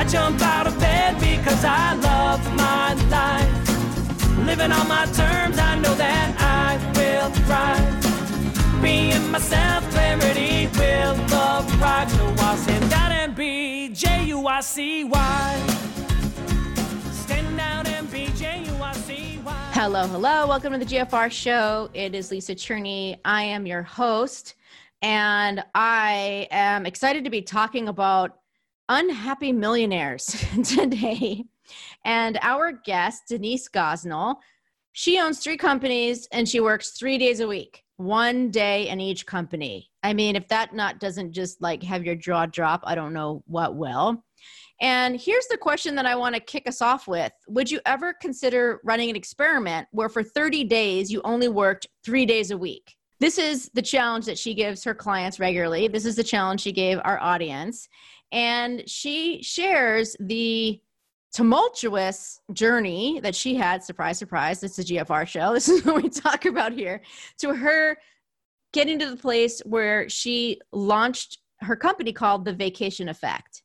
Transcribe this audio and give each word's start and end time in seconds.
I 0.00 0.04
jump 0.04 0.40
out 0.40 0.66
of 0.66 0.80
bed 0.80 1.20
because 1.20 1.62
I 1.62 1.92
love 1.92 2.42
my 2.56 2.94
life. 3.10 4.46
Living 4.46 4.72
on 4.72 4.88
my 4.88 5.04
terms, 5.04 5.58
I 5.58 5.78
know 5.78 5.94
that 5.94 6.34
I 6.40 6.78
will 6.96 7.28
thrive. 7.44 8.82
Being 8.82 9.30
myself, 9.30 9.84
clarity 9.90 10.68
will 10.78 11.16
arrive. 11.34 12.10
So 12.12 12.34
I'll 12.38 12.56
stand 12.56 12.90
out 12.94 13.12
and 13.12 13.36
be 13.36 13.90
J 13.90 14.24
U 14.28 14.46
I 14.46 14.62
C 14.62 15.04
Y. 15.04 15.66
Stand 17.12 17.60
out 17.60 17.86
and 17.86 18.10
be 18.10 18.28
J 18.28 18.64
U 18.68 18.82
I 18.82 18.94
C 18.94 19.38
Y. 19.44 19.70
Hello, 19.72 20.06
hello. 20.06 20.46
Welcome 20.46 20.72
to 20.72 20.78
the 20.78 20.86
GFR 20.86 21.30
show. 21.30 21.90
It 21.92 22.14
is 22.14 22.30
Lisa 22.30 22.54
Cherney. 22.54 23.18
I 23.26 23.42
am 23.42 23.66
your 23.66 23.82
host, 23.82 24.54
and 25.02 25.62
I 25.74 26.48
am 26.50 26.86
excited 26.86 27.24
to 27.24 27.30
be 27.30 27.42
talking 27.42 27.88
about 27.88 28.39
unhappy 28.90 29.52
millionaires 29.52 30.26
today. 30.64 31.44
And 32.04 32.38
our 32.42 32.72
guest, 32.72 33.22
Denise 33.28 33.68
Gosnell, 33.68 34.36
she 34.92 35.18
owns 35.20 35.38
three 35.38 35.56
companies 35.56 36.28
and 36.32 36.46
she 36.46 36.60
works 36.60 36.90
three 36.98 37.16
days 37.16 37.38
a 37.38 37.46
week, 37.46 37.84
one 37.96 38.50
day 38.50 38.88
in 38.88 39.00
each 39.00 39.24
company. 39.24 39.88
I 40.02 40.12
mean, 40.12 40.34
if 40.34 40.48
that 40.48 40.74
not 40.74 40.98
doesn't 40.98 41.32
just 41.32 41.62
like 41.62 41.82
have 41.84 42.04
your 42.04 42.16
jaw 42.16 42.46
drop, 42.46 42.82
I 42.84 42.96
don't 42.96 43.12
know 43.12 43.44
what 43.46 43.76
will. 43.76 44.24
And 44.80 45.20
here's 45.20 45.46
the 45.46 45.58
question 45.58 45.94
that 45.94 46.06
I 46.06 46.16
want 46.16 46.34
to 46.34 46.40
kick 46.40 46.66
us 46.66 46.82
off 46.82 47.06
with 47.06 47.32
Would 47.48 47.70
you 47.70 47.80
ever 47.86 48.12
consider 48.12 48.80
running 48.82 49.10
an 49.10 49.16
experiment 49.16 49.86
where 49.92 50.08
for 50.08 50.24
30 50.24 50.64
days 50.64 51.12
you 51.12 51.20
only 51.22 51.48
worked 51.48 51.86
three 52.04 52.26
days 52.26 52.50
a 52.50 52.58
week? 52.58 52.96
This 53.20 53.36
is 53.36 53.70
the 53.74 53.82
challenge 53.82 54.24
that 54.24 54.38
she 54.38 54.54
gives 54.54 54.82
her 54.82 54.94
clients 54.94 55.38
regularly. 55.38 55.88
This 55.88 56.06
is 56.06 56.16
the 56.16 56.24
challenge 56.24 56.62
she 56.62 56.72
gave 56.72 56.98
our 57.04 57.20
audience. 57.20 57.86
And 58.32 58.88
she 58.88 59.42
shares 59.42 60.16
the 60.20 60.80
tumultuous 61.32 62.40
journey 62.52 63.20
that 63.22 63.34
she 63.34 63.54
had. 63.54 63.82
Surprise, 63.82 64.18
surprise. 64.18 64.62
Is 64.62 64.78
a 64.78 64.84
GFR 64.84 65.26
show. 65.26 65.52
This 65.54 65.68
is 65.68 65.84
what 65.84 66.02
we 66.02 66.08
talk 66.08 66.44
about 66.44 66.72
here. 66.72 67.02
To 67.38 67.54
her 67.54 67.96
getting 68.72 68.98
to 68.98 69.10
the 69.10 69.16
place 69.16 69.60
where 69.64 70.08
she 70.08 70.60
launched 70.72 71.38
her 71.60 71.76
company 71.76 72.12
called 72.12 72.44
The 72.44 72.52
Vacation 72.52 73.08
Effect. 73.08 73.62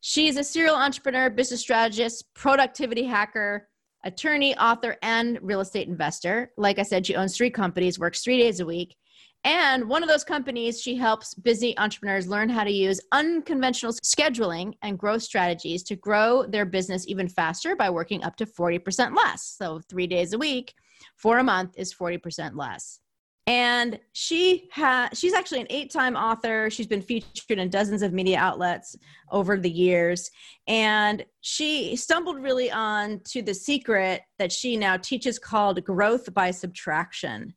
She's 0.00 0.36
a 0.36 0.44
serial 0.44 0.74
entrepreneur, 0.74 1.30
business 1.30 1.60
strategist, 1.60 2.26
productivity 2.34 3.04
hacker, 3.04 3.68
attorney, 4.04 4.56
author, 4.58 4.96
and 5.02 5.38
real 5.40 5.60
estate 5.60 5.88
investor. 5.88 6.52
Like 6.58 6.78
I 6.78 6.82
said, 6.82 7.06
she 7.06 7.16
owns 7.16 7.36
three 7.36 7.50
companies, 7.50 7.98
works 7.98 8.22
three 8.22 8.38
days 8.38 8.60
a 8.60 8.66
week. 8.66 8.96
And 9.44 9.86
one 9.90 10.02
of 10.02 10.08
those 10.08 10.24
companies, 10.24 10.80
she 10.80 10.96
helps 10.96 11.34
busy 11.34 11.76
entrepreneurs 11.76 12.26
learn 12.26 12.48
how 12.48 12.64
to 12.64 12.70
use 12.70 12.98
unconventional 13.12 13.92
scheduling 13.92 14.72
and 14.82 14.98
growth 14.98 15.22
strategies 15.22 15.82
to 15.84 15.96
grow 15.96 16.46
their 16.46 16.64
business 16.64 17.06
even 17.06 17.28
faster 17.28 17.76
by 17.76 17.90
working 17.90 18.24
up 18.24 18.36
to 18.36 18.46
40% 18.46 19.14
less. 19.14 19.54
So, 19.58 19.80
three 19.90 20.06
days 20.06 20.32
a 20.32 20.38
week 20.38 20.72
for 21.16 21.38
a 21.38 21.44
month 21.44 21.74
is 21.76 21.94
40% 21.94 22.56
less. 22.56 23.00
And 23.46 24.00
she 24.14 24.70
has 24.72 25.18
she's 25.18 25.34
actually 25.34 25.60
an 25.60 25.66
eight-time 25.68 26.16
author. 26.16 26.70
She's 26.70 26.86
been 26.86 27.02
featured 27.02 27.58
in 27.58 27.68
dozens 27.68 28.00
of 28.00 28.14
media 28.14 28.38
outlets 28.38 28.96
over 29.30 29.58
the 29.58 29.70
years. 29.70 30.30
And 30.66 31.26
she 31.42 31.94
stumbled 31.96 32.42
really 32.42 32.70
on 32.70 33.20
to 33.26 33.42
the 33.42 33.52
secret 33.52 34.22
that 34.38 34.50
she 34.50 34.78
now 34.78 34.96
teaches 34.96 35.38
called 35.38 35.84
growth 35.84 36.32
by 36.32 36.52
subtraction 36.52 37.52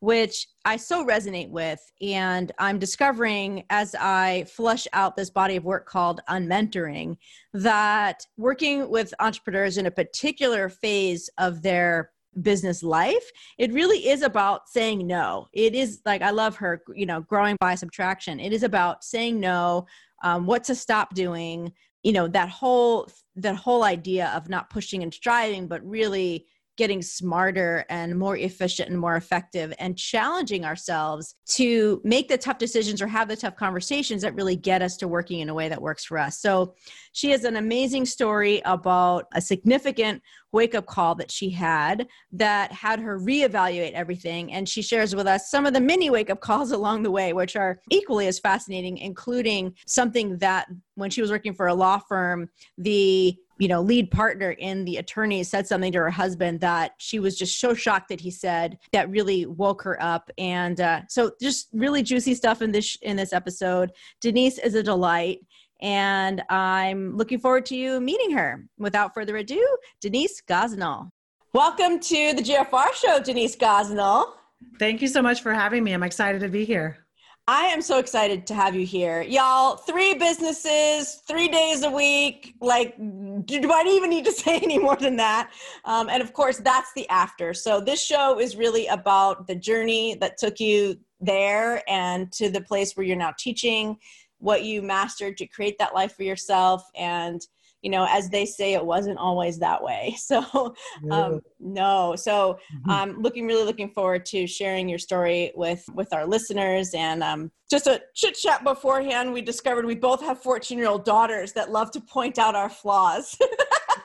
which 0.00 0.46
I 0.64 0.76
so 0.76 1.04
resonate 1.04 1.50
with. 1.50 1.80
And 2.00 2.52
I'm 2.58 2.78
discovering 2.78 3.64
as 3.70 3.94
I 3.98 4.44
flush 4.48 4.86
out 4.92 5.16
this 5.16 5.30
body 5.30 5.56
of 5.56 5.64
work 5.64 5.86
called 5.86 6.20
Unmentoring 6.28 7.16
that 7.52 8.24
working 8.36 8.88
with 8.90 9.14
entrepreneurs 9.20 9.78
in 9.78 9.86
a 9.86 9.90
particular 9.90 10.68
phase 10.68 11.28
of 11.38 11.62
their 11.62 12.10
business 12.42 12.82
life 12.84 13.30
it 13.56 13.72
really 13.72 14.08
is 14.08 14.22
about 14.22 14.68
saying 14.68 15.04
no 15.04 15.48
it 15.52 15.74
is 15.74 16.00
like 16.04 16.22
i 16.22 16.30
love 16.30 16.54
her 16.54 16.82
you 16.94 17.06
know 17.06 17.20
growing 17.22 17.56
by 17.58 17.74
subtraction 17.74 18.38
it 18.38 18.52
is 18.52 18.62
about 18.62 19.02
saying 19.02 19.40
no 19.40 19.84
um, 20.22 20.46
what 20.46 20.62
to 20.62 20.74
stop 20.74 21.14
doing 21.14 21.72
you 22.02 22.12
know 22.12 22.28
that 22.28 22.48
whole 22.48 23.08
that 23.34 23.56
whole 23.56 23.82
idea 23.82 24.30
of 24.36 24.48
not 24.48 24.70
pushing 24.70 25.02
and 25.02 25.12
striving 25.12 25.66
but 25.66 25.84
really 25.84 26.46
getting 26.78 27.02
smarter 27.02 27.84
and 27.90 28.16
more 28.16 28.36
efficient 28.36 28.88
and 28.88 28.98
more 28.98 29.16
effective 29.16 29.74
and 29.80 29.98
challenging 29.98 30.64
ourselves 30.64 31.34
to 31.44 32.00
make 32.04 32.28
the 32.28 32.38
tough 32.38 32.56
decisions 32.56 33.02
or 33.02 33.08
have 33.08 33.28
the 33.28 33.36
tough 33.36 33.56
conversations 33.56 34.22
that 34.22 34.34
really 34.34 34.56
get 34.56 34.80
us 34.80 34.96
to 34.96 35.08
working 35.08 35.40
in 35.40 35.48
a 35.48 35.54
way 35.54 35.68
that 35.68 35.82
works 35.82 36.04
for 36.04 36.16
us. 36.16 36.40
So 36.40 36.74
she 37.12 37.30
has 37.30 37.42
an 37.42 37.56
amazing 37.56 38.06
story 38.06 38.62
about 38.64 39.26
a 39.34 39.40
significant 39.40 40.22
wake 40.52 40.74
up 40.74 40.86
call 40.86 41.14
that 41.16 41.30
she 41.30 41.50
had 41.50 42.06
that 42.32 42.72
had 42.72 43.00
her 43.00 43.18
reevaluate 43.18 43.92
everything. 43.92 44.52
And 44.52 44.68
she 44.68 44.80
shares 44.80 45.14
with 45.14 45.26
us 45.26 45.50
some 45.50 45.66
of 45.66 45.74
the 45.74 45.80
mini 45.80 46.10
wake 46.10 46.30
up 46.30 46.40
calls 46.40 46.70
along 46.78 47.02
the 47.02 47.10
way, 47.10 47.32
which 47.32 47.56
are 47.56 47.80
equally 47.90 48.28
as 48.28 48.38
fascinating, 48.38 48.98
including 48.98 49.74
something 49.86 50.38
that 50.38 50.68
when 50.94 51.10
she 51.10 51.20
was 51.20 51.30
working 51.30 51.54
for 51.54 51.66
a 51.66 51.74
law 51.74 51.98
firm, 51.98 52.48
the 52.78 53.36
you 53.58 53.68
know 53.68 53.80
lead 53.80 54.10
partner 54.10 54.52
in 54.52 54.84
the 54.84 54.96
attorney 54.96 55.42
said 55.42 55.66
something 55.66 55.92
to 55.92 55.98
her 55.98 56.10
husband 56.10 56.60
that 56.60 56.92
she 56.98 57.18
was 57.18 57.36
just 57.36 57.60
so 57.60 57.74
shocked 57.74 58.08
that 58.08 58.20
he 58.20 58.30
said 58.30 58.78
that 58.92 59.10
really 59.10 59.46
woke 59.46 59.82
her 59.82 60.00
up. 60.02 60.30
And 60.38 60.80
uh, 60.80 61.02
so 61.08 61.32
just 61.40 61.68
really 61.72 62.02
juicy 62.02 62.34
stuff 62.34 62.62
in 62.62 62.72
this 62.72 62.96
in 63.02 63.16
this 63.16 63.32
episode. 63.32 63.92
Denise 64.20 64.58
is 64.58 64.74
a 64.74 64.82
delight. 64.82 65.40
And 65.80 66.42
i'm 66.48 67.16
looking 67.16 67.38
forward 67.38 67.64
to 67.66 67.76
you 67.76 68.00
meeting 68.00 68.32
her. 68.32 68.64
Without 68.78 69.14
further 69.14 69.36
ado 69.36 69.64
denise 70.00 70.42
gosnell. 70.48 71.10
Welcome 71.52 72.00
to 72.00 72.32
the 72.34 72.42
gfr 72.42 72.92
show 72.94 73.20
denise 73.20 73.56
gosnell. 73.56 74.32
Thank 74.78 75.02
you 75.02 75.08
so 75.08 75.22
much 75.22 75.40
for 75.40 75.54
having 75.54 75.84
me. 75.84 75.92
I'm 75.92 76.02
excited 76.02 76.40
to 76.40 76.48
be 76.48 76.64
here. 76.64 77.07
I 77.48 77.62
am 77.68 77.80
so 77.80 77.98
excited 77.98 78.46
to 78.48 78.54
have 78.54 78.74
you 78.74 78.84
here. 78.84 79.22
Y'all, 79.22 79.76
three 79.76 80.12
businesses, 80.12 81.22
three 81.26 81.48
days 81.48 81.82
a 81.82 81.90
week. 81.90 82.54
Like, 82.60 82.94
do 82.98 83.72
I 83.72 83.84
even 83.88 84.10
need 84.10 84.26
to 84.26 84.32
say 84.44 84.58
any 84.58 84.78
more 84.78 84.96
than 84.96 85.16
that? 85.16 85.50
Um, 85.86 86.10
and 86.10 86.22
of 86.22 86.34
course, 86.34 86.58
that's 86.58 86.92
the 86.92 87.08
after. 87.08 87.54
So, 87.54 87.80
this 87.80 88.04
show 88.04 88.38
is 88.38 88.54
really 88.54 88.86
about 88.88 89.46
the 89.46 89.54
journey 89.54 90.14
that 90.16 90.36
took 90.36 90.60
you 90.60 90.98
there 91.22 91.82
and 91.88 92.30
to 92.32 92.50
the 92.50 92.60
place 92.60 92.94
where 92.94 93.06
you're 93.06 93.16
now 93.16 93.32
teaching 93.38 93.96
what 94.40 94.64
you 94.64 94.82
mastered 94.82 95.38
to 95.38 95.46
create 95.46 95.78
that 95.78 95.94
life 95.94 96.14
for 96.14 96.24
yourself 96.24 96.84
and 96.94 97.40
you 97.82 97.90
know 97.90 98.06
as 98.10 98.28
they 98.28 98.44
say 98.44 98.74
it 98.74 98.84
wasn't 98.84 99.18
always 99.18 99.58
that 99.58 99.82
way. 99.82 100.16
So 100.28 100.74
um, 101.10 101.40
no. 101.58 102.14
So 102.16 102.58
mm-hmm. 102.74 102.90
i'm 102.90 103.22
looking 103.22 103.46
really 103.46 103.64
looking 103.64 103.90
forward 103.90 104.26
to 104.26 104.46
sharing 104.46 104.88
your 104.88 104.98
story 104.98 105.52
with 105.54 105.84
with 105.94 106.12
our 106.12 106.26
listeners 106.26 106.92
and 106.94 107.22
um, 107.22 107.50
just 107.70 107.86
a 107.86 108.02
chit 108.14 108.34
chat 108.34 108.62
beforehand. 108.64 109.32
We 109.32 109.40
discovered 109.40 109.86
we 109.86 109.94
both 109.94 110.20
have 110.20 110.42
14 110.42 110.76
year 110.76 110.88
old 110.88 111.04
daughters 111.04 111.52
that 111.54 111.70
love 111.70 111.90
to 111.92 112.00
point 112.00 112.38
out 112.38 112.54
our 112.54 112.70
flaws. 112.70 113.36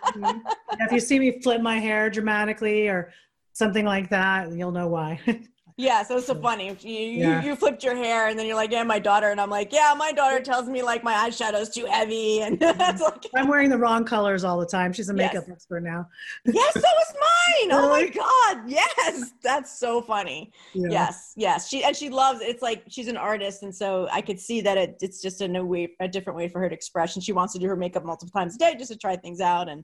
Mm-hmm. 0.04 0.40
if 0.82 0.92
you 0.92 1.00
see 1.00 1.18
me 1.18 1.40
flip 1.42 1.62
my 1.62 1.80
hair 1.80 2.10
dramatically 2.10 2.88
or 2.90 3.12
something 3.54 3.86
like 3.86 4.10
that 4.10 4.52
you'll 4.52 4.72
know 4.72 4.88
why 4.88 5.20
Yeah, 5.78 6.04
so 6.04 6.18
it's 6.18 6.28
so 6.28 6.36
funny. 6.36 6.76
You, 6.82 6.92
Yeah. 6.92 7.42
you 7.42 7.50
you 7.50 7.56
flipped 7.56 7.84
your 7.84 7.96
hair 7.96 8.28
and 8.28 8.38
then 8.38 8.46
you're 8.46 8.56
like, 8.56 8.72
yeah, 8.72 8.84
my 8.84 9.00
daughter, 9.00 9.30
and 9.30 9.42
I'm 9.42 9.50
like, 9.50 9.74
yeah, 9.74 9.94
my 9.98 10.12
daughter 10.12 10.40
tells 10.40 10.68
me 10.68 10.84
like 10.84 11.04
my 11.04 11.14
eyeshadow's 11.14 11.70
too 11.70 11.86
heavy, 11.86 12.42
and 12.42 12.58
it's 12.62 12.74
mm-hmm. 12.80 13.04
like, 13.04 13.26
I'm 13.36 13.48
wearing 13.48 13.70
the 13.70 13.78
wrong 13.78 14.06
colors 14.06 14.44
all 14.44 14.60
the 14.60 14.66
time. 14.66 14.94
She's 14.94 15.10
a 15.10 15.16
Yes. 15.16 15.34
makeup 15.34 15.50
expert 15.52 15.84
now. 15.84 16.08
yes, 16.46 16.74
that 16.74 16.84
was 16.84 17.14
mine. 17.14 17.72
Oh 17.72 17.90
my 17.90 18.08
god, 18.08 18.70
yes, 18.70 19.32
that's 19.42 19.80
so 19.80 20.02
funny. 20.02 20.52
Yeah. 20.74 20.90
Yes, 20.90 21.34
yes, 21.36 21.68
she 21.70 21.84
and 21.84 21.96
she 21.96 22.10
loves. 22.10 22.42
It's 22.42 22.62
like 22.62 22.84
she's 22.88 23.08
an 23.08 23.18
artist, 23.18 23.64
and 23.64 23.74
so 23.74 24.08
I 24.12 24.22
could 24.22 24.40
see 24.40 24.62
that 24.62 24.78
it, 24.78 24.98
it's 25.02 25.22
just 25.22 25.42
a 25.42 25.48
new 25.48 25.66
way, 25.66 25.90
a 26.00 26.08
different 26.08 26.38
way 26.38 26.48
for 26.48 26.60
her 26.60 26.70
to 26.70 26.76
express. 26.76 27.16
And 27.16 27.24
she 27.24 27.34
wants 27.34 27.54
to 27.54 27.60
do 27.60 27.68
her 27.68 27.76
makeup 27.76 28.06
multiple 28.06 28.32
times 28.32 28.56
a 28.56 28.58
day 28.58 28.76
just 28.78 28.92
to 28.92 28.98
try 28.98 29.16
things 29.16 29.42
out. 29.42 29.70
And 29.70 29.84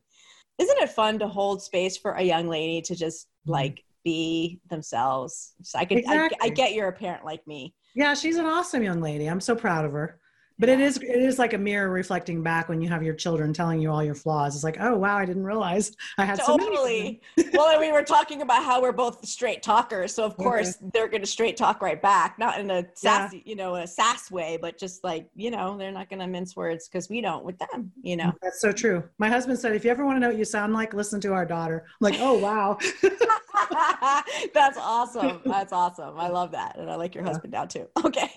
isn't 0.59 0.77
it 0.79 0.89
fun 0.89 1.19
to 1.19 1.27
hold 1.27 1.61
space 1.63 1.97
for 1.97 2.11
a 2.11 2.21
young 2.21 2.47
lady 2.47 2.81
to 2.83 2.95
just 2.95 3.27
mm-hmm. 3.27 3.51
like 3.51 3.83
be 4.03 4.59
themselves? 4.69 5.53
So 5.63 5.79
I 5.79 5.85
could, 5.85 6.03
I, 6.07 6.29
I 6.41 6.49
Mm-hmm. 6.49 6.53
Get 6.53 6.73
you're 6.73 6.87
a 6.87 6.93
parent 6.93 7.25
like 7.25 7.45
me. 7.47 7.73
Yeah, 7.95 8.13
she's 8.13 8.37
an 8.37 8.45
awesome 8.45 8.83
young 8.83 9.01
lady. 9.01 9.27
I'm 9.27 9.41
so 9.41 9.55
proud 9.55 9.85
of 9.85 9.91
her. 9.93 10.18
But 10.59 10.67
it 10.67 10.81
is 10.81 10.97
it 10.97 11.21
is 11.21 11.39
like 11.39 11.53
a 11.53 11.57
mirror 11.57 11.89
reflecting 11.89 12.43
back 12.43 12.67
when 12.67 12.81
you 12.81 12.89
have 12.89 13.01
your 13.01 13.13
children 13.13 13.53
telling 13.53 13.79
you 13.79 13.89
all 13.89 14.03
your 14.03 14.13
flaws. 14.13 14.55
It's 14.55 14.63
like, 14.63 14.77
oh 14.79 14.97
wow, 14.97 15.17
I 15.17 15.25
didn't 15.25 15.45
realize 15.45 15.95
I 16.17 16.25
had 16.25 16.41
so 16.41 16.57
many. 16.57 16.69
Totally. 16.69 17.21
well, 17.53 17.69
and 17.69 17.79
we 17.79 17.91
were 17.93 18.03
talking 18.03 18.41
about 18.41 18.63
how 18.65 18.81
we're 18.81 18.91
both 18.91 19.25
straight 19.25 19.63
talkers, 19.63 20.13
so 20.13 20.25
of 20.25 20.35
course 20.35 20.77
they're 20.93 21.07
going 21.07 21.21
to 21.21 21.27
straight 21.27 21.55
talk 21.55 21.81
right 21.81 22.01
back, 22.01 22.37
not 22.37 22.59
in 22.59 22.69
a 22.71 22.85
sassy, 22.93 23.41
you 23.45 23.55
know, 23.55 23.75
a 23.75 23.87
sass 23.87 24.29
way, 24.29 24.57
but 24.61 24.77
just 24.77 25.03
like 25.03 25.29
you 25.35 25.49
know, 25.49 25.77
they're 25.77 25.91
not 25.91 26.09
going 26.09 26.19
to 26.19 26.27
mince 26.27 26.55
words 26.57 26.89
because 26.89 27.09
we 27.09 27.21
don't 27.21 27.45
with 27.45 27.57
them, 27.59 27.91
you 28.01 28.17
know. 28.17 28.33
That's 28.41 28.59
so 28.59 28.73
true. 28.73 29.03
My 29.17 29.29
husband 29.29 29.57
said, 29.59 29.75
if 29.75 29.85
you 29.85 29.91
ever 29.91 30.05
want 30.05 30.17
to 30.17 30.19
know 30.19 30.27
what 30.27 30.37
you 30.37 30.45
sound 30.45 30.73
like, 30.73 30.93
listen 30.93 31.21
to 31.21 31.31
our 31.33 31.45
daughter. 31.45 31.85
I'm 31.87 32.11
like, 32.11 32.19
oh 32.19 32.37
wow. 32.37 32.77
That's 34.53 34.77
awesome. 34.81 35.41
That's 35.45 35.71
awesome. 35.71 36.17
I 36.17 36.27
love 36.27 36.51
that, 36.51 36.77
and 36.77 36.89
I 36.89 36.95
like 36.95 37.15
your 37.15 37.23
Yeah. 37.23 37.29
husband 37.29 37.53
now 37.53 37.65
too. 37.65 37.87
Okay. 38.03 38.29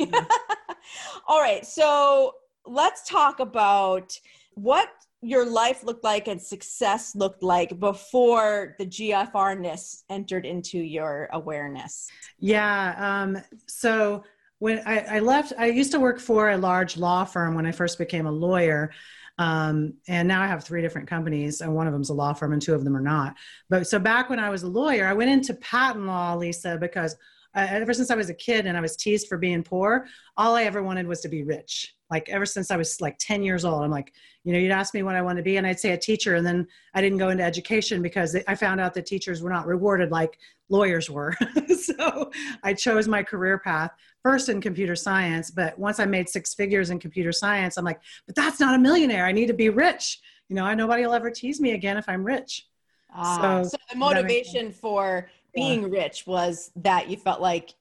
All 1.28 1.40
right. 1.40 1.66
So 1.66 2.34
let's 2.66 3.08
talk 3.08 3.40
about 3.40 4.18
what 4.54 4.88
your 5.22 5.46
life 5.46 5.84
looked 5.84 6.04
like 6.04 6.26
and 6.26 6.42
success 6.42 7.14
looked 7.14 7.42
like 7.42 7.78
before 7.78 8.74
the 8.78 8.86
GFR-ness 8.86 10.04
entered 10.10 10.44
into 10.44 10.78
your 10.78 11.28
awareness. 11.32 12.08
Yeah. 12.40 12.94
Um, 12.98 13.38
so 13.68 14.24
when 14.58 14.82
I, 14.84 14.98
I 15.00 15.18
left, 15.20 15.52
I 15.58 15.66
used 15.66 15.92
to 15.92 16.00
work 16.00 16.18
for 16.18 16.50
a 16.50 16.56
large 16.56 16.96
law 16.96 17.24
firm 17.24 17.54
when 17.54 17.66
I 17.66 17.72
first 17.72 17.98
became 17.98 18.26
a 18.26 18.32
lawyer. 18.32 18.92
Um, 19.38 19.94
and 20.08 20.28
now 20.28 20.42
I 20.42 20.46
have 20.46 20.62
three 20.62 20.82
different 20.82 21.08
companies, 21.08 21.62
and 21.62 21.74
one 21.74 21.86
of 21.86 21.92
them's 21.92 22.10
a 22.10 22.14
law 22.14 22.32
firm, 22.32 22.52
and 22.52 22.60
two 22.60 22.74
of 22.74 22.84
them 22.84 22.96
are 22.96 23.00
not. 23.00 23.34
But 23.70 23.86
so 23.86 23.98
back 23.98 24.28
when 24.28 24.38
I 24.38 24.50
was 24.50 24.62
a 24.62 24.68
lawyer, 24.68 25.06
I 25.06 25.14
went 25.14 25.30
into 25.30 25.54
patent 25.54 26.06
law, 26.06 26.34
Lisa, 26.34 26.76
because 26.78 27.16
uh, 27.54 27.66
ever 27.68 27.92
since 27.92 28.10
I 28.10 28.14
was 28.14 28.30
a 28.30 28.34
kid 28.34 28.66
and 28.66 28.76
I 28.76 28.80
was 28.80 28.96
teased 28.96 29.28
for 29.28 29.36
being 29.36 29.62
poor, 29.62 30.06
all 30.36 30.54
I 30.54 30.64
ever 30.64 30.82
wanted 30.82 31.06
was 31.06 31.20
to 31.20 31.28
be 31.28 31.42
rich. 31.42 31.94
Like 32.10 32.28
ever 32.28 32.46
since 32.46 32.70
I 32.70 32.76
was 32.76 33.00
like 33.00 33.16
10 33.18 33.42
years 33.42 33.64
old, 33.64 33.82
I'm 33.82 33.90
like, 33.90 34.12
you 34.44 34.52
know, 34.52 34.58
you'd 34.58 34.72
ask 34.72 34.92
me 34.92 35.02
what 35.02 35.14
I 35.14 35.22
want 35.22 35.38
to 35.38 35.42
be, 35.42 35.56
and 35.56 35.66
I'd 35.66 35.80
say 35.80 35.92
a 35.92 35.98
teacher. 35.98 36.34
And 36.34 36.46
then 36.46 36.66
I 36.94 37.00
didn't 37.00 37.18
go 37.18 37.28
into 37.28 37.44
education 37.44 38.02
because 38.02 38.36
I 38.46 38.54
found 38.54 38.80
out 38.80 38.92
that 38.94 39.06
teachers 39.06 39.40
were 39.40 39.50
not 39.50 39.66
rewarded 39.66 40.10
like 40.10 40.38
lawyers 40.68 41.08
were. 41.08 41.34
so 41.80 42.30
I 42.62 42.74
chose 42.74 43.06
my 43.08 43.22
career 43.22 43.58
path 43.58 43.92
first 44.22 44.48
in 44.48 44.60
computer 44.60 44.96
science. 44.96 45.50
But 45.50 45.78
once 45.78 46.00
I 46.00 46.06
made 46.06 46.28
six 46.28 46.54
figures 46.54 46.90
in 46.90 46.98
computer 46.98 47.32
science, 47.32 47.76
I'm 47.76 47.84
like, 47.84 48.00
but 48.26 48.34
that's 48.34 48.60
not 48.60 48.74
a 48.74 48.78
millionaire. 48.78 49.26
I 49.26 49.32
need 49.32 49.46
to 49.46 49.54
be 49.54 49.68
rich. 49.68 50.20
You 50.48 50.56
know, 50.56 50.72
nobody 50.74 51.06
will 51.06 51.14
ever 51.14 51.30
tease 51.30 51.60
me 51.60 51.72
again 51.72 51.96
if 51.96 52.08
I'm 52.08 52.24
rich. 52.24 52.66
Ah, 53.14 53.62
So, 53.62 53.70
so, 53.70 53.76
the 53.90 53.96
motivation 53.96 54.72
for. 54.72 55.30
Being 55.54 55.90
rich 55.90 56.26
was 56.26 56.70
that 56.76 57.08
you 57.08 57.16
felt 57.16 57.40
like 57.40 57.74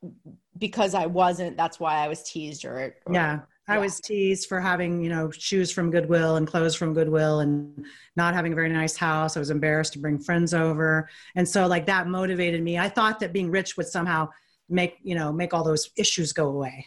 because 0.58 0.94
I 0.94 1.06
wasn't, 1.08 1.58
that's 1.58 1.80
why 1.80 1.96
I 1.98 2.08
was 2.08 2.24
teased 2.24 2.66
or, 2.66 2.96
or 3.06 3.14
Yeah. 3.14 3.40
I 3.68 3.76
Yeah. 3.76 3.80
was 3.80 4.00
teased 4.02 4.50
for 4.50 4.60
having, 4.60 5.02
you 5.04 5.10
know, 5.10 5.32
shoes 5.32 5.72
from 5.72 5.92
Goodwill 5.92 6.36
and 6.36 6.46
clothes 6.48 6.76
from 6.76 6.94
Goodwill 6.94 7.40
and 7.40 7.86
not 8.16 8.34
having 8.34 8.52
a 8.52 8.56
very 8.56 8.70
nice 8.70 8.98
house. 8.98 9.38
I 9.38 9.40
was 9.40 9.50
embarrassed 9.50 9.94
to 9.94 10.00
bring 10.00 10.20
friends 10.20 10.54
over. 10.54 11.08
And 11.36 11.48
so 11.48 11.68
like 11.68 11.86
that 11.86 12.08
motivated 12.08 12.62
me. 12.62 12.78
I 12.78 12.90
thought 12.90 13.20
that 13.22 13.32
being 13.32 13.50
rich 13.50 13.78
would 13.78 13.88
somehow 13.88 14.30
make, 14.68 14.98
you 15.04 15.16
know, 15.16 15.32
make 15.32 15.54
all 15.54 15.64
those 15.64 15.90
issues 15.96 16.34
go 16.34 16.50
away. 16.50 16.86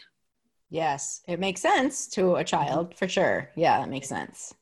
Yes, 0.70 1.22
it 1.28 1.38
makes 1.38 1.60
sense 1.60 2.06
to 2.08 2.34
a 2.36 2.44
child 2.44 2.96
for 2.96 3.06
sure. 3.06 3.50
Yeah, 3.54 3.78
that 3.78 3.88
makes 3.88 4.08
sense. 4.08 4.54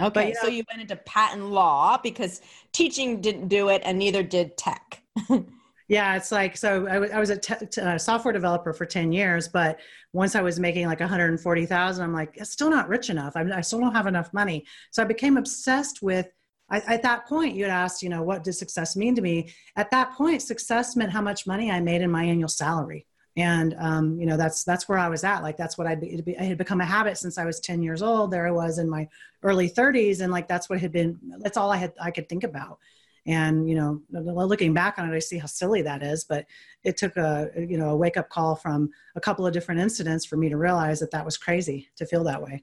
Okay, 0.00 0.28
you 0.30 0.34
so 0.34 0.48
you 0.48 0.64
went 0.68 0.82
into 0.82 0.96
patent 0.96 1.46
law 1.50 1.98
because 2.02 2.40
teaching 2.72 3.20
didn't 3.20 3.48
do 3.48 3.68
it 3.68 3.80
and 3.84 3.98
neither 3.98 4.22
did 4.22 4.56
tech. 4.56 5.02
Yeah, 5.88 6.16
it's 6.16 6.32
like 6.32 6.56
so. 6.56 6.86
I 6.86 7.18
was 7.20 7.28
a 7.28 7.36
te- 7.36 7.66
t- 7.66 7.80
uh, 7.80 7.98
software 7.98 8.32
developer 8.32 8.72
for 8.72 8.86
ten 8.86 9.12
years, 9.12 9.48
but 9.48 9.80
once 10.14 10.34
I 10.34 10.40
was 10.40 10.58
making 10.58 10.86
like 10.86 11.00
one 11.00 11.10
hundred 11.10 11.38
forty 11.40 11.66
thousand, 11.66 12.04
I'm 12.04 12.14
like, 12.14 12.36
it's 12.36 12.50
still 12.50 12.70
not 12.70 12.88
rich 12.88 13.10
enough. 13.10 13.34
I'm, 13.36 13.52
I 13.52 13.60
still 13.60 13.80
don't 13.80 13.94
have 13.94 14.06
enough 14.06 14.32
money. 14.32 14.64
So 14.92 15.02
I 15.02 15.06
became 15.06 15.36
obsessed 15.36 16.00
with. 16.02 16.28
I, 16.70 16.78
at 16.80 17.02
that 17.02 17.26
point, 17.26 17.54
you 17.54 17.64
had 17.64 17.70
asked, 17.70 18.02
you 18.02 18.08
know, 18.08 18.22
what 18.22 18.42
does 18.42 18.58
success 18.58 18.96
mean 18.96 19.14
to 19.16 19.20
me? 19.20 19.52
At 19.76 19.90
that 19.90 20.12
point, 20.12 20.40
success 20.40 20.96
meant 20.96 21.12
how 21.12 21.20
much 21.20 21.46
money 21.46 21.70
I 21.70 21.80
made 21.80 22.00
in 22.00 22.10
my 22.10 22.24
annual 22.24 22.48
salary, 22.48 23.04
and 23.36 23.76
um, 23.78 24.18
you 24.18 24.24
know, 24.24 24.38
that's 24.38 24.64
that's 24.64 24.88
where 24.88 24.96
I 24.96 25.10
was 25.10 25.22
at. 25.22 25.42
Like 25.42 25.58
that's 25.58 25.76
what 25.76 25.86
I'd 25.86 26.00
be, 26.00 26.14
it 26.14 26.38
had 26.38 26.56
become 26.56 26.80
a 26.80 26.86
habit 26.86 27.18
since 27.18 27.36
I 27.36 27.44
was 27.44 27.60
ten 27.60 27.82
years 27.82 28.00
old. 28.00 28.30
There 28.30 28.48
I 28.48 28.52
was 28.52 28.78
in 28.78 28.88
my 28.88 29.06
early 29.42 29.68
thirties, 29.68 30.22
and 30.22 30.32
like 30.32 30.48
that's 30.48 30.70
what 30.70 30.80
had 30.80 30.92
been. 30.92 31.18
That's 31.40 31.58
all 31.58 31.70
I 31.70 31.76
had 31.76 31.92
I 32.00 32.10
could 32.10 32.30
think 32.30 32.44
about 32.44 32.78
and 33.26 33.68
you 33.68 33.74
know 33.74 34.00
looking 34.10 34.74
back 34.74 34.98
on 34.98 35.10
it 35.10 35.16
i 35.16 35.18
see 35.18 35.38
how 35.38 35.46
silly 35.46 35.80
that 35.82 36.02
is 36.02 36.24
but 36.24 36.44
it 36.84 36.96
took 36.96 37.16
a 37.16 37.50
you 37.56 37.78
know 37.78 37.90
a 37.90 37.96
wake 37.96 38.16
up 38.16 38.28
call 38.28 38.54
from 38.54 38.90
a 39.16 39.20
couple 39.20 39.46
of 39.46 39.52
different 39.52 39.80
incidents 39.80 40.24
for 40.24 40.36
me 40.36 40.48
to 40.48 40.56
realize 40.56 41.00
that 41.00 41.10
that 41.10 41.24
was 41.24 41.36
crazy 41.36 41.88
to 41.96 42.06
feel 42.06 42.24
that 42.24 42.40
way. 42.42 42.62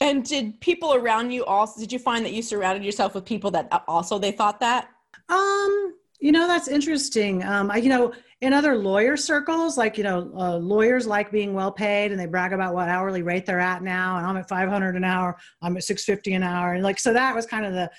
And 0.00 0.24
did 0.24 0.60
people 0.60 0.94
around 0.94 1.30
you 1.30 1.44
also, 1.44 1.80
did 1.80 1.92
you 1.92 1.98
find 1.98 2.24
that 2.24 2.32
you 2.32 2.42
surrounded 2.42 2.84
yourself 2.84 3.14
with 3.14 3.24
people 3.24 3.50
that 3.52 3.68
also 3.86 4.18
they 4.18 4.32
thought 4.32 4.60
that? 4.60 4.88
um 5.28 5.94
you 6.20 6.32
know 6.32 6.46
that's 6.46 6.68
interesting. 6.68 7.42
Um 7.44 7.70
I, 7.70 7.76
you 7.76 7.88
know 7.88 8.12
in 8.40 8.52
other 8.52 8.76
lawyer 8.76 9.16
circles 9.16 9.78
like 9.78 9.96
you 9.96 10.04
know 10.04 10.30
uh, 10.36 10.56
lawyers 10.56 11.06
like 11.06 11.30
being 11.30 11.54
well 11.54 11.72
paid 11.72 12.10
and 12.10 12.20
they 12.20 12.26
brag 12.26 12.52
about 12.52 12.74
what 12.74 12.88
hourly 12.88 13.22
rate 13.22 13.46
they're 13.46 13.60
at 13.60 13.82
now. 13.82 14.16
And 14.16 14.26
i'm 14.26 14.36
at 14.36 14.48
500 14.48 14.96
an 14.96 15.04
hour 15.04 15.36
i'm 15.62 15.76
at 15.76 15.84
650 15.84 16.34
an 16.34 16.42
hour. 16.42 16.74
And 16.74 16.82
like 16.82 16.98
so 16.98 17.12
that 17.12 17.34
was 17.34 17.46
kind 17.46 17.64
of 17.64 17.72
the 17.72 17.90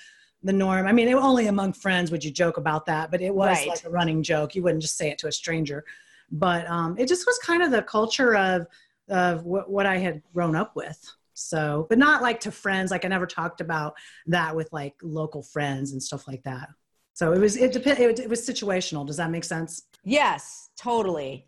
the 0.42 0.52
norm. 0.52 0.86
I 0.86 0.92
mean 0.92 1.08
it, 1.08 1.14
only 1.14 1.46
among 1.48 1.72
friends 1.72 2.10
would 2.10 2.24
you 2.24 2.30
joke 2.30 2.56
about 2.56 2.86
that 2.86 3.10
but 3.10 3.20
it 3.20 3.34
was 3.34 3.48
Right. 3.58 3.68
like 3.68 3.84
a 3.84 3.90
running 3.90 4.22
joke. 4.22 4.54
You 4.54 4.62
wouldn't 4.62 4.82
just 4.82 4.96
say 4.96 5.10
it 5.10 5.18
to 5.18 5.28
a 5.28 5.32
stranger. 5.32 5.84
But 6.30 6.68
um 6.68 6.96
it 6.98 7.08
just 7.08 7.26
was 7.26 7.38
kind 7.38 7.62
of 7.62 7.70
the 7.70 7.82
culture 7.82 8.34
of 8.36 8.66
of 9.08 9.44
what, 9.44 9.70
what 9.70 9.86
i 9.86 9.96
had 9.98 10.22
grown 10.34 10.56
up 10.56 10.74
with. 10.76 10.98
So 11.34 11.86
but 11.88 11.98
not 11.98 12.22
like 12.22 12.40
to 12.40 12.50
friends. 12.50 12.90
Like 12.90 13.04
i 13.04 13.08
never 13.08 13.26
talked 13.26 13.60
about 13.60 13.94
that 14.26 14.54
with 14.54 14.72
like 14.72 14.94
local 15.02 15.42
friends 15.42 15.92
and 15.92 16.02
stuff 16.02 16.26
like 16.28 16.42
that. 16.44 16.68
So 17.14 17.32
it 17.32 17.38
was 17.38 17.56
it 17.56 17.72
depend 17.72 17.98
it, 17.98 18.18
it 18.20 18.28
was 18.28 18.46
situational. 18.46 19.06
Does 19.06 19.16
that 19.16 19.30
make 19.30 19.44
sense? 19.44 19.82
Yes, 20.04 20.70
totally. 20.76 21.46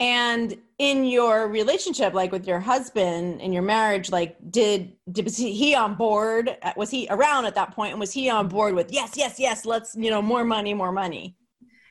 And 0.00 0.56
in 0.78 1.04
your 1.04 1.48
relationship, 1.48 2.14
like 2.14 2.32
with 2.32 2.46
your 2.46 2.58
husband 2.58 3.40
in 3.40 3.52
your 3.52 3.62
marriage, 3.62 4.10
like 4.10 4.36
did, 4.50 4.92
did 5.10 5.24
was 5.24 5.36
he, 5.36 5.74
on 5.74 5.94
board? 5.94 6.56
Was 6.76 6.90
he 6.90 7.06
around 7.10 7.46
at 7.46 7.54
that 7.54 7.74
point? 7.74 7.92
And 7.92 8.00
was 8.00 8.12
he 8.12 8.28
on 8.28 8.48
board 8.48 8.74
with 8.74 8.92
yes, 8.92 9.12
yes, 9.16 9.38
yes? 9.38 9.64
Let's 9.64 9.94
you 9.94 10.10
know 10.10 10.20
more 10.20 10.44
money, 10.44 10.74
more 10.74 10.92
money. 10.92 11.36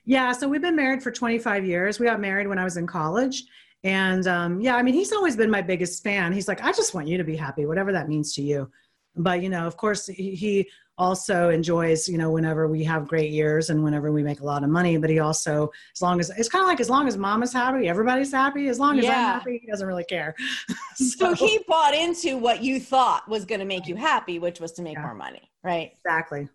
Yeah, 0.05 0.33
so 0.33 0.49
we've 0.49 0.61
been 0.61 0.75
married 0.75 1.01
for 1.01 1.11
25 1.11 1.65
years. 1.65 1.97
We 1.97 2.05
got 2.05 2.19
married 2.19 2.47
when 2.47 2.59
I 2.59 2.65
was 2.65 2.75
in 2.75 2.85
college. 2.85 3.43
And 3.85 4.27
um, 4.27 4.61
yeah, 4.61 4.75
I 4.75 4.83
mean, 4.83 4.93
he's 4.93 5.11
always 5.13 5.35
been 5.35 5.49
my 5.49 5.61
biggest 5.61 6.03
fan. 6.03 6.33
He's 6.33 6.47
like, 6.47 6.61
I 6.61 6.71
just 6.71 6.93
want 6.93 7.07
you 7.07 7.17
to 7.17 7.23
be 7.23 7.35
happy, 7.35 7.65
whatever 7.65 7.91
that 7.93 8.09
means 8.09 8.33
to 8.33 8.41
you. 8.41 8.69
But, 9.15 9.41
you 9.43 9.49
know, 9.49 9.65
of 9.67 9.77
course, 9.77 10.07
he, 10.07 10.67
also 10.97 11.49
enjoys, 11.49 12.07
you 12.07 12.17
know, 12.17 12.29
whenever 12.29 12.67
we 12.67 12.83
have 12.83 13.07
great 13.07 13.31
years 13.31 13.69
and 13.69 13.83
whenever 13.83 14.11
we 14.11 14.21
make 14.21 14.41
a 14.41 14.45
lot 14.45 14.63
of 14.63 14.69
money. 14.69 14.97
But 14.97 15.09
he 15.09 15.19
also, 15.19 15.71
as 15.95 16.01
long 16.01 16.19
as 16.19 16.29
it's 16.37 16.49
kind 16.49 16.61
of 16.61 16.67
like 16.67 16.79
as 16.79 16.89
long 16.89 17.07
as 17.07 17.17
mom 17.17 17.41
is 17.41 17.51
happy, 17.51 17.87
everybody's 17.87 18.31
happy. 18.31 18.67
As 18.67 18.79
long 18.79 18.99
as 18.99 19.05
Yeah. 19.05 19.11
I'm 19.17 19.23
happy, 19.39 19.59
he 19.59 19.67
doesn't 19.69 19.87
really 19.87 20.03
care. 20.03 20.35
So 20.95 21.33
he 21.33 21.59
bought 21.67 21.95
into 21.95 22.37
what 22.37 22.63
you 22.63 22.79
thought 22.79 23.27
was 23.27 23.45
going 23.45 23.59
to 23.59 23.65
make 23.65 23.87
you 23.87 23.95
happy, 23.95 24.37
which 24.37 24.59
was 24.59 24.71
to 24.73 24.83
make 24.83 24.95
Yeah. 24.95 25.01
more 25.01 25.15
money, 25.15 25.51
right? 25.63 25.91
exactly. 25.91 26.47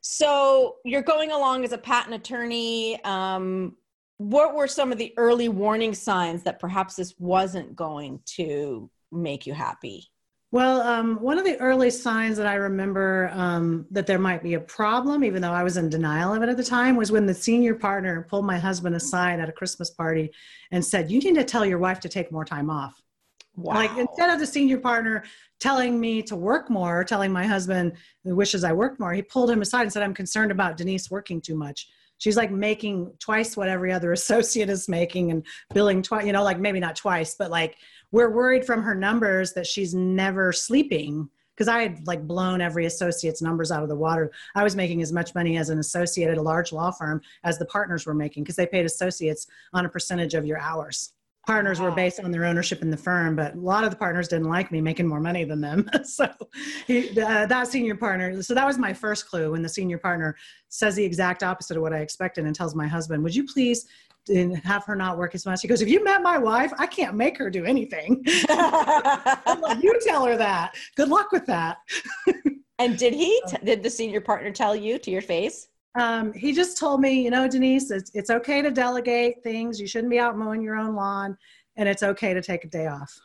So 0.00 0.76
you're 0.84 1.02
going 1.02 1.32
along 1.32 1.64
as 1.64 1.72
a 1.72 1.78
patent 1.78 2.14
attorney. 2.14 3.02
Um, 3.04 3.76
what 4.18 4.54
were 4.54 4.68
some 4.68 4.92
of 4.92 4.98
the 4.98 5.12
early 5.16 5.48
warning 5.48 5.94
signs 5.94 6.44
that 6.44 6.60
perhaps 6.60 6.94
this 6.94 7.14
wasn't 7.18 7.74
going 7.74 8.20
to 8.36 8.88
make 9.10 9.46
you 9.46 9.52
happy? 9.52 10.08
Well, 10.52 10.80
um, 10.80 11.16
one 11.20 11.38
of 11.38 11.44
the 11.44 11.58
early 11.60 11.90
signs 11.90 12.36
that 12.36 12.46
I 12.46 12.54
remember 12.54 13.30
um, 13.34 13.84
that 13.90 14.06
there 14.06 14.18
might 14.18 14.42
be 14.42 14.54
a 14.54 14.60
problem, 14.60 15.24
even 15.24 15.42
though 15.42 15.50
I 15.50 15.64
was 15.64 15.76
in 15.76 15.90
denial 15.90 16.32
of 16.32 16.42
it 16.42 16.48
at 16.48 16.56
the 16.56 16.64
time, 16.64 16.96
was 16.96 17.10
when 17.10 17.26
the 17.26 17.34
senior 17.34 17.74
partner 17.74 18.26
pulled 18.30 18.46
my 18.46 18.58
husband 18.58 18.94
aside 18.94 19.40
at 19.40 19.48
a 19.48 19.52
Christmas 19.52 19.90
party 19.90 20.30
and 20.70 20.84
said, 20.84 21.10
You 21.10 21.18
need 21.18 21.34
to 21.34 21.44
tell 21.44 21.66
your 21.66 21.78
wife 21.78 21.98
to 22.00 22.08
take 22.08 22.30
more 22.30 22.44
time 22.44 22.70
off. 22.70 23.02
Wow. 23.56 23.74
Like 23.74 23.96
instead 23.98 24.30
of 24.30 24.38
the 24.38 24.46
senior 24.46 24.78
partner 24.78 25.24
telling 25.58 25.98
me 25.98 26.22
to 26.22 26.36
work 26.36 26.70
more, 26.70 27.02
telling 27.02 27.32
my 27.32 27.46
husband 27.46 27.94
he 28.22 28.32
wishes 28.32 28.62
I 28.64 28.72
worked 28.72 29.00
more, 29.00 29.12
he 29.14 29.22
pulled 29.22 29.50
him 29.50 29.62
aside 29.62 29.82
and 29.82 29.92
said, 29.92 30.02
I'm 30.02 30.14
concerned 30.14 30.52
about 30.52 30.76
Denise 30.76 31.10
working 31.10 31.40
too 31.40 31.56
much. 31.56 31.88
she's 32.18 32.36
like 32.36 32.50
making 32.50 33.12
twice 33.18 33.56
what 33.56 33.68
every 33.68 33.92
other 33.92 34.12
associate 34.20 34.70
is 34.70 34.88
making 34.88 35.30
and 35.30 35.44
billing 35.74 36.02
twice 36.02 36.24
you 36.24 36.32
know 36.32 36.42
like 36.42 36.58
maybe 36.58 36.80
not 36.80 36.96
twice 36.96 37.34
but 37.38 37.50
like 37.50 37.76
we're 38.16 38.30
worried 38.30 38.64
from 38.64 38.82
her 38.82 38.94
numbers 38.94 39.52
that 39.52 39.66
she's 39.66 39.94
never 39.94 40.50
sleeping. 40.50 41.28
Because 41.54 41.68
i 41.68 41.82
had 41.82 42.06
like 42.06 42.26
blown 42.26 42.62
every 42.62 42.86
associate's 42.86 43.42
numbers 43.42 43.70
out 43.70 43.82
of 43.82 43.90
the 43.90 43.96
water. 43.96 44.30
I 44.54 44.64
was 44.64 44.74
making 44.74 45.02
as 45.02 45.12
much 45.12 45.34
money 45.34 45.58
as 45.58 45.68
an 45.68 45.78
associate 45.78 46.30
at 46.30 46.38
a 46.38 46.42
large 46.42 46.72
law 46.72 46.90
firm 46.90 47.20
as 47.44 47.58
the 47.58 47.66
partners 47.66 48.06
were 48.06 48.14
making 48.14 48.42
because 48.42 48.56
they 48.56 48.66
paid 48.66 48.86
associates 48.86 49.46
on 49.74 49.84
a 49.84 49.88
percentage 49.88 50.32
of 50.32 50.46
your 50.46 50.58
hours 50.58 51.12
partners 51.46 51.78
wow. 51.78 51.86
were 51.86 51.92
based 51.92 52.20
on 52.20 52.30
their 52.30 52.44
ownership 52.44 52.82
in 52.82 52.90
the 52.90 52.96
firm, 52.96 53.36
but 53.36 53.54
a 53.54 53.58
lot 53.58 53.84
of 53.84 53.90
the 53.90 53.96
partners 53.96 54.28
didn't 54.28 54.48
like 54.48 54.72
me 54.72 54.80
making 54.80 55.06
more 55.06 55.20
money 55.20 55.44
than 55.44 55.60
them. 55.60 55.88
so 56.04 56.28
he, 56.86 57.08
uh, 57.20 57.46
that 57.46 57.68
senior 57.68 57.94
partner, 57.94 58.42
so 58.42 58.52
that 58.52 58.66
was 58.66 58.78
my 58.78 58.92
first 58.92 59.28
clue 59.28 59.52
when 59.52 59.62
the 59.62 59.68
senior 59.68 59.98
partner 59.98 60.36
says 60.68 60.96
the 60.96 61.04
exact 61.04 61.42
opposite 61.42 61.76
of 61.76 61.82
what 61.82 61.92
I 61.92 61.98
expected 61.98 62.44
and 62.44 62.54
tells 62.54 62.74
my 62.74 62.86
husband, 62.86 63.22
would 63.22 63.34
you 63.34 63.44
please 63.44 63.86
have 64.64 64.84
her 64.84 64.96
not 64.96 65.18
work 65.18 65.36
as 65.36 65.46
much? 65.46 65.62
He 65.62 65.68
goes, 65.68 65.82
if 65.82 65.88
you 65.88 66.02
met 66.02 66.20
my 66.20 66.36
wife, 66.36 66.72
I 66.78 66.86
can't 66.86 67.14
make 67.14 67.38
her 67.38 67.48
do 67.48 67.64
anything. 67.64 68.24
like, 68.48 69.82
you 69.82 69.98
tell 70.04 70.26
her 70.26 70.36
that. 70.36 70.74
Good 70.96 71.08
luck 71.08 71.30
with 71.30 71.46
that. 71.46 71.78
and 72.80 72.98
did 72.98 73.14
he, 73.14 73.40
t- 73.46 73.58
did 73.64 73.84
the 73.84 73.90
senior 73.90 74.20
partner 74.20 74.50
tell 74.50 74.74
you 74.74 74.98
to 74.98 75.10
your 75.12 75.22
face? 75.22 75.68
Um, 75.98 76.32
he 76.32 76.52
just 76.52 76.78
told 76.78 77.00
me, 77.00 77.22
you 77.22 77.30
know, 77.30 77.48
Denise, 77.48 77.90
it's, 77.90 78.10
it's 78.14 78.30
okay 78.30 78.60
to 78.60 78.70
delegate 78.70 79.42
things. 79.42 79.80
You 79.80 79.86
shouldn't 79.86 80.10
be 80.10 80.18
out 80.18 80.36
mowing 80.36 80.62
your 80.62 80.76
own 80.76 80.94
lawn, 80.94 81.36
and 81.76 81.88
it's 81.88 82.02
okay 82.02 82.34
to 82.34 82.42
take 82.42 82.64
a 82.64 82.68
day 82.68 82.86
off. 82.86 83.18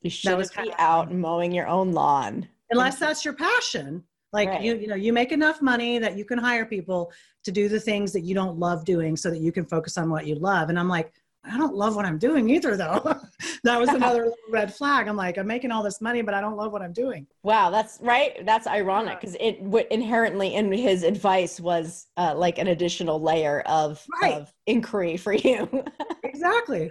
You 0.00 0.10
shouldn't 0.10 0.50
be 0.56 0.72
out 0.78 1.12
mowing 1.12 1.52
your 1.52 1.66
own 1.66 1.92
lawn 1.92 2.48
unless 2.70 2.98
that's 2.98 3.24
your 3.24 3.34
passion. 3.34 4.02
Like 4.32 4.48
right. 4.48 4.62
you, 4.62 4.76
you 4.76 4.86
know, 4.86 4.94
you 4.94 5.12
make 5.12 5.32
enough 5.32 5.60
money 5.60 5.98
that 5.98 6.16
you 6.16 6.24
can 6.24 6.38
hire 6.38 6.64
people 6.64 7.12
to 7.44 7.52
do 7.52 7.68
the 7.68 7.80
things 7.80 8.12
that 8.12 8.20
you 8.20 8.34
don't 8.34 8.58
love 8.58 8.84
doing, 8.84 9.16
so 9.16 9.28
that 9.28 9.40
you 9.40 9.52
can 9.52 9.66
focus 9.66 9.98
on 9.98 10.08
what 10.08 10.26
you 10.26 10.36
love. 10.36 10.70
And 10.70 10.78
I'm 10.78 10.88
like, 10.88 11.12
I 11.44 11.56
don't 11.56 11.74
love 11.74 11.96
what 11.96 12.04
I'm 12.04 12.18
doing 12.18 12.50
either, 12.50 12.76
though. 12.76 13.00
that 13.64 13.80
was 13.80 13.88
another 13.88 14.32
red 14.50 14.74
flag. 14.74 15.08
I'm 15.08 15.16
like, 15.16 15.38
I'm 15.38 15.46
making 15.46 15.70
all 15.70 15.82
this 15.82 16.00
money, 16.00 16.22
but 16.22 16.34
I 16.34 16.40
don't 16.40 16.56
love 16.56 16.72
what 16.72 16.82
I'm 16.82 16.92
doing. 16.92 17.26
Wow, 17.42 17.70
that's 17.70 17.98
right. 18.02 18.44
That's 18.44 18.66
ironic 18.66 19.20
because 19.20 19.36
it 19.40 19.62
w- 19.64 19.86
inherently 19.90 20.54
in 20.54 20.70
his 20.70 21.02
advice 21.02 21.58
was 21.58 22.08
uh, 22.16 22.34
like 22.36 22.58
an 22.58 22.66
additional 22.66 23.20
layer 23.20 23.60
of, 23.60 24.04
right. 24.20 24.34
of 24.34 24.52
inquiry 24.66 25.16
for 25.16 25.32
you. 25.32 25.68
exactly. 26.24 26.90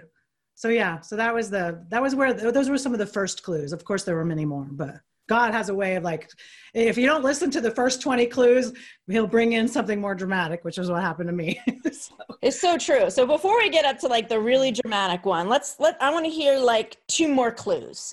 So 0.56 0.68
yeah, 0.68 1.00
so 1.00 1.16
that 1.16 1.32
was 1.32 1.48
the 1.48 1.86
that 1.88 2.02
was 2.02 2.14
where 2.14 2.34
those 2.34 2.68
were 2.68 2.76
some 2.76 2.92
of 2.92 2.98
the 2.98 3.06
first 3.06 3.42
clues. 3.42 3.72
Of 3.72 3.84
course, 3.84 4.04
there 4.04 4.16
were 4.16 4.26
many 4.26 4.44
more, 4.44 4.68
but 4.70 5.00
God 5.30 5.54
has 5.54 5.68
a 5.68 5.74
way 5.74 5.94
of 5.94 6.02
like, 6.02 6.28
if 6.74 6.98
you 6.98 7.06
don't 7.06 7.22
listen 7.22 7.52
to 7.52 7.60
the 7.60 7.70
first 7.70 8.02
20 8.02 8.26
clues, 8.26 8.72
he'll 9.06 9.28
bring 9.28 9.52
in 9.52 9.68
something 9.68 10.00
more 10.00 10.12
dramatic, 10.12 10.64
which 10.64 10.76
is 10.76 10.90
what 10.90 11.02
happened 11.02 11.28
to 11.28 11.32
me. 11.32 11.60
so. 11.92 12.16
It's 12.42 12.60
so 12.60 12.76
true. 12.76 13.08
So 13.10 13.24
before 13.28 13.56
we 13.58 13.70
get 13.70 13.84
up 13.84 13.96
to 14.00 14.08
like 14.08 14.28
the 14.28 14.40
really 14.40 14.72
dramatic 14.72 15.24
one, 15.24 15.48
let's 15.48 15.76
let, 15.78 15.96
I 16.02 16.10
want 16.12 16.24
to 16.24 16.30
hear 16.32 16.58
like 16.58 16.96
two 17.06 17.28
more 17.32 17.52
clues. 17.52 18.12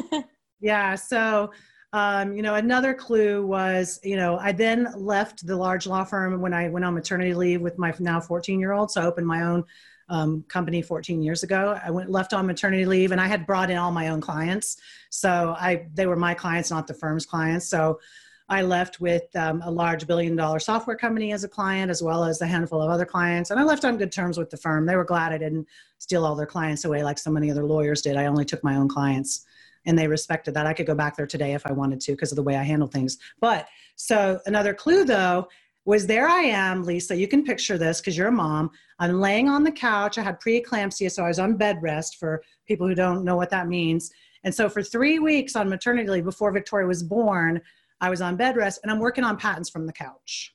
yeah. 0.60 0.96
So, 0.96 1.52
um, 1.92 2.34
you 2.34 2.42
know, 2.42 2.56
another 2.56 2.92
clue 2.92 3.46
was, 3.46 4.00
you 4.02 4.16
know, 4.16 4.36
I 4.38 4.50
then 4.50 4.88
left 4.96 5.46
the 5.46 5.54
large 5.54 5.86
law 5.86 6.02
firm 6.02 6.40
when 6.40 6.52
I 6.52 6.68
went 6.70 6.84
on 6.84 6.92
maternity 6.92 7.34
leave 7.34 7.60
with 7.60 7.78
my 7.78 7.94
now 8.00 8.18
14 8.18 8.58
year 8.58 8.72
old. 8.72 8.90
So 8.90 9.00
I 9.00 9.04
opened 9.04 9.28
my 9.28 9.44
own 9.44 9.62
um, 10.08 10.44
company 10.48 10.82
14 10.82 11.22
years 11.22 11.42
ago. 11.42 11.78
I 11.84 11.90
went 11.90 12.10
left 12.10 12.32
on 12.32 12.46
maternity 12.46 12.84
leave, 12.84 13.12
and 13.12 13.20
I 13.20 13.26
had 13.26 13.46
brought 13.46 13.70
in 13.70 13.76
all 13.76 13.90
my 13.92 14.08
own 14.08 14.20
clients. 14.20 14.76
So 15.10 15.54
I 15.58 15.86
they 15.94 16.06
were 16.06 16.16
my 16.16 16.34
clients, 16.34 16.70
not 16.70 16.86
the 16.86 16.94
firm's 16.94 17.26
clients. 17.26 17.68
So 17.68 18.00
I 18.48 18.62
left 18.62 19.00
with 19.00 19.24
um, 19.36 19.60
a 19.62 19.70
large 19.70 20.06
billion 20.06 20.34
dollar 20.34 20.58
software 20.58 20.96
company 20.96 21.32
as 21.32 21.44
a 21.44 21.48
client, 21.48 21.90
as 21.90 22.02
well 22.02 22.24
as 22.24 22.40
a 22.40 22.46
handful 22.46 22.80
of 22.80 22.90
other 22.90 23.04
clients. 23.04 23.50
And 23.50 23.60
I 23.60 23.62
left 23.62 23.84
on 23.84 23.98
good 23.98 24.12
terms 24.12 24.38
with 24.38 24.48
the 24.50 24.56
firm. 24.56 24.86
They 24.86 24.96
were 24.96 25.04
glad 25.04 25.32
I 25.32 25.38
didn't 25.38 25.66
steal 25.98 26.24
all 26.24 26.34
their 26.34 26.46
clients 26.46 26.84
away 26.84 27.02
like 27.02 27.18
so 27.18 27.30
many 27.30 27.50
other 27.50 27.64
lawyers 27.64 28.00
did. 28.00 28.16
I 28.16 28.26
only 28.26 28.46
took 28.46 28.64
my 28.64 28.76
own 28.76 28.88
clients. 28.88 29.44
And 29.84 29.98
they 29.98 30.08
respected 30.08 30.54
that. 30.54 30.66
I 30.66 30.72
could 30.72 30.86
go 30.86 30.94
back 30.94 31.16
there 31.16 31.26
today 31.26 31.54
if 31.54 31.66
I 31.66 31.72
wanted 31.72 32.00
to 32.02 32.12
because 32.12 32.32
of 32.32 32.36
the 32.36 32.42
way 32.42 32.56
I 32.56 32.62
handle 32.62 32.88
things. 32.88 33.18
But 33.40 33.68
so 33.96 34.40
another 34.46 34.74
clue 34.74 35.04
though 35.04 35.48
was 35.88 36.06
there 36.06 36.28
I 36.28 36.42
am, 36.42 36.84
Lisa. 36.84 37.16
You 37.16 37.26
can 37.26 37.42
picture 37.42 37.78
this 37.78 37.98
because 37.98 38.14
you're 38.14 38.28
a 38.28 38.30
mom. 38.30 38.70
I'm 38.98 39.22
laying 39.22 39.48
on 39.48 39.64
the 39.64 39.72
couch. 39.72 40.18
I 40.18 40.22
had 40.22 40.38
preeclampsia, 40.38 41.10
so 41.10 41.24
I 41.24 41.28
was 41.28 41.38
on 41.38 41.56
bed 41.56 41.78
rest 41.80 42.18
for 42.18 42.42
people 42.66 42.86
who 42.86 42.94
don't 42.94 43.24
know 43.24 43.36
what 43.36 43.48
that 43.48 43.68
means. 43.68 44.10
And 44.44 44.54
so 44.54 44.68
for 44.68 44.82
three 44.82 45.18
weeks 45.18 45.56
on 45.56 45.70
maternity 45.70 46.10
leave 46.10 46.24
before 46.24 46.52
Victoria 46.52 46.86
was 46.86 47.02
born, 47.02 47.62
I 48.02 48.10
was 48.10 48.20
on 48.20 48.36
bed 48.36 48.54
rest 48.54 48.80
and 48.82 48.92
I'm 48.92 48.98
working 48.98 49.24
on 49.24 49.38
patents 49.38 49.70
from 49.70 49.86
the 49.86 49.92
couch. 49.94 50.54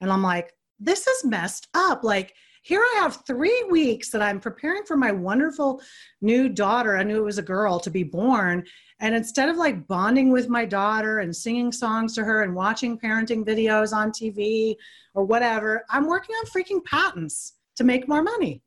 And 0.00 0.08
I'm 0.08 0.22
like, 0.22 0.52
this 0.78 1.04
is 1.04 1.24
messed 1.24 1.66
up. 1.74 2.04
Like, 2.04 2.34
here 2.62 2.80
I 2.80 3.00
have 3.00 3.24
three 3.26 3.64
weeks 3.70 4.10
that 4.10 4.22
I'm 4.22 4.40
preparing 4.40 4.84
for 4.84 4.96
my 4.96 5.12
wonderful 5.12 5.80
new 6.20 6.48
daughter. 6.48 6.96
I 6.96 7.02
knew 7.02 7.16
it 7.16 7.24
was 7.24 7.38
a 7.38 7.42
girl 7.42 7.80
to 7.80 7.90
be 7.90 8.02
born. 8.02 8.64
And 9.00 9.14
instead 9.14 9.48
of 9.48 9.56
like 9.56 9.86
bonding 9.86 10.30
with 10.30 10.48
my 10.48 10.66
daughter 10.66 11.20
and 11.20 11.34
singing 11.34 11.72
songs 11.72 12.14
to 12.14 12.24
her 12.24 12.42
and 12.42 12.54
watching 12.54 12.98
parenting 12.98 13.46
videos 13.46 13.94
on 13.94 14.10
TV 14.10 14.76
or 15.14 15.24
whatever, 15.24 15.84
I'm 15.88 16.06
working 16.06 16.34
on 16.36 16.46
freaking 16.46 16.84
patents 16.84 17.54
to 17.76 17.84
make 17.84 18.08
more 18.08 18.22
money. 18.22 18.62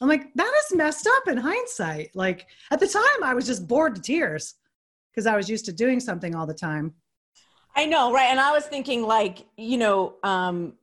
I'm 0.00 0.08
like, 0.08 0.32
that 0.34 0.52
is 0.60 0.76
messed 0.76 1.08
up 1.08 1.28
in 1.28 1.36
hindsight. 1.36 2.10
Like 2.14 2.46
at 2.70 2.78
the 2.78 2.86
time, 2.86 3.24
I 3.24 3.34
was 3.34 3.46
just 3.46 3.66
bored 3.66 3.96
to 3.96 4.00
tears 4.00 4.54
because 5.10 5.26
I 5.26 5.36
was 5.36 5.50
used 5.50 5.64
to 5.66 5.72
doing 5.72 5.98
something 5.98 6.34
all 6.34 6.46
the 6.46 6.54
time. 6.54 6.94
I 7.74 7.86
know, 7.86 8.12
right? 8.12 8.28
And 8.30 8.38
I 8.38 8.52
was 8.52 8.66
thinking, 8.66 9.02
like, 9.02 9.46
you 9.56 9.78
know, 9.78 10.16
um, 10.22 10.74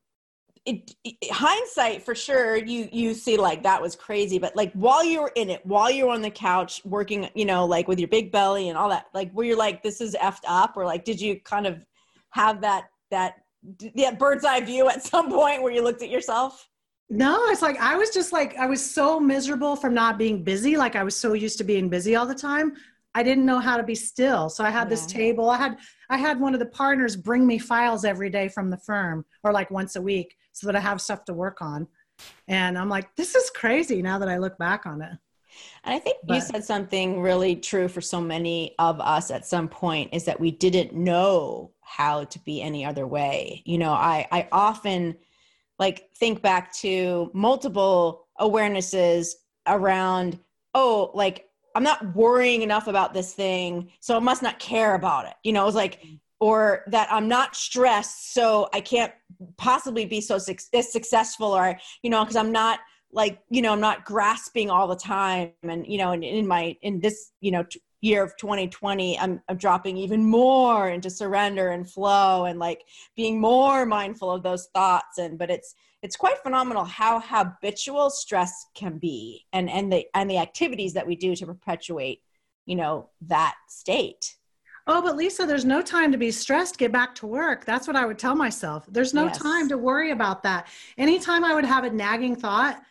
it, 0.66 0.96
it, 1.04 1.32
hindsight 1.32 2.04
for 2.04 2.14
sure 2.14 2.56
you 2.56 2.90
you 2.92 3.14
see 3.14 3.38
like 3.38 3.64
that 3.64 3.82
was 3.82 3.96
crazy 3.96 4.40
but 4.40 4.56
like 4.56 4.72
while 4.74 5.04
you 5.04 5.22
were 5.22 5.32
in 5.36 5.50
it 5.50 5.66
while 5.66 5.90
you 5.90 6.08
were 6.08 6.14
on 6.14 6.22
the 6.22 6.30
couch 6.30 6.82
working 6.86 7.30
you 7.36 7.46
know 7.46 7.66
like 7.66 7.88
with 7.88 8.00
your 8.00 8.08
big 8.08 8.32
belly 8.32 8.70
and 8.70 8.78
all 8.78 8.90
that 8.90 9.06
like 9.14 9.34
were 9.34 9.44
you 9.44 9.56
like 9.56 9.82
this 9.84 10.02
is 10.02 10.16
effed 10.22 10.44
up 10.48 10.76
or 10.76 10.86
like 10.86 11.06
did 11.06 11.20
you 11.20 11.40
kind 11.42 11.66
of 11.66 11.86
have 12.32 12.62
that 12.62 12.90
that 13.12 13.36
yeah 13.94 14.12
bird's 14.12 14.46
eye 14.46 14.62
view 14.62 14.90
at 14.90 15.04
some 15.12 15.30
point 15.30 15.62
where 15.62 15.72
you 15.72 15.84
looked 15.84 16.02
at 16.02 16.10
yourself 16.10 16.70
no 17.10 17.48
it's 17.50 17.62
like 17.62 17.78
i 17.80 17.96
was 17.96 18.10
just 18.12 18.32
like 18.32 18.56
i 18.58 18.66
was 18.66 18.84
so 18.84 19.20
miserable 19.20 19.76
from 19.76 19.94
not 19.94 20.18
being 20.18 20.44
busy 20.44 20.78
like 20.78 20.96
i 20.96 21.04
was 21.04 21.16
so 21.16 21.34
used 21.34 21.58
to 21.58 21.64
being 21.64 21.90
busy 21.90 22.16
all 22.16 22.26
the 22.26 22.36
time 22.36 22.74
i 23.16 23.24
didn't 23.24 23.46
know 23.46 23.60
how 23.60 23.78
to 23.78 23.84
be 23.84 23.96
still 23.96 24.50
so 24.50 24.64
i 24.64 24.70
had 24.70 24.84
yeah. 24.84 24.90
this 24.90 25.06
table 25.06 25.50
i 25.50 25.58
had 25.58 25.78
i 26.10 26.18
had 26.18 26.40
one 26.40 26.54
of 26.54 26.60
the 26.60 26.66
partners 26.68 27.16
bring 27.16 27.48
me 27.48 27.58
files 27.58 28.06
every 28.06 28.30
day 28.30 28.48
from 28.48 28.70
the 28.70 28.78
firm 28.78 29.26
or 29.44 29.52
like 29.52 29.72
once 29.72 29.96
a 29.96 30.02
week 30.02 30.36
so 30.60 30.68
that 30.68 30.76
I 30.76 30.80
have 30.82 31.00
stuff 31.00 31.24
to 31.26 31.34
work 31.34 31.62
on. 31.62 31.88
And 32.48 32.78
I'm 32.78 32.90
like, 32.90 33.16
this 33.16 33.34
is 33.34 33.50
crazy 33.50 34.02
now 34.02 34.20
that 34.20 34.28
I 34.28 34.38
look 34.38 34.58
back 34.58 34.86
on 34.86 35.02
it. 35.02 35.18
And 35.84 35.96
I 35.96 36.00
think 36.00 36.18
but, 36.26 36.36
you 36.36 36.42
said 36.42 36.64
something 36.64 37.22
really 37.22 37.56
true 37.56 37.88
for 37.88 38.02
so 38.02 38.22
many 38.22 38.76
of 38.78 39.00
us 39.00 39.32
at 39.32 39.46
some 39.46 39.68
point 39.68 40.14
is 40.14 40.26
that 40.26 40.40
we 40.40 40.52
didn't 40.52 40.94
know 40.94 41.72
how 41.82 42.26
to 42.26 42.40
be 42.40 42.62
any 42.62 42.86
other 42.86 43.08
way. 43.08 43.64
You 43.66 43.78
know, 43.78 43.92
I 43.92 44.28
I 44.32 44.48
often 44.52 45.18
like 45.80 46.10
think 46.16 46.42
back 46.42 46.74
to 46.76 47.32
multiple 47.34 48.28
awarenesses 48.40 49.32
around 49.66 50.40
oh, 50.76 51.12
like 51.14 51.46
I'm 51.76 51.84
not 51.84 52.16
worrying 52.16 52.62
enough 52.62 52.88
about 52.88 53.14
this 53.14 53.34
thing, 53.34 53.92
so 54.02 54.16
I 54.16 54.20
must 54.20 54.44
not 54.44 54.60
care 54.60 54.96
about 54.96 55.26
it. 55.26 55.34
You 55.44 55.54
know, 55.54 55.64
it 55.64 55.66
was 55.66 55.76
like 55.76 56.04
or 56.40 56.84
that 56.88 57.12
I'm 57.12 57.28
not 57.28 57.56
stressed, 57.56 58.34
so 58.34 58.70
I 58.74 58.82
can't 58.82 59.14
possibly 59.58 60.06
be 60.06 60.22
so 60.22 60.38
su- 60.38 60.56
successful, 60.82 61.48
or 61.48 61.78
you 62.02 62.10
know, 62.10 62.24
because 62.24 62.36
I'm 62.36 62.52
not 62.52 62.80
like 63.12 63.40
you 63.50 63.62
know, 63.62 63.74
I'm 63.74 63.82
not 63.82 64.06
grasping 64.06 64.70
all 64.70 64.88
the 64.88 64.96
time, 64.96 65.52
and 65.64 65.86
you 65.86 65.98
know, 65.98 66.12
in, 66.12 66.24
in 66.24 66.48
my 66.48 66.78
in 66.82 67.00
this 67.00 67.32
you 67.42 67.52
know 67.52 67.64
t- 67.64 67.82
year 68.02 68.24
of 68.24 68.36
2020, 68.38 69.20
I'm 69.20 69.42
I'm 69.50 69.58
dropping 69.58 69.98
even 69.98 70.26
more 70.26 70.90
into 70.90 71.10
surrender 71.10 71.70
and 71.70 71.90
flow, 71.90 72.46
and 72.46 72.58
like 72.60 72.84
being 73.16 73.40
more 73.42 73.86
mindful 73.86 74.32
of 74.32 74.44
those 74.44 74.68
thoughts, 74.74 75.18
and 75.18 75.38
but 75.38 75.50
it's 75.50 75.76
it's 76.02 76.16
quite 76.16 76.38
phenomenal 76.38 76.86
how 76.86 77.20
habitual 77.20 78.10
stress 78.10 78.68
can 78.76 78.98
be, 78.98 79.46
and 79.52 79.70
and 79.70 79.92
the 79.92 80.06
and 80.14 80.30
the 80.30 80.38
activities 80.38 80.94
that 80.94 81.08
we 81.08 81.18
do 81.18 81.36
to 81.36 81.46
perpetuate, 81.46 82.22
you 82.66 82.78
know, 82.78 83.10
that 83.22 83.56
state 83.68 84.38
Oh, 84.92 85.04
but 85.04 85.16
Lisa, 85.16 85.46
there's 85.46 85.66
no 85.66 85.84
time 85.84 86.12
to 86.12 86.18
be 86.18 86.32
stressed. 86.32 86.80
Get 86.80 86.92
back 86.92 87.14
to 87.16 87.28
work. 87.28 87.64
That's 87.64 87.86
what 87.86 87.96
I 87.96 88.08
would 88.08 88.18
tell 88.18 88.34
myself. 88.34 88.88
There's 88.90 89.14
no 89.14 89.28
yes. 89.28 89.38
time 89.38 89.70
to 89.70 89.78
worry 89.78 90.10
about 90.10 90.42
that. 90.42 90.68
Anytime 90.98 91.46
I 91.46 91.54
would 91.54 91.64
have 91.64 91.84
a 91.84 91.92
nagging 91.92 92.36
thought 92.36 92.82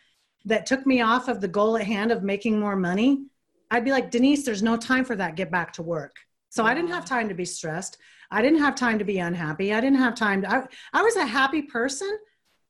that 0.45 0.65
took 0.65 0.85
me 0.85 1.01
off 1.01 1.27
of 1.27 1.41
the 1.41 1.47
goal 1.49 1.75
at 1.75 1.83
hand 1.83 2.13
of 2.13 2.23
making 2.23 2.57
more 2.57 2.77
money, 2.77 3.25
I'd 3.69 3.83
be 3.83 3.91
like, 3.91 4.11
Denise, 4.11 4.45
there's 4.45 4.63
no 4.63 4.77
time 4.77 5.03
for 5.03 5.17
that. 5.17 5.35
Get 5.35 5.51
back 5.51 5.73
to 5.73 5.83
work. 5.83 6.15
So 6.47 6.63
I 6.63 6.73
didn't 6.73 6.91
have 6.91 7.03
time 7.03 7.27
to 7.27 7.35
be 7.35 7.43
stressed. 7.43 7.97
I 8.31 8.41
didn't 8.41 8.59
have 8.59 8.75
time 8.75 8.97
to 8.99 9.05
be 9.05 9.19
unhappy. 9.19 9.73
I 9.73 9.81
didn't 9.81 9.99
have 9.99 10.15
time 10.15 10.43
to, 10.43 10.49
I, 10.49 10.63
I 10.93 11.01
was 11.01 11.17
a 11.17 11.25
happy 11.25 11.63
person 11.63 12.17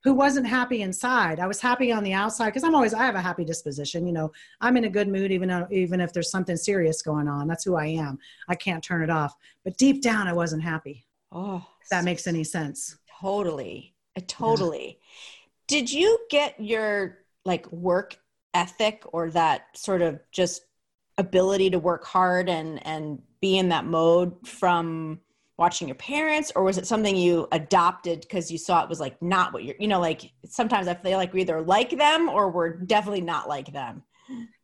who 0.03 0.13
wasn't 0.13 0.47
happy 0.47 0.81
inside. 0.81 1.39
I 1.39 1.47
was 1.47 1.59
happy 1.59 1.91
on 1.91 2.03
the 2.03 2.13
outside 2.13 2.47
because 2.47 2.63
I'm 2.63 2.75
always 2.75 2.93
I 2.93 3.03
have 3.03 3.15
a 3.15 3.21
happy 3.21 3.43
disposition. 3.43 4.07
You 4.07 4.13
know, 4.13 4.31
I'm 4.61 4.77
in 4.77 4.85
a 4.85 4.89
good 4.89 5.07
mood 5.07 5.31
even 5.31 5.49
though, 5.49 5.67
even 5.71 5.99
if 5.99 6.13
there's 6.13 6.31
something 6.31 6.55
serious 6.55 7.01
going 7.01 7.27
on. 7.27 7.47
That's 7.47 7.65
who 7.65 7.75
I 7.75 7.87
am. 7.87 8.17
I 8.47 8.55
can't 8.55 8.83
turn 8.83 9.03
it 9.03 9.09
off. 9.09 9.35
But 9.63 9.77
deep 9.77 10.01
down, 10.01 10.27
I 10.27 10.33
wasn't 10.33 10.63
happy. 10.63 11.05
Oh, 11.31 11.65
that 11.91 12.03
makes 12.03 12.27
any 12.27 12.43
sense. 12.43 12.97
Totally, 13.19 13.93
totally. 14.27 14.99
did 15.67 15.91
you 15.91 16.17
get 16.29 16.59
your 16.59 17.19
like 17.45 17.69
work 17.71 18.17
ethic 18.53 19.03
or 19.11 19.29
that 19.31 19.65
sort 19.75 20.01
of 20.01 20.19
just 20.31 20.61
ability 21.17 21.69
to 21.69 21.79
work 21.79 22.05
hard 22.05 22.47
and 22.49 22.85
and 22.87 23.21
be 23.41 23.57
in 23.57 23.69
that 23.69 23.85
mode 23.85 24.47
from 24.47 25.19
watching 25.59 25.87
your 25.89 25.95
parents 25.95 26.51
or 26.55 26.63
was 26.63 26.77
it 26.77 26.87
something 26.87 27.15
you 27.15 27.47
adopted 27.51 28.21
because 28.21 28.49
you 28.49 28.57
saw 28.57 28.81
it 28.81 28.89
was 28.89 28.99
like 29.01 29.21
not 29.21 29.51
what 29.51 29.65
you're 29.65 29.75
you 29.77 29.89
know 29.89 29.99
like 29.99 30.31
sometimes 30.45 30.87
i 30.87 30.93
feel 30.93 31.17
like 31.17 31.33
we 31.33 31.41
either 31.41 31.61
like 31.61 31.91
them 31.91 32.29
or 32.29 32.49
we're 32.49 32.77
definitely 32.77 33.21
not 33.21 33.47
like 33.49 33.71
them? 33.73 34.01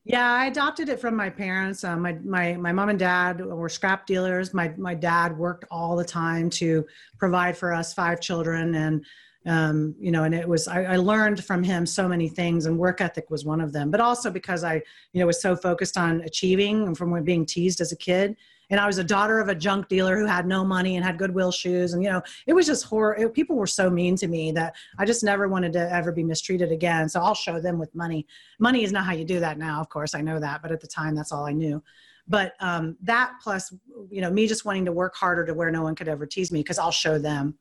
Yeah 0.06 0.32
i 0.32 0.46
adopted 0.46 0.88
it 0.88 1.00
from 1.00 1.16
my 1.16 1.30
parents. 1.30 1.84
Uh, 1.84 1.98
my, 1.98 2.14
my 2.24 2.54
my 2.54 2.72
mom 2.72 2.90
and 2.90 2.98
dad 2.98 3.46
were 3.46 3.70
scrap 3.70 4.08
dealers. 4.08 4.54
My 4.54 4.74
my 4.78 4.96
dad 4.96 5.38
worked 5.38 5.66
all 5.70 5.96
the 5.96 6.06
time 6.06 6.50
to 6.62 6.86
provide 7.18 7.58
for 7.58 7.74
us 7.74 7.94
five 7.94 8.22
children 8.22 8.76
and 8.76 9.06
um, 9.48 9.94
you 10.00 10.12
know, 10.12 10.24
and 10.24 10.34
it 10.34 10.48
was, 10.48 10.68
I, 10.68 10.84
I, 10.84 10.96
learned 10.96 11.44
from 11.44 11.64
him 11.64 11.86
so 11.86 12.08
many 12.08 12.28
things 12.28 12.66
and 12.66 12.80
work 12.80 13.00
ethic 13.00 13.30
was 13.30 13.46
one 13.46 13.62
of 13.62 13.72
them, 13.74 13.92
but 13.92 14.00
also 14.00 14.32
because 14.32 14.64
I, 14.64 14.82
you 15.14 15.20
know, 15.20 15.28
was 15.28 15.40
so 15.40 15.56
focused 15.56 15.98
on 15.98 16.22
achieving 16.22 16.88
and 16.88 16.98
from 16.98 17.24
being 17.24 17.46
teased 17.46 17.80
as 17.80 17.92
a 17.92 17.96
kid. 17.96 18.36
And 18.70 18.80
I 18.80 18.88
was 18.88 18.98
a 18.98 19.04
daughter 19.04 19.40
of 19.40 19.48
a 19.48 19.56
junk 19.56 19.88
dealer 19.88 20.18
who 20.18 20.26
had 20.26 20.48
no 20.48 20.64
money 20.64 20.96
and 20.96 21.06
had 21.06 21.18
Goodwill 21.18 21.52
shoes. 21.52 21.94
And, 21.94 22.04
you 22.04 22.10
know, 22.10 22.22
it 22.48 22.54
was 22.54 22.66
just 22.66 22.86
horror. 22.86 23.16
It, 23.16 23.34
people 23.34 23.56
were 23.56 23.68
so 23.68 23.90
mean 23.90 24.16
to 24.18 24.28
me 24.28 24.52
that 24.54 24.76
I 24.98 25.06
just 25.06 25.24
never 25.24 25.48
wanted 25.48 25.74
to 25.74 25.92
ever 25.92 26.12
be 26.12 26.24
mistreated 26.24 26.72
again. 26.72 27.10
So 27.10 27.22
I'll 27.22 27.36
show 27.36 27.60
them 27.60 27.78
with 27.78 27.94
money. 27.96 28.26
Money 28.60 28.84
is 28.84 28.92
not 28.92 29.06
how 29.06 29.14
you 29.14 29.26
do 29.26 29.40
that 29.40 29.58
now. 29.58 29.82
Of 29.82 29.90
course, 29.90 30.16
I 30.16 30.22
know 30.22 30.40
that. 30.40 30.62
But 30.62 30.72
at 30.72 30.82
the 30.82 30.88
time, 30.88 31.16
that's 31.16 31.32
all 31.32 31.46
I 31.46 31.54
knew 31.54 31.82
but 32.28 32.56
um, 32.60 32.98
that 33.04 33.34
plus 33.40 33.72
you 34.10 34.20
know 34.20 34.32
me 34.32 34.48
just 34.48 34.66
wanting 34.66 34.84
to 34.84 34.92
work 34.92 35.16
harder 35.16 35.46
to 35.46 35.54
where 35.54 35.70
no 35.70 35.84
one 35.84 35.94
could 35.94 36.08
ever 36.08 36.26
tease 36.26 36.52
me 36.52 36.62
because 36.62 36.80
i'll 36.80 36.90
show 36.90 37.20
them 37.20 37.56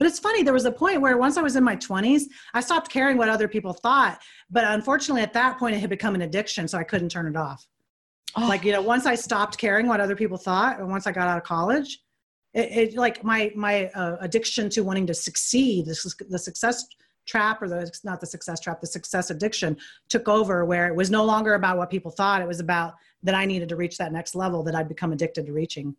but 0.00 0.06
it's 0.06 0.18
funny, 0.18 0.42
there 0.42 0.54
was 0.54 0.64
a 0.64 0.72
point 0.72 1.02
where 1.02 1.18
once 1.18 1.36
I 1.36 1.42
was 1.42 1.56
in 1.56 1.62
my 1.62 1.76
20s, 1.76 2.22
I 2.54 2.62
stopped 2.62 2.90
caring 2.90 3.18
what 3.18 3.28
other 3.28 3.46
people 3.46 3.74
thought. 3.74 4.22
But 4.50 4.64
unfortunately, 4.64 5.20
at 5.20 5.34
that 5.34 5.58
point, 5.58 5.76
it 5.76 5.80
had 5.80 5.90
become 5.90 6.14
an 6.14 6.22
addiction, 6.22 6.66
so 6.66 6.78
I 6.78 6.84
couldn't 6.84 7.10
turn 7.10 7.26
it 7.26 7.36
off. 7.36 7.66
Oh. 8.36 8.46
Like, 8.46 8.64
you 8.64 8.72
know, 8.72 8.82
once 8.82 9.06
I 9.06 9.14
stopped 9.14 9.58
caring 9.58 9.86
what 9.86 10.00
other 10.00 10.16
people 10.16 10.36
thought, 10.36 10.78
and 10.78 10.88
once 10.88 11.06
I 11.06 11.12
got 11.12 11.28
out 11.28 11.38
of 11.38 11.44
college, 11.44 12.00
it, 12.54 12.92
it 12.92 12.96
like 12.96 13.22
my 13.24 13.52
my 13.54 13.86
uh, 13.88 14.16
addiction 14.20 14.68
to 14.70 14.82
wanting 14.82 15.06
to 15.06 15.14
succeed, 15.14 15.86
this 15.86 16.04
is 16.04 16.16
the 16.28 16.38
success 16.38 16.86
trap 17.26 17.62
or 17.62 17.68
the 17.68 17.90
not 18.04 18.20
the 18.20 18.26
success 18.26 18.60
trap, 18.60 18.80
the 18.80 18.86
success 18.86 19.30
addiction 19.30 19.76
took 20.08 20.28
over 20.28 20.64
where 20.64 20.88
it 20.88 20.94
was 20.94 21.10
no 21.10 21.24
longer 21.24 21.54
about 21.54 21.76
what 21.76 21.90
people 21.90 22.10
thought. 22.10 22.42
It 22.42 22.48
was 22.48 22.60
about 22.60 22.94
that 23.22 23.34
I 23.34 23.44
needed 23.44 23.68
to 23.68 23.76
reach 23.76 23.98
that 23.98 24.12
next 24.12 24.34
level 24.34 24.62
that 24.64 24.74
I'd 24.74 24.88
become 24.88 25.12
addicted 25.12 25.46
to 25.46 25.52
reaching. 25.52 25.94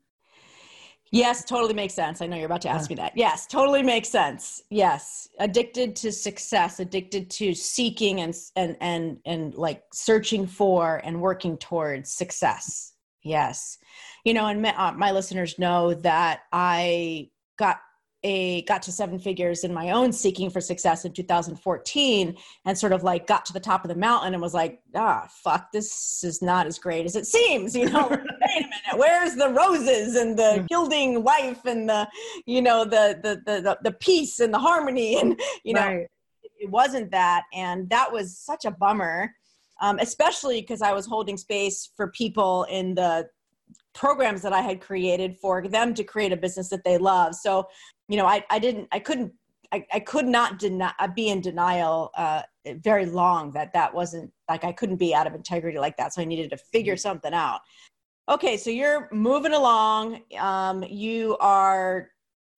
Yes, 1.12 1.44
totally 1.44 1.74
makes 1.74 1.94
sense. 1.94 2.22
I 2.22 2.28
know 2.28 2.38
you're 2.38 2.46
about 2.46 2.62
to 2.62 2.70
ask 2.70 2.90
me 2.90 2.96
that. 2.96 3.12
Yes, 3.18 3.46
totally 3.46 3.84
makes 3.84 4.08
sense. 4.08 4.64
Yes, 4.70 5.28
addicted 5.40 5.94
to 5.98 6.12
success, 6.12 6.80
addicted 6.80 7.30
to 7.32 7.54
seeking 7.54 8.22
and 8.22 8.34
and 8.56 8.78
and 8.80 9.18
and 9.26 9.54
like 9.56 9.84
searching 9.94 10.48
for 10.48 11.02
and 11.04 11.22
working 11.22 11.58
towards 11.58 12.12
success. 12.12 12.94
Yes, 13.24 13.78
you 14.24 14.34
know, 14.34 14.48
and 14.48 14.62
my, 14.62 14.74
uh, 14.76 14.94
my 14.94 15.12
listeners 15.12 15.60
know 15.60 15.94
that 15.96 16.44
I 16.54 17.30
got 17.60 17.82
a 18.24 18.62
got 18.64 18.84
to 18.84 18.92
seven 18.92 19.18
figures 19.18 19.64
in 19.64 19.74
my 19.74 19.92
own 19.92 20.12
seeking 20.12 20.50
for 20.50 20.62
success 20.62 21.06
in 21.06 21.12
2014 21.12 22.38
and 22.66 22.78
sort 22.78 22.94
of 22.94 23.04
like 23.04 23.26
got 23.26 23.46
to 23.46 23.54
the 23.54 23.60
top 23.60 23.84
of 23.84 23.90
the 23.90 23.96
mountain 23.96 24.34
and 24.34 24.42
was 24.42 24.54
like 24.54 24.80
ah 24.96 25.28
fuck 25.44 25.72
this 25.72 26.24
is 26.24 26.42
not 26.42 26.68
as 26.68 26.78
great 26.78 27.06
as 27.06 27.16
it 27.16 27.26
seems 27.26 27.76
you 27.76 27.90
know? 27.90 28.08
Wait 28.12 28.20
a 28.20 28.24
minute 28.54 28.72
where's 28.96 29.36
the 29.36 29.50
roses 29.50 30.16
and 30.16 30.38
the 30.38 30.66
gilding 30.70 31.24
life 31.24 31.66
and 31.66 31.90
the 31.90 32.08
you 32.46 32.62
know 32.62 32.84
the 32.84 33.20
the 33.24 33.42
the 33.46 33.62
the, 33.62 33.78
the 33.84 33.92
peace 33.94 34.40
and 34.40 34.54
the 34.54 34.60
harmony 34.60 35.16
and 35.22 35.40
you 35.64 35.74
know? 35.74 35.82
Right. 35.82 36.08
it 36.60 36.70
wasn't 36.70 37.10
that 37.12 37.44
and 37.54 37.90
that 37.90 38.12
was 38.12 38.38
such 38.38 38.66
a 38.66 38.72
bummer 38.72 39.34
um, 39.82 39.98
especially 39.98 40.62
because 40.62 40.84
i 40.84 40.94
was 40.94 41.08
holding 41.08 41.38
space 41.38 41.90
for 41.96 42.10
people 42.12 42.66
in 42.66 42.94
the 42.94 43.28
programs 43.94 44.42
that 44.42 44.54
I 44.54 44.62
had 44.62 44.82
created 44.82 45.38
for 45.38 45.68
them 45.68 45.94
to 45.94 46.04
create 46.04 46.32
a 46.32 46.38
business 46.38 46.70
that 46.70 46.84
they 46.84 46.98
love. 46.98 47.36
So 47.36 47.68
you 48.12 48.18
know, 48.18 48.26
I, 48.26 48.44
I 48.50 48.60
didn't, 48.60 48.90
I 48.92 49.00
couldn't, 49.00 49.32
I, 49.72 49.86
I 49.94 50.02
could 50.02 50.28
not 50.28 50.60
deny, 50.60 50.92
uh, 51.00 51.08
be 51.08 51.30
in 51.30 51.40
denial 51.40 52.12
uh, 52.18 52.42
very 52.66 53.06
long 53.06 53.52
that 53.54 53.72
that 53.72 53.94
wasn't 53.94 54.30
like 54.50 54.66
I 54.66 54.74
couldn't 54.74 54.98
be 54.98 55.16
out 55.16 55.28
of 55.28 55.34
integrity 55.34 55.80
like 55.80 55.96
that. 55.96 56.14
So 56.14 56.22
I 56.22 56.26
needed 56.26 56.50
to 56.50 56.58
figure 56.58 56.96
mm-hmm. 56.96 57.00
something 57.00 57.34
out. 57.34 57.62
Okay, 58.28 58.58
so 58.58 58.70
you're 58.70 59.08
moving 59.14 59.54
along. 59.54 60.24
Um, 60.38 60.84
you 60.84 61.38
are 61.40 62.10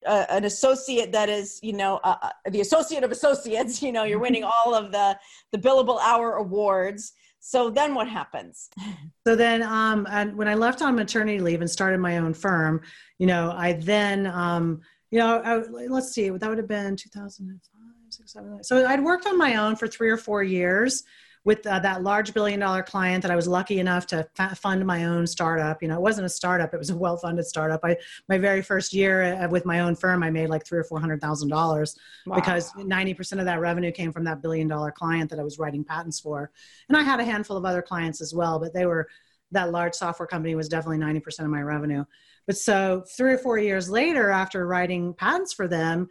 uh, 0.08 0.26
an 0.30 0.46
associate 0.46 1.12
that 1.12 1.30
is, 1.30 1.60
you 1.62 1.74
know, 1.74 2.00
uh, 2.04 2.16
uh 2.24 2.30
the 2.50 2.62
associate 2.62 3.04
of 3.04 3.12
associates. 3.12 3.82
You 3.84 3.92
know, 3.92 4.06
you're 4.06 4.20
winning 4.20 4.44
all 4.44 4.74
of 4.74 4.92
the 4.92 5.18
the 5.52 5.60
billable 5.60 6.00
hour 6.02 6.34
awards. 6.34 7.14
So 7.46 7.70
then 7.70 7.94
what 7.94 8.08
happens? 8.08 8.70
So 9.26 9.38
then, 9.38 9.64
um, 9.64 10.06
and 10.12 10.36
when 10.36 10.50
I 10.50 10.56
left 10.56 10.82
on 10.82 10.96
maternity 10.96 11.40
leave 11.40 11.62
and 11.62 11.70
started 11.70 12.02
my 12.02 12.18
own 12.18 12.34
firm, 12.34 12.82
you 13.20 13.26
know, 13.26 13.54
I 13.56 13.72
then 13.72 14.28
um, 14.28 14.82
you 15.12 15.20
know, 15.20 15.42
I, 15.46 15.58
let's 15.88 16.12
see, 16.12 16.28
that 16.28 16.50
would 16.50 16.58
have 16.58 16.68
been 16.68 16.98
2005, 16.98 17.80
six, 18.10 18.34
seven, 18.34 18.62
So 18.64 18.86
I'd 18.86 19.02
worked 19.02 19.28
on 19.28 19.38
my 19.38 19.56
own 19.56 19.78
for 19.78 19.88
three 19.88 20.10
or 20.10 20.18
four 20.18 20.44
years 20.44 21.04
with 21.46 21.66
uh, 21.68 21.80
that 21.80 22.04
large 22.04 22.34
billion 22.34 22.60
dollar 22.60 22.84
client 22.84 23.22
that 23.22 23.32
I 23.32 23.36
was 23.36 23.48
lucky 23.48 23.80
enough 23.80 24.08
to 24.08 24.28
f- 24.38 24.58
fund 24.60 24.86
my 24.86 25.06
own 25.06 25.28
startup. 25.28 25.82
You 25.82 25.90
know, 25.90 25.96
it 25.96 26.02
wasn't 26.02 26.26
a 26.26 26.30
startup; 26.30 26.74
it 26.74 26.78
was 26.78 26.90
a 26.90 26.96
well 26.96 27.18
funded 27.18 27.46
startup. 27.46 27.82
I 27.84 27.98
my 28.30 28.38
very 28.38 28.62
first 28.62 28.94
year 28.94 29.36
uh, 29.36 29.50
with 29.50 29.66
my 29.66 29.82
own 29.82 29.96
firm, 29.96 30.24
I 30.24 30.30
made 30.30 30.50
like 30.50 30.66
three 30.66 30.80
or 30.80 30.84
four 30.84 31.00
hundred 31.00 31.22
thousand 31.22 31.50
wow. 31.50 31.58
dollars 31.58 31.98
because 32.34 32.72
ninety 32.78 33.14
percent 33.14 33.40
of 33.40 33.46
that 33.46 33.60
revenue 33.60 33.92
came 33.92 34.12
from 34.12 34.24
that 34.26 34.42
billion 34.42 34.68
dollar 34.68 34.92
client 34.92 35.30
that 35.30 35.40
I 35.40 35.44
was 35.44 35.60
writing 35.60 35.84
patents 35.84 36.20
for, 36.20 36.52
and 36.88 36.98
I 36.98 37.04
had 37.04 37.20
a 37.20 37.26
handful 37.26 37.58
of 37.58 37.66
other 37.66 37.82
clients 37.82 38.22
as 38.22 38.34
well, 38.34 38.60
but 38.60 38.74
they 38.74 38.86
were 38.86 39.08
that 39.52 39.72
large 39.72 39.94
software 39.94 40.28
company 40.28 40.56
was 40.56 40.70
definitely 40.70 40.98
ninety 40.98 41.20
percent 41.20 41.46
of 41.46 41.52
my 41.52 41.62
revenue. 41.62 42.06
But 42.46 42.58
so 42.58 43.04
three 43.16 43.34
or 43.34 43.38
four 43.38 43.58
years 43.58 43.90
later, 43.90 44.30
after 44.30 44.66
writing 44.68 45.14
patents 45.14 45.54
for 45.54 45.68
them, 45.68 46.10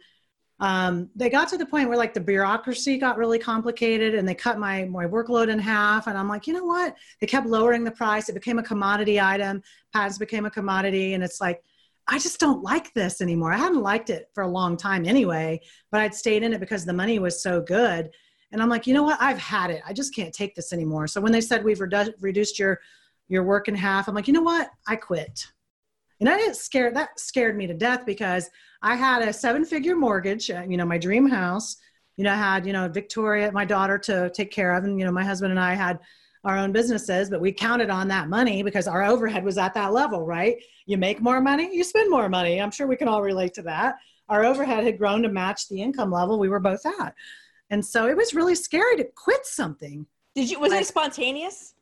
um, 0.63 1.09
they 1.13 1.29
got 1.29 1.49
to 1.49 1.57
the 1.57 1.65
point 1.65 1.89
where 1.89 1.97
like 1.97 2.13
the 2.13 2.21
bureaucracy 2.21 2.97
got 2.97 3.17
really 3.17 3.37
complicated 3.37 4.15
and 4.15 4.25
they 4.25 4.33
cut 4.33 4.57
my, 4.57 4.85
my 4.85 5.05
workload 5.05 5.49
in 5.49 5.59
half. 5.59 6.07
And 6.07 6.17
I'm 6.17 6.29
like, 6.29 6.47
you 6.47 6.53
know 6.53 6.63
what? 6.63 6.95
They 7.19 7.27
kept 7.27 7.47
lowering 7.47 7.83
the 7.83 7.91
price. 7.91 8.29
It 8.29 8.33
became 8.33 8.59
a 8.59 8.63
commodity 8.63 9.19
item. 9.19 9.61
Patents 9.91 10.17
became 10.17 10.45
a 10.45 10.49
commodity. 10.49 11.15
And 11.15 11.23
it's 11.23 11.41
like, 11.41 11.61
I 12.07 12.17
just 12.17 12.39
don't 12.39 12.63
like 12.63 12.93
this 12.93 13.19
anymore. 13.19 13.51
I 13.51 13.57
hadn't 13.57 13.81
liked 13.81 14.09
it 14.09 14.29
for 14.33 14.43
a 14.43 14.47
long 14.47 14.77
time 14.77 15.05
anyway, 15.05 15.59
but 15.91 15.99
I'd 15.99 16.15
stayed 16.15 16.43
in 16.43 16.53
it 16.53 16.61
because 16.61 16.85
the 16.85 16.93
money 16.93 17.19
was 17.19 17.43
so 17.43 17.59
good. 17.59 18.09
And 18.53 18.61
I'm 18.61 18.69
like, 18.69 18.87
you 18.87 18.93
know 18.93 19.03
what? 19.03 19.21
I've 19.21 19.39
had 19.39 19.69
it. 19.69 19.81
I 19.85 19.91
just 19.91 20.15
can't 20.15 20.33
take 20.33 20.55
this 20.55 20.71
anymore. 20.71 21.07
So 21.07 21.19
when 21.19 21.33
they 21.33 21.41
said 21.41 21.65
we've 21.65 21.79
redu- 21.79 22.13
reduced 22.21 22.57
your 22.57 22.79
your 23.27 23.43
work 23.43 23.67
in 23.67 23.75
half, 23.75 24.07
I'm 24.07 24.15
like, 24.15 24.27
you 24.27 24.33
know 24.33 24.41
what? 24.41 24.69
I 24.87 24.95
quit. 24.95 25.45
And 26.23 26.29
I 26.29 26.37
didn't 26.37 26.55
scare 26.55 26.89
that 26.93 27.19
scared 27.19 27.57
me 27.57 27.67
to 27.67 27.73
death 27.73 28.05
because 28.05 28.49
I 28.81 28.95
had 28.95 29.27
a 29.27 29.33
seven 29.33 29.65
figure 29.65 29.93
mortgage, 29.93 30.49
uh, 30.49 30.63
you 30.65 30.77
know, 30.77 30.85
my 30.85 30.97
dream 30.97 31.27
house. 31.27 31.75
You 32.15 32.23
know, 32.23 32.31
I 32.31 32.37
had, 32.37 32.65
you 32.65 32.71
know, 32.71 32.87
Victoria, 32.87 33.51
my 33.51 33.65
daughter 33.65 33.97
to 33.97 34.29
take 34.29 34.49
care 34.49 34.73
of. 34.73 34.85
And, 34.85 34.97
you 34.97 35.05
know, 35.05 35.11
my 35.11 35.25
husband 35.25 35.51
and 35.51 35.59
I 35.59 35.73
had 35.73 35.99
our 36.45 36.57
own 36.57 36.71
businesses, 36.71 37.29
but 37.29 37.41
we 37.41 37.51
counted 37.51 37.89
on 37.89 38.07
that 38.07 38.29
money 38.29 38.63
because 38.63 38.87
our 38.87 39.03
overhead 39.03 39.43
was 39.43 39.57
at 39.57 39.73
that 39.73 39.91
level, 39.91 40.25
right? 40.25 40.55
You 40.85 40.95
make 40.95 41.19
more 41.19 41.41
money, 41.41 41.75
you 41.75 41.83
spend 41.83 42.09
more 42.09 42.29
money. 42.29 42.61
I'm 42.61 42.71
sure 42.71 42.87
we 42.87 42.95
can 42.95 43.09
all 43.09 43.21
relate 43.21 43.53
to 43.55 43.61
that. 43.63 43.95
Our 44.29 44.45
overhead 44.45 44.85
had 44.85 44.97
grown 44.97 45.23
to 45.23 45.29
match 45.29 45.67
the 45.67 45.81
income 45.81 46.09
level 46.09 46.39
we 46.39 46.47
were 46.47 46.61
both 46.61 46.85
at. 46.85 47.13
And 47.69 47.85
so 47.85 48.07
it 48.07 48.15
was 48.15 48.33
really 48.33 48.55
scary 48.55 48.95
to 48.95 49.03
quit 49.03 49.45
something. 49.45 50.05
Did 50.35 50.49
you, 50.49 50.61
was 50.61 50.71
like, 50.71 50.83
it 50.83 50.87
spontaneous? 50.87 51.73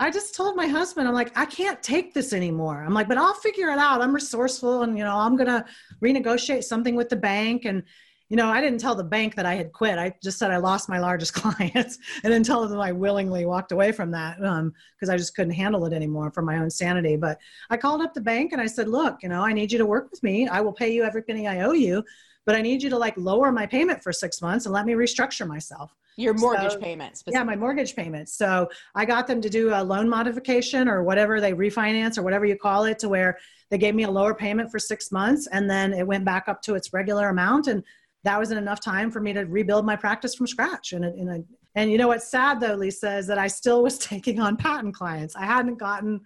I 0.00 0.10
just 0.10 0.34
told 0.34 0.54
my 0.54 0.66
husband, 0.66 1.08
I'm 1.08 1.14
like, 1.14 1.36
I 1.36 1.44
can't 1.44 1.82
take 1.82 2.14
this 2.14 2.32
anymore. 2.32 2.84
I'm 2.84 2.94
like, 2.94 3.08
but 3.08 3.18
I'll 3.18 3.34
figure 3.34 3.70
it 3.70 3.78
out. 3.78 4.00
I'm 4.00 4.14
resourceful 4.14 4.82
and, 4.82 4.96
you 4.96 5.02
know, 5.02 5.16
I'm 5.16 5.36
going 5.36 5.48
to 5.48 5.64
renegotiate 6.02 6.62
something 6.62 6.94
with 6.94 7.08
the 7.08 7.16
bank. 7.16 7.64
And, 7.64 7.82
you 8.28 8.36
know, 8.36 8.48
I 8.48 8.60
didn't 8.60 8.78
tell 8.78 8.94
the 8.94 9.02
bank 9.02 9.34
that 9.34 9.44
I 9.44 9.56
had 9.56 9.72
quit. 9.72 9.98
I 9.98 10.14
just 10.22 10.38
said 10.38 10.52
I 10.52 10.58
lost 10.58 10.88
my 10.88 11.00
largest 11.00 11.34
clients 11.34 11.98
and 12.22 12.32
then 12.32 12.44
tell 12.44 12.68
them 12.68 12.78
I 12.78 12.92
willingly 12.92 13.44
walked 13.44 13.72
away 13.72 13.90
from 13.90 14.12
that 14.12 14.36
because 14.36 15.08
um, 15.08 15.10
I 15.10 15.16
just 15.16 15.34
couldn't 15.34 15.54
handle 15.54 15.84
it 15.84 15.92
anymore 15.92 16.30
for 16.30 16.42
my 16.42 16.58
own 16.58 16.70
sanity. 16.70 17.16
But 17.16 17.40
I 17.68 17.76
called 17.76 18.00
up 18.00 18.14
the 18.14 18.20
bank 18.20 18.52
and 18.52 18.60
I 18.60 18.66
said, 18.66 18.88
look, 18.88 19.16
you 19.24 19.28
know, 19.28 19.42
I 19.42 19.52
need 19.52 19.72
you 19.72 19.78
to 19.78 19.86
work 19.86 20.12
with 20.12 20.22
me. 20.22 20.46
I 20.46 20.60
will 20.60 20.72
pay 20.72 20.92
you 20.92 21.02
every 21.02 21.22
penny 21.22 21.48
I 21.48 21.62
owe 21.62 21.72
you, 21.72 22.04
but 22.46 22.54
I 22.54 22.62
need 22.62 22.84
you 22.84 22.90
to 22.90 22.98
like 22.98 23.16
lower 23.16 23.50
my 23.50 23.66
payment 23.66 24.04
for 24.04 24.12
six 24.12 24.40
months 24.40 24.64
and 24.66 24.72
let 24.72 24.86
me 24.86 24.92
restructure 24.92 25.46
myself. 25.46 25.92
Your 26.18 26.34
mortgage 26.34 26.72
so, 26.72 26.80
payments. 26.80 27.22
Yeah, 27.28 27.44
my 27.44 27.54
mortgage 27.54 27.94
payments. 27.94 28.34
So 28.34 28.68
I 28.96 29.04
got 29.04 29.28
them 29.28 29.40
to 29.40 29.48
do 29.48 29.72
a 29.72 29.84
loan 29.84 30.08
modification 30.08 30.88
or 30.88 31.04
whatever 31.04 31.40
they 31.40 31.52
refinance 31.52 32.18
or 32.18 32.22
whatever 32.22 32.44
you 32.44 32.56
call 32.56 32.86
it 32.86 32.98
to 32.98 33.08
where 33.08 33.38
they 33.70 33.78
gave 33.78 33.94
me 33.94 34.02
a 34.02 34.10
lower 34.10 34.34
payment 34.34 34.68
for 34.68 34.80
six 34.80 35.12
months 35.12 35.46
and 35.52 35.70
then 35.70 35.92
it 35.92 36.04
went 36.04 36.24
back 36.24 36.48
up 36.48 36.60
to 36.62 36.74
its 36.74 36.92
regular 36.92 37.28
amount. 37.28 37.68
And 37.68 37.84
that 38.24 38.36
wasn't 38.36 38.58
enough 38.58 38.80
time 38.80 39.12
for 39.12 39.20
me 39.20 39.32
to 39.32 39.42
rebuild 39.42 39.86
my 39.86 39.94
practice 39.94 40.34
from 40.34 40.48
scratch. 40.48 40.92
And, 40.92 41.04
and, 41.04 41.44
and 41.76 41.90
you 41.92 41.98
know 41.98 42.08
what's 42.08 42.28
sad 42.28 42.58
though, 42.58 42.74
Lisa, 42.74 43.18
is 43.18 43.28
that 43.28 43.38
I 43.38 43.46
still 43.46 43.84
was 43.84 43.96
taking 43.98 44.40
on 44.40 44.56
patent 44.56 44.96
clients. 44.96 45.36
I 45.36 45.44
hadn't 45.44 45.78
gotten 45.78 46.20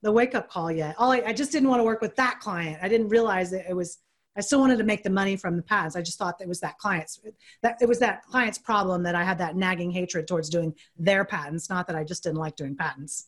the 0.00 0.10
wake 0.10 0.34
up 0.34 0.48
call 0.48 0.72
yet. 0.72 0.94
All 0.96 1.12
I, 1.12 1.22
I 1.26 1.32
just 1.34 1.52
didn't 1.52 1.68
want 1.68 1.80
to 1.80 1.84
work 1.84 2.00
with 2.00 2.16
that 2.16 2.40
client. 2.40 2.78
I 2.80 2.88
didn't 2.88 3.08
realize 3.08 3.50
that 3.50 3.68
it 3.68 3.76
was 3.76 3.98
I 4.36 4.40
still 4.40 4.60
wanted 4.60 4.78
to 4.78 4.84
make 4.84 5.02
the 5.02 5.10
money 5.10 5.36
from 5.36 5.56
the 5.56 5.62
patents. 5.62 5.96
I 5.96 6.02
just 6.02 6.18
thought 6.18 6.38
that 6.38 6.48
was 6.48 6.60
that 6.60 6.78
client's 6.78 7.20
that 7.62 7.76
it 7.80 7.88
was 7.88 7.98
that 7.98 8.22
client's 8.24 8.58
problem 8.58 9.02
that 9.02 9.14
I 9.14 9.24
had 9.24 9.38
that 9.38 9.56
nagging 9.56 9.90
hatred 9.90 10.28
towards 10.28 10.48
doing 10.48 10.74
their 10.98 11.24
patents, 11.24 11.68
not 11.68 11.86
that 11.88 11.96
I 11.96 12.04
just 12.04 12.22
didn't 12.22 12.38
like 12.38 12.56
doing 12.56 12.76
patents. 12.76 13.26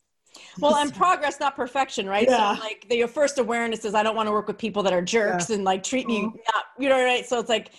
Well, 0.60 0.76
and 0.76 0.94
progress, 1.04 1.40
not 1.40 1.56
perfection, 1.56 2.06
right? 2.06 2.26
Yeah. 2.28 2.54
So, 2.54 2.60
like, 2.62 2.86
the, 2.88 2.96
your 2.96 3.08
first 3.08 3.38
awareness 3.38 3.84
is 3.84 3.94
I 3.94 4.02
don't 4.02 4.16
want 4.16 4.28
to 4.28 4.32
work 4.32 4.46
with 4.46 4.58
people 4.58 4.82
that 4.84 4.92
are 4.92 5.02
jerks 5.02 5.50
Yeah. 5.50 5.56
and 5.56 5.64
like 5.64 5.82
treat 5.82 6.06
me 6.06 6.20
Mhm. 6.22 6.32
not, 6.54 6.64
you 6.78 6.88
know, 6.88 7.02
right? 7.04 7.26
So 7.26 7.38
it's 7.38 7.48
like, 7.50 7.72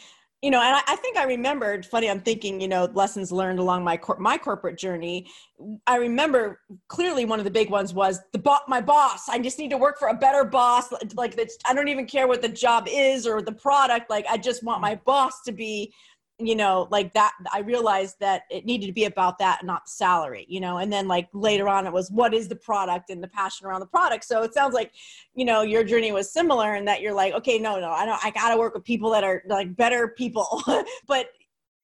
you 0.43 0.51
know, 0.51 0.61
and 0.61 0.75
I, 0.75 0.81
I 0.87 0.97
think 0.97 1.17
I 1.17 1.23
remembered. 1.23 1.85
Funny, 1.85 2.09
I'm 2.09 2.19
thinking, 2.19 2.59
you 2.59 2.67
know, 2.67 2.83
lessons 2.93 3.31
learned 3.31 3.59
along 3.59 3.85
my 3.85 3.95
cor- 3.95 4.19
my 4.19 4.37
corporate 4.37 4.77
journey. 4.77 5.25
I 5.87 5.95
remember 5.95 6.59
clearly 6.89 7.23
one 7.23 7.39
of 7.39 7.45
the 7.45 7.51
big 7.51 7.69
ones 7.69 7.93
was 7.93 8.19
the 8.33 8.39
bo- 8.39 8.57
my 8.67 8.81
boss. 8.81 9.29
I 9.29 9.39
just 9.39 9.57
need 9.57 9.69
to 9.69 9.77
work 9.77 9.97
for 9.97 10.09
a 10.09 10.13
better 10.13 10.43
boss. 10.43 10.93
Like, 11.15 11.39
I 11.65 11.73
don't 11.73 11.87
even 11.87 12.05
care 12.05 12.27
what 12.27 12.41
the 12.41 12.49
job 12.49 12.89
is 12.91 13.25
or 13.25 13.41
the 13.41 13.53
product. 13.53 14.09
Like, 14.09 14.25
I 14.29 14.37
just 14.37 14.63
want 14.63 14.81
my 14.81 14.99
boss 15.05 15.43
to 15.43 15.53
be 15.53 15.93
you 16.45 16.55
know 16.55 16.87
like 16.91 17.13
that 17.13 17.33
i 17.51 17.59
realized 17.59 18.15
that 18.19 18.43
it 18.49 18.65
needed 18.65 18.87
to 18.87 18.93
be 18.93 19.05
about 19.05 19.37
that 19.37 19.63
not 19.63 19.87
salary 19.87 20.45
you 20.49 20.59
know 20.59 20.77
and 20.77 20.91
then 20.91 21.07
like 21.07 21.27
later 21.33 21.67
on 21.67 21.85
it 21.85 21.93
was 21.93 22.11
what 22.11 22.33
is 22.33 22.47
the 22.47 22.55
product 22.55 23.09
and 23.09 23.23
the 23.23 23.27
passion 23.27 23.65
around 23.65 23.79
the 23.79 23.85
product 23.85 24.23
so 24.23 24.43
it 24.43 24.53
sounds 24.53 24.73
like 24.73 24.91
you 25.33 25.45
know 25.45 25.61
your 25.61 25.83
journey 25.83 26.11
was 26.11 26.31
similar 26.31 26.73
and 26.73 26.87
that 26.87 27.01
you're 27.01 27.13
like 27.13 27.33
okay 27.33 27.57
no 27.59 27.79
no 27.79 27.89
i 27.91 28.05
don't 28.05 28.23
i 28.23 28.31
gotta 28.31 28.57
work 28.57 28.73
with 28.73 28.83
people 28.83 29.09
that 29.09 29.23
are 29.23 29.43
like 29.47 29.75
better 29.75 30.09
people 30.09 30.61
but 31.07 31.27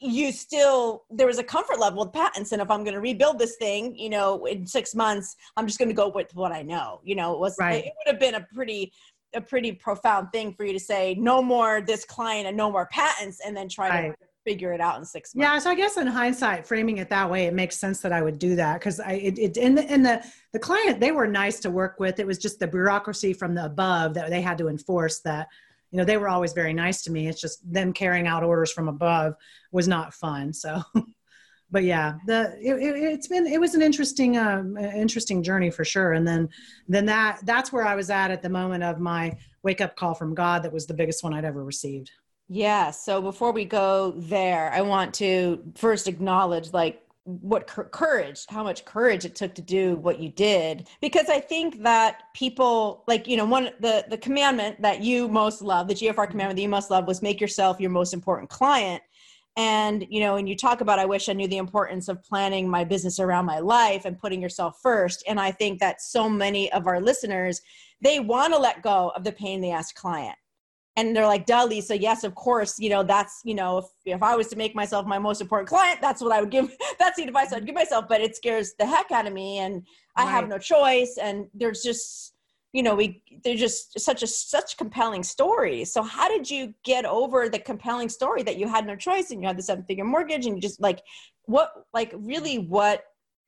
you 0.02 0.32
still 0.32 1.04
there 1.10 1.28
was 1.28 1.40
a 1.40 1.44
comfort 1.44 1.80
level 1.80 2.06
with 2.06 2.14
patents 2.14 2.52
and 2.52 2.62
if 2.62 2.72
i'm 2.72 2.84
going 2.84 2.94
to 2.94 3.02
rebuild 3.02 3.38
this 3.38 3.58
thing 3.58 3.96
you 3.98 4.10
know 4.10 4.46
in 4.46 4.66
six 4.66 4.96
months 4.96 5.36
i'm 5.58 5.68
just 5.68 5.78
going 5.78 5.90
to 5.90 5.96
go 5.96 6.08
with 6.10 6.34
what 6.36 6.52
i 6.52 6.62
know 6.62 7.02
you 7.04 7.16
know 7.16 7.34
it 7.34 7.40
was 7.40 7.56
Right. 7.60 7.86
it 7.86 7.94
would 7.98 8.14
have 8.14 8.20
been 8.20 8.36
a 8.36 8.48
pretty 8.54 8.94
a 9.36 9.42
pretty 9.42 9.72
profound 9.72 10.32
thing 10.32 10.54
for 10.54 10.64
you 10.66 10.74
to 10.74 10.80
say 10.80 11.16
no 11.20 11.42
more 11.42 11.82
this 11.82 12.06
client 12.06 12.48
and 12.48 12.58
no 12.58 12.72
more 12.72 12.88
patents 12.88 13.40
and 13.46 13.56
then 13.56 13.70
try 13.70 13.90
to 13.90 14.08
Right. 14.08 14.16
Figure 14.46 14.74
it 14.74 14.82
out 14.82 14.98
in 14.98 15.06
six 15.06 15.36
months 15.36 15.44
Yeah, 15.44 15.60
so 15.60 15.70
I 15.70 15.76
guess 15.76 15.98
in 15.98 16.08
hindsight, 16.08 16.66
framing 16.66 16.98
it 16.98 17.10
that 17.10 17.30
way, 17.30 17.46
it 17.46 17.54
makes 17.54 17.78
sense 17.78 18.02
that 18.02 18.12
I 18.12 18.22
would 18.22 18.40
do 18.40 18.56
that 18.56 18.80
because 18.80 19.00
I 19.00 19.14
it, 19.14 19.38
it 19.38 19.58
in 19.58 19.76
the 19.76 19.94
in 19.94 20.04
the 20.04 20.24
the 20.54 20.60
client 20.60 21.00
they 21.00 21.12
were 21.12 21.28
nice 21.28 21.60
to 21.62 21.70
work 21.70 22.00
with. 22.00 22.20
It 22.20 22.28
was 22.28 22.38
just 22.38 22.60
the 22.60 22.68
bureaucracy 22.68 23.34
from 23.34 23.56
the 23.56 23.66
above 23.66 24.14
that 24.16 24.30
they 24.30 24.42
had 24.42 24.58
to 24.60 24.68
enforce. 24.68 25.20
That 25.20 25.48
you 25.92 25.98
know 25.98 26.06
they 26.06 26.18
were 26.18 26.30
always 26.30 26.54
very 26.54 26.74
nice 26.74 27.02
to 27.04 27.12
me. 27.12 27.28
It's 27.28 27.42
just 27.42 27.60
them 27.72 27.94
carrying 27.94 28.28
out 28.28 28.44
orders 28.44 28.72
from 28.72 28.88
above 28.88 29.36
was 29.72 29.88
not 29.88 30.14
fun. 30.14 30.54
So, 30.54 30.82
but 31.72 31.84
yeah, 31.84 32.16
the 32.26 32.58
it, 32.62 32.74
it, 32.76 33.04
it's 33.04 33.28
been 33.28 33.46
it 33.46 33.60
was 33.60 33.76
an 33.76 33.82
interesting 33.82 34.38
um, 34.38 34.78
interesting 34.78 35.44
journey 35.44 35.70
for 35.70 35.86
sure. 35.86 36.14
And 36.14 36.28
then 36.28 36.50
then 36.88 37.06
that 37.08 37.40
that's 37.44 37.72
where 37.72 37.86
I 37.86 37.96
was 37.96 38.10
at 38.10 38.32
at 38.32 38.42
the 38.42 38.50
moment 38.50 38.84
of 38.84 39.00
my 39.00 39.38
wake 39.64 39.82
up 39.82 39.96
call 39.96 40.14
from 40.14 40.34
God. 40.34 40.64
That 40.64 40.74
was 40.74 40.88
the 40.88 40.94
biggest 40.94 41.24
one 41.24 41.34
I'd 41.34 41.46
ever 41.46 41.64
received. 41.64 42.12
Yeah. 42.52 42.90
So 42.90 43.22
before 43.22 43.52
we 43.52 43.64
go 43.64 44.14
there, 44.18 44.74
I 44.74 44.82
want 44.82 45.14
to 45.16 45.64
first 45.76 46.08
acknowledge 46.08 46.74
like 46.74 47.04
what 47.26 47.68
courage, 47.68 48.46
how 48.50 48.64
much 48.64 48.86
courage 48.86 49.24
it 49.24 49.36
took 49.36 49.54
to 49.54 49.62
do 49.62 49.98
what 49.98 50.20
you 50.20 50.30
did, 50.30 50.88
because 51.00 51.30
I 51.30 51.40
think 51.40 51.84
that 51.84 52.24
people 52.34 53.04
like 53.08 53.28
you 53.28 53.38
know 53.38 53.46
one 53.46 53.70
the 53.80 54.04
the 54.10 54.18
commandment 54.18 54.82
that 54.82 55.02
you 55.04 55.28
most 55.28 55.62
love, 55.62 55.88
the 55.88 55.94
GFR 55.94 56.16
mm-hmm. 56.16 56.32
commandment 56.32 56.58
that 56.58 56.64
you 56.64 56.70
most 56.70 56.90
love, 56.90 57.06
was 57.06 57.22
make 57.22 57.40
yourself 57.40 57.80
your 57.80 57.92
most 57.92 58.16
important 58.16 58.50
client. 58.50 59.04
And 59.56 60.08
you 60.10 60.20
know, 60.20 60.34
when 60.34 60.48
you 60.48 60.56
talk 60.56 60.82
about, 60.82 60.98
I 60.98 61.06
wish 61.06 61.30
I 61.30 61.34
knew 61.34 61.48
the 61.48 61.58
importance 61.58 62.08
of 62.08 62.24
planning 62.24 62.68
my 62.68 62.84
business 62.84 63.20
around 63.20 63.46
my 63.46 63.60
life 63.60 64.06
and 64.06 64.18
putting 64.18 64.42
yourself 64.42 64.80
first. 64.82 65.24
And 65.28 65.40
I 65.40 65.52
think 65.52 65.80
that 65.82 66.02
so 66.02 66.28
many 66.28 66.72
of 66.72 66.88
our 66.88 67.00
listeners, 67.00 67.62
they 68.02 68.20
want 68.20 68.54
to 68.54 68.60
let 68.60 68.82
go 68.82 69.12
of 69.16 69.24
the 69.24 69.32
pain 69.32 69.56
in 69.56 69.62
the 69.62 69.72
ass 69.72 69.92
client 69.92 70.38
and 71.00 71.16
they're 71.16 71.26
like 71.26 71.46
duh 71.46 71.66
lisa 71.66 71.98
yes 71.98 72.24
of 72.24 72.36
course 72.36 72.78
you 72.78 72.90
know 72.90 73.04
that's 73.04 73.42
you 73.44 73.56
know 73.56 73.78
if, 73.80 73.86
if 74.06 74.24
i 74.24 74.36
was 74.36 74.48
to 74.48 74.56
make 74.56 74.76
myself 74.76 75.06
my 75.06 75.18
most 75.18 75.42
important 75.42 75.68
client 75.68 76.00
that's 76.02 76.22
what 76.22 76.32
i 76.32 76.40
would 76.40 76.52
give 76.52 76.76
that's 77.00 77.18
the 77.18 77.24
advice 77.24 77.54
i'd 77.54 77.66
give 77.66 77.76
myself 77.76 78.06
but 78.08 78.22
it 78.22 78.36
scares 78.36 78.74
the 78.78 78.86
heck 78.86 79.12
out 79.12 79.26
of 79.26 79.34
me 79.34 79.60
and 79.60 79.86
i 80.16 80.26
have 80.26 80.48
no 80.48 80.58
choice 80.58 81.18
and 81.22 81.48
there's 81.54 81.82
just 81.82 82.34
you 82.74 82.84
know 82.84 82.96
we 82.96 83.24
they're 83.44 83.56
just 83.56 84.00
such 84.00 84.22
a 84.22 84.28
such 84.28 84.78
compelling 84.78 85.24
stories 85.24 85.92
so 85.92 86.04
how 86.04 86.28
did 86.28 86.50
you 86.50 86.74
get 86.84 87.06
over 87.06 87.50
the 87.50 87.60
compelling 87.60 88.10
story 88.10 88.44
that 88.44 88.58
you 88.58 88.68
had 88.68 88.86
no 88.86 88.96
choice 88.96 89.32
and 89.32 89.42
you 89.42 89.48
had 89.48 89.58
the 89.58 89.64
seven 89.64 89.84
figure 89.86 90.04
mortgage 90.04 90.46
and 90.46 90.56
you 90.56 90.62
just 90.62 90.82
like 90.82 91.02
what 91.46 91.72
like 91.94 92.14
really 92.16 92.60
what 92.60 93.06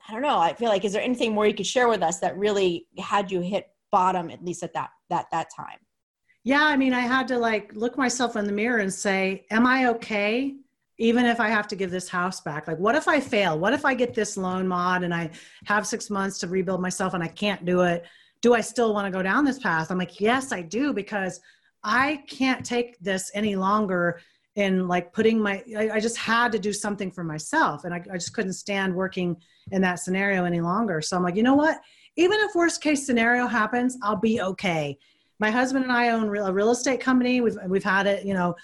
i 0.07 0.13
don't 0.13 0.23
know 0.23 0.39
i 0.39 0.53
feel 0.53 0.69
like 0.69 0.85
is 0.85 0.93
there 0.93 1.03
anything 1.03 1.33
more 1.33 1.45
you 1.45 1.53
could 1.53 1.67
share 1.67 1.87
with 1.87 2.01
us 2.01 2.19
that 2.19 2.37
really 2.37 2.87
had 2.97 3.31
you 3.31 3.41
hit 3.41 3.67
bottom 3.91 4.31
at 4.31 4.43
least 4.43 4.63
at 4.63 4.73
that 4.73 4.89
that 5.09 5.25
that 5.31 5.47
time 5.55 5.77
Yeah, 6.43 6.63
I 6.63 6.75
mean, 6.75 6.93
I 6.93 7.01
had 7.01 7.27
to 7.27 7.37
like 7.37 7.71
look 7.75 7.97
myself 7.97 8.35
in 8.35 8.45
the 8.45 8.51
mirror 8.51 8.79
and 8.79 8.91
say, 8.91 9.45
Am 9.51 9.65
I 9.67 9.87
okay? 9.89 10.55
Even 10.97 11.25
if 11.25 11.39
I 11.39 11.49
have 11.49 11.67
to 11.67 11.75
give 11.75 11.91
this 11.91 12.09
house 12.09 12.41
back, 12.41 12.67
like, 12.67 12.77
what 12.77 12.95
if 12.95 13.07
I 13.07 13.19
fail? 13.19 13.57
What 13.57 13.73
if 13.73 13.85
I 13.85 13.93
get 13.93 14.13
this 14.13 14.37
loan 14.37 14.67
mod 14.67 15.03
and 15.03 15.13
I 15.13 15.31
have 15.65 15.87
six 15.87 16.09
months 16.09 16.39
to 16.39 16.47
rebuild 16.47 16.81
myself 16.81 17.13
and 17.13 17.23
I 17.23 17.27
can't 17.27 17.65
do 17.65 17.81
it? 17.81 18.05
Do 18.41 18.55
I 18.55 18.61
still 18.61 18.93
want 18.93 19.05
to 19.05 19.11
go 19.11 19.21
down 19.21 19.45
this 19.45 19.59
path? 19.59 19.91
I'm 19.91 19.99
like, 19.99 20.19
Yes, 20.19 20.51
I 20.51 20.61
do, 20.63 20.93
because 20.93 21.39
I 21.83 22.23
can't 22.27 22.65
take 22.65 22.99
this 22.99 23.29
any 23.35 23.55
longer 23.55 24.19
in 24.55 24.87
like 24.87 25.13
putting 25.13 25.39
my, 25.39 25.63
I, 25.77 25.91
I 25.91 25.99
just 25.99 26.17
had 26.17 26.51
to 26.51 26.59
do 26.59 26.73
something 26.73 27.11
for 27.11 27.23
myself. 27.23 27.85
And 27.85 27.93
I, 27.93 28.03
I 28.11 28.17
just 28.17 28.33
couldn't 28.33 28.53
stand 28.53 28.93
working 28.93 29.37
in 29.71 29.81
that 29.83 29.99
scenario 29.99 30.43
any 30.43 30.59
longer. 30.59 31.01
So 31.01 31.15
I'm 31.15 31.23
like, 31.23 31.35
you 31.35 31.43
know 31.43 31.55
what? 31.55 31.79
Even 32.17 32.37
if 32.41 32.53
worst 32.55 32.81
case 32.81 33.05
scenario 33.05 33.47
happens, 33.47 33.97
I'll 34.01 34.19
be 34.19 34.41
okay 34.41 34.97
my 35.41 35.49
husband 35.49 35.83
and 35.83 35.91
I 35.91 36.09
own 36.09 36.25
a 36.37 36.53
real 36.53 36.69
estate 36.69 37.01
company. 37.01 37.41
We've 37.41 37.57
we've 37.65 37.83
had 37.83 38.05
it, 38.05 38.23
you 38.23 38.35
know, 38.35 38.55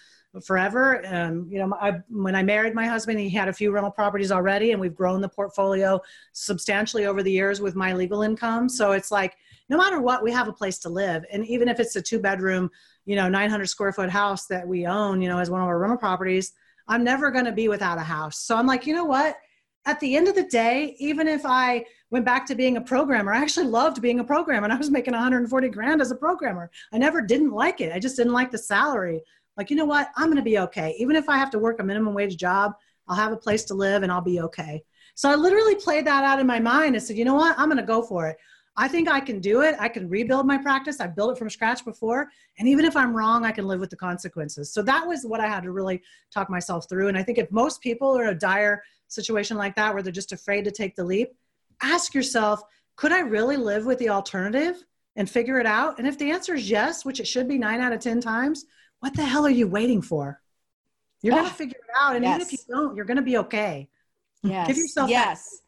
forever. 0.46 1.04
Um, 1.08 1.48
you 1.50 1.58
know, 1.58 1.76
I, 1.82 1.94
when 2.08 2.36
I 2.36 2.44
married 2.44 2.76
my 2.76 2.86
husband, 2.86 3.20
he 3.20 3.32
had 3.32 3.48
a 3.48 3.54
few 3.54 3.72
rental 3.72 3.92
properties 3.92 4.32
already, 4.32 4.72
and 4.72 4.80
we've 4.80 4.96
grown 4.96 5.20
the 5.20 5.28
portfolio 5.28 6.00
substantially 6.34 7.08
over 7.08 7.24
the 7.24 7.32
years 7.32 7.60
with 7.60 7.76
my 7.76 7.94
legal 7.94 8.22
income. 8.22 8.70
So 8.70 8.92
it's 8.92 9.10
like, 9.10 9.38
no 9.70 9.78
matter 9.78 10.00
what, 10.00 10.24
we 10.24 10.32
have 10.32 10.48
a 10.48 10.54
place 10.54 10.78
to 10.80 10.90
live, 10.90 11.26
and 11.32 11.46
even 11.48 11.68
if 11.68 11.80
it's 11.80 11.96
a 11.96 12.02
two 12.02 12.20
bedroom, 12.20 12.70
you 13.06 13.16
know, 13.16 13.28
900 13.28 13.66
square 13.66 13.92
foot 13.92 14.12
house 14.12 14.46
that 14.46 14.68
we 14.68 14.86
own, 14.86 15.20
you 15.20 15.30
know, 15.30 15.40
as 15.40 15.50
one 15.50 15.62
of 15.62 15.68
our 15.68 15.80
rental 15.80 15.98
properties, 15.98 16.54
I'm 16.88 17.04
never 17.04 17.32
going 17.32 17.46
to 17.46 17.52
be 17.52 17.70
without 17.70 17.98
a 17.98 18.04
house. 18.04 18.40
So 18.40 18.56
I'm 18.56 18.68
like, 18.68 18.86
you 18.86 18.94
know 18.94 19.06
what? 19.06 19.36
At 19.86 20.00
the 20.00 20.16
end 20.16 20.28
of 20.28 20.36
the 20.36 20.44
day, 20.44 20.96
even 21.00 21.28
if 21.28 21.42
I 21.44 21.86
went 22.10 22.26
back 22.26 22.46
to 22.48 22.56
being 22.56 22.78
a 22.78 22.82
programmer. 22.82 23.34
I 23.34 23.41
actually 23.41 23.67
loved 23.67 24.02
being 24.02 24.20
a 24.20 24.24
programmer 24.24 24.65
and 24.65 24.74
I 24.74 24.78
was 24.78 24.89
making 24.89 25.13
140 25.13 25.70
grand 25.70 26.02
as 26.02 26.12
a 26.12 26.15
programmer. 26.15 26.72
I 26.93 26.98
never 26.98 27.22
didn't 27.22 27.52
like 27.52 27.82
it. 27.82 27.93
I 27.93 28.00
just 28.00 28.15
didn't 28.15 28.34
like 28.34 28.52
the 28.52 28.58
salary. 28.58 29.22
Like, 29.58 29.70
you 29.70 29.76
know 29.76 29.86
what? 29.86 30.10
I'm 30.15 30.28
going 30.28 30.38
to 30.38 30.43
be 30.43 30.60
okay. 30.60 30.96
Even 31.00 31.15
if 31.15 31.28
I 31.28 31.38
have 31.38 31.50
to 31.52 31.60
work 31.60 31.80
a 31.80 31.84
minimum 31.84 32.13
wage 32.13 32.38
job, 32.38 32.74
I'll 33.08 33.15
have 33.15 33.32
a 33.32 33.38
place 33.38 33.63
to 33.65 33.74
live 33.74 34.04
and 34.04 34.12
I'll 34.12 34.22
be 34.22 34.39
okay. 34.41 34.84
So 35.15 35.30
I 35.30 35.36
literally 35.36 35.76
played 35.76 36.06
that 36.06 36.24
out 36.24 36.39
in 36.39 36.48
my 36.48 36.60
mind 36.60 36.96
and 36.96 37.04
said, 37.04 37.17
you 37.17 37.26
know 37.26 37.36
what? 37.36 37.58
I'm 37.58 37.67
going 37.67 37.78
to 37.78 37.84
go 37.84 38.04
for 38.04 38.28
it. 38.28 38.38
I 38.80 38.88
think 38.88 39.10
I 39.10 39.20
can 39.20 39.39
do 39.39 39.62
it. 39.62 39.76
I 39.80 39.89
can 39.89 40.08
rebuild 40.08 40.46
my 40.46 40.58
practice. 40.60 41.00
I've 41.00 41.15
built 41.15 41.32
it 41.32 41.39
from 41.39 41.50
scratch 41.50 41.84
before. 41.84 42.30
And 42.60 42.67
even 42.67 42.86
if 42.86 42.96
I'm 42.96 43.15
wrong, 43.15 43.43
I 43.43 43.52
can 43.52 43.65
live 43.65 43.80
with 43.80 43.89
the 43.89 43.96
consequences. 43.96 44.72
So 44.72 44.84
that 44.84 45.06
was 45.06 45.26
what 45.26 45.39
I 45.39 45.48
had 45.48 45.63
to 45.63 45.72
really 45.72 46.04
talk 46.32 46.50
myself 46.50 46.88
through. 46.88 47.08
And 47.08 47.17
I 47.17 47.24
think 47.24 47.39
if 47.39 47.52
most 47.52 47.82
people 47.82 48.15
are 48.15 48.26
in 48.26 48.30
a 48.30 48.36
dire 48.36 48.84
situation 49.08 49.58
like 49.58 49.76
that, 49.76 49.91
where 49.93 50.04
they're 50.04 50.13
just 50.13 50.32
afraid 50.32 50.63
to 50.65 50.72
take 50.72 50.96
the 50.96 51.04
leap, 51.04 51.30
ask 51.82 52.13
yourself, 52.13 52.62
could 52.96 53.12
I 53.12 53.20
really 53.20 53.58
live 53.58 53.86
with 53.86 54.00
the 54.00 54.10
alternative 54.10 54.84
and 55.16 55.30
figure 55.30 55.60
it 55.60 55.66
out? 55.66 56.00
And 56.00 56.08
if 56.08 56.18
the 56.18 56.32
answer 56.32 56.56
is 56.56 56.70
yes, 56.70 57.06
which 57.06 57.20
it 57.20 57.28
should 57.28 57.48
be 57.48 57.58
nine 57.58 57.80
out 57.82 57.92
of 57.94 58.00
10 58.00 58.22
times, 58.22 58.66
what 59.00 59.16
the 59.16 59.24
hell 59.24 59.46
are 59.46 59.52
you 59.52 59.68
waiting 59.68 60.02
for? 60.02 60.42
You're 61.22 61.36
going 61.36 61.48
to 61.50 61.54
figure 61.54 61.78
it 61.78 61.96
out. 62.00 62.16
And 62.16 62.26
even 62.26 62.42
if 62.42 62.52
you 62.52 62.60
don't, 62.70 62.96
you're 62.96 63.06
going 63.06 63.18
to 63.18 63.24
be 63.24 63.38
okay. 63.38 63.90
yes. 64.44 64.68
Give 64.68 64.78
yourself 64.78 65.08
that 65.10 65.13
yes. 65.13 65.62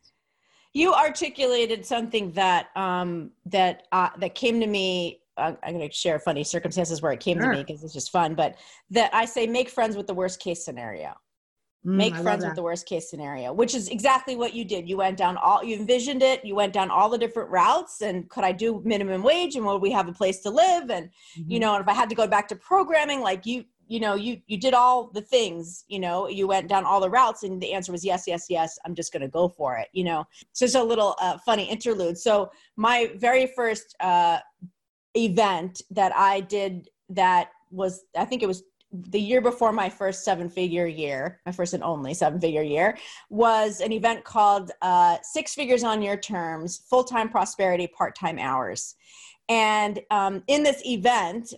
You 0.74 0.94
articulated 0.94 1.84
something 1.86 2.32
that 2.34 2.68
um, 2.76 3.32
that 3.48 3.88
uh, 3.92 4.10
that 4.20 4.36
came 4.36 4.60
to 4.60 4.68
me. 4.68 5.22
Uh, 5.36 5.54
I'm 5.64 5.74
going 5.74 5.90
to 5.90 5.94
share 5.96 6.20
funny 6.20 6.44
circumstances 6.44 7.02
where 7.02 7.12
it 7.12 7.20
came 7.20 7.40
Sure. 7.40 7.52
to 7.52 7.58
me 7.58 7.64
because 7.64 7.84
it's 7.84 7.94
just 7.94 8.12
fun. 8.12 8.36
But 8.36 8.58
that 8.92 9.12
I 9.14 9.26
say, 9.26 9.48
make 9.48 9.70
friends 9.70 9.98
with 9.98 10.06
the 10.06 10.14
worst 10.14 10.40
case 10.40 10.64
scenario. 10.64 11.16
Mm, 11.86 11.98
make 11.98 12.14
I 12.14 12.22
friends 12.22 12.44
with 12.44 12.56
the 12.56 12.62
worst 12.64 12.86
case 12.86 13.10
scenario 13.10 13.54
which 13.54 13.74
is 13.74 13.88
exactly 13.88 14.36
what 14.36 14.54
you 14.54 14.66
did. 14.66 14.90
You 14.90 14.98
went 14.98 15.18
down 15.18 15.38
all 15.38 15.64
you 15.64 15.78
envisioned 15.78 16.22
it 16.22 16.44
you 16.44 16.54
went 16.54 16.74
down 16.74 16.92
all 16.92 17.08
the 17.10 17.18
different 17.18 17.50
routes 17.50 18.02
and 18.02 18.30
could 18.30 18.44
i 18.44 18.52
do 18.52 18.82
minimum 18.84 19.24
wage 19.24 19.56
and 19.56 19.66
would 19.66 19.82
we 19.82 19.90
have 19.92 20.10
a 20.10 20.12
place 20.12 20.42
to 20.42 20.50
live? 20.50 20.90
And 20.90 21.10
you 21.48 21.58
Mhm. 21.58 21.62
know 21.62 21.76
and 21.76 21.82
if 21.82 21.88
i 21.88 21.94
had 21.94 22.10
to 22.10 22.16
go 22.16 22.28
back 22.28 22.50
to 22.50 22.56
programming 22.58 23.22
like 23.22 23.46
you 23.46 23.64
you 23.88 24.02
know 24.02 24.14
you 24.16 24.42
you 24.48 24.58
did 24.60 24.74
all 24.74 25.10
the 25.14 25.22
things 25.22 25.86
you 25.88 26.00
know 26.00 26.28
you 26.28 26.48
went 26.48 26.68
down 26.68 26.84
all 26.84 27.00
the 27.00 27.10
routes 27.10 27.44
and 27.44 27.62
the 27.62 27.72
answer 27.72 27.94
was 27.94 28.04
yes 28.04 28.26
yes 28.28 28.48
yes 28.50 28.78
i'm 28.86 28.94
just 28.94 29.14
going 29.14 29.22
to 29.22 29.30
go 29.30 29.48
for 29.48 29.78
it 29.78 29.88
you 29.94 30.04
know? 30.04 30.26
So 30.52 30.66
it's 30.66 30.76
a 30.76 30.84
little 30.84 31.16
uh, 31.22 31.38
funny 31.46 31.64
interlude. 31.64 32.18
So 32.18 32.52
my 32.76 33.12
very 33.16 33.48
first 33.56 33.96
uh 34.02 34.40
event 35.16 35.82
that 35.92 36.14
i 36.16 36.42
did 36.42 36.90
that 37.10 37.52
was 37.72 38.04
i 38.18 38.26
think 38.26 38.44
it 38.44 38.48
was 38.48 38.64
the 38.92 39.20
year 39.20 39.42
before 39.42 39.72
my 39.72 39.90
first 39.90 40.24
seven 40.24 40.50
figure 40.50 40.88
year, 40.88 41.42
my 41.46 41.52
first 41.52 41.74
and 41.74 41.84
only 41.84 42.14
seven 42.14 42.42
figure 42.42 42.64
year, 42.64 42.98
was 43.30 43.82
an 43.82 43.92
event 43.92 44.24
called 44.24 44.72
uh, 44.82 45.18
Six 45.22 45.54
Figures 45.54 45.84
on 45.84 46.02
Your 46.02 46.18
Terms 46.18 46.82
Full 46.90 47.04
Time 47.04 47.30
Prosperity, 47.30 47.88
Part 47.88 48.16
Time 48.18 48.40
Hours. 48.40 48.96
And 49.48 50.00
um, 50.12 50.44
in 50.48 50.64
this 50.64 50.82
event, 50.86 51.54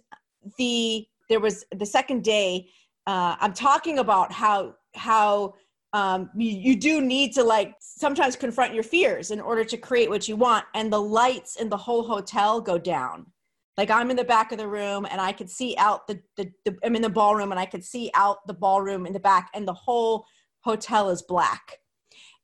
the 0.58 1.08
there 1.30 1.40
was 1.40 1.66
the 1.76 1.86
second 1.86 2.24
day 2.24 2.68
uh, 3.08 3.36
i'm 3.40 3.54
talking 3.54 4.00
about 4.00 4.32
how 4.32 4.76
how 4.96 5.54
um, 5.94 6.30
you, 6.36 6.52
you 6.52 6.76
do 6.78 7.02
need 7.02 7.34
to 7.34 7.44
like 7.44 7.76
sometimes 7.80 8.36
confront 8.36 8.74
your 8.74 8.84
fears 8.84 9.32
in 9.32 9.42
order 9.42 9.64
to 9.66 9.78
create 9.78 10.10
what 10.10 10.28
you 10.28 10.36
want 10.36 10.66
and 10.74 10.92
the 10.92 11.02
lights 11.02 11.58
in 11.58 11.70
the 11.70 11.78
whole 11.78 12.04
hotel 12.04 12.62
go 12.62 12.78
down 12.78 13.26
like 13.82 13.90
i'm 13.90 14.12
in 14.12 14.16
the 14.16 14.24
back 14.24 14.52
of 14.52 14.60
the 14.60 14.68
room 14.68 15.08
and 15.10 15.20
i 15.20 15.32
could 15.32 15.50
see 15.50 15.76
out 15.80 16.08
the, 16.08 16.22
the, 16.38 16.52
the 16.66 16.78
i'm 16.84 16.96
in 16.96 17.02
the 17.02 17.10
ballroom 17.10 17.50
and 17.52 17.60
i 17.60 17.66
could 17.66 17.84
see 17.84 18.12
out 18.14 18.46
the 18.46 18.54
ballroom 18.54 19.08
in 19.08 19.14
the 19.14 19.20
back 19.20 19.50
and 19.56 19.68
the 19.68 19.74
whole 19.74 20.24
hotel 20.60 21.10
is 21.10 21.24
black 21.24 21.80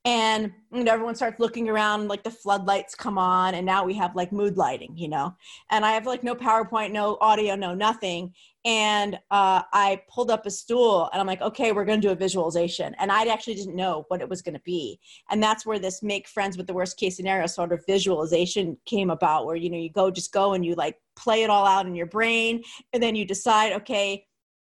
and 0.08 0.50
you 0.72 0.84
know, 0.84 0.92
everyone 0.92 1.14
starts 1.14 1.38
looking 1.38 1.68
around 1.68 2.08
like 2.08 2.22
the 2.22 2.30
floodlights 2.30 2.94
come 2.94 3.18
on 3.18 3.54
and 3.54 3.66
now 3.66 3.84
we 3.84 3.92
have 3.92 4.16
like 4.16 4.32
mood 4.32 4.56
lighting 4.56 4.96
you 4.96 5.06
know? 5.06 5.34
And 5.70 5.84
i 5.84 5.92
have 5.92 6.06
like 6.06 6.24
no 6.24 6.34
powerpoint 6.34 6.92
no 6.92 7.18
audio 7.20 7.54
no 7.54 7.74
nothing. 7.74 8.32
And 8.64 9.16
uh, 9.30 9.62
i 9.72 10.00
pulled 10.08 10.30
up 10.30 10.46
a 10.46 10.50
stool 10.50 11.10
and 11.12 11.20
i'm 11.20 11.26
like 11.26 11.42
okay 11.42 11.72
we're 11.72 11.84
going 11.84 12.00
to 12.00 12.06
do 12.06 12.12
a 12.12 12.16
visualization. 12.16 12.94
And 12.98 13.12
i 13.12 13.26
actually 13.26 13.54
didn't 13.54 13.76
know 13.76 14.06
what 14.08 14.22
it 14.22 14.28
was 14.28 14.40
going 14.40 14.54
to 14.54 14.62
be. 14.64 14.98
And 15.30 15.42
that's 15.42 15.66
where 15.66 15.78
this 15.78 16.02
make 16.02 16.26
friends 16.26 16.56
with 16.56 16.66
the 16.66 16.74
worst 16.74 16.96
case 16.96 17.16
scenario 17.16 17.46
sort 17.46 17.72
of 17.72 17.84
visualization 17.86 18.78
came 18.86 19.10
about 19.10 19.44
where 19.44 19.56
you 19.56 19.68
know 19.68 19.78
you 19.78 19.92
go 19.92 20.10
just 20.10 20.32
go 20.32 20.54
and 20.54 20.64
you 20.64 20.74
like 20.74 20.96
play 21.16 21.42
it 21.42 21.50
all 21.50 21.66
out 21.66 21.86
in 21.86 21.94
your 21.94 22.06
brain 22.06 22.62
and 22.94 23.02
then 23.02 23.14
you 23.14 23.26
decide 23.26 23.72
okay 23.72 24.24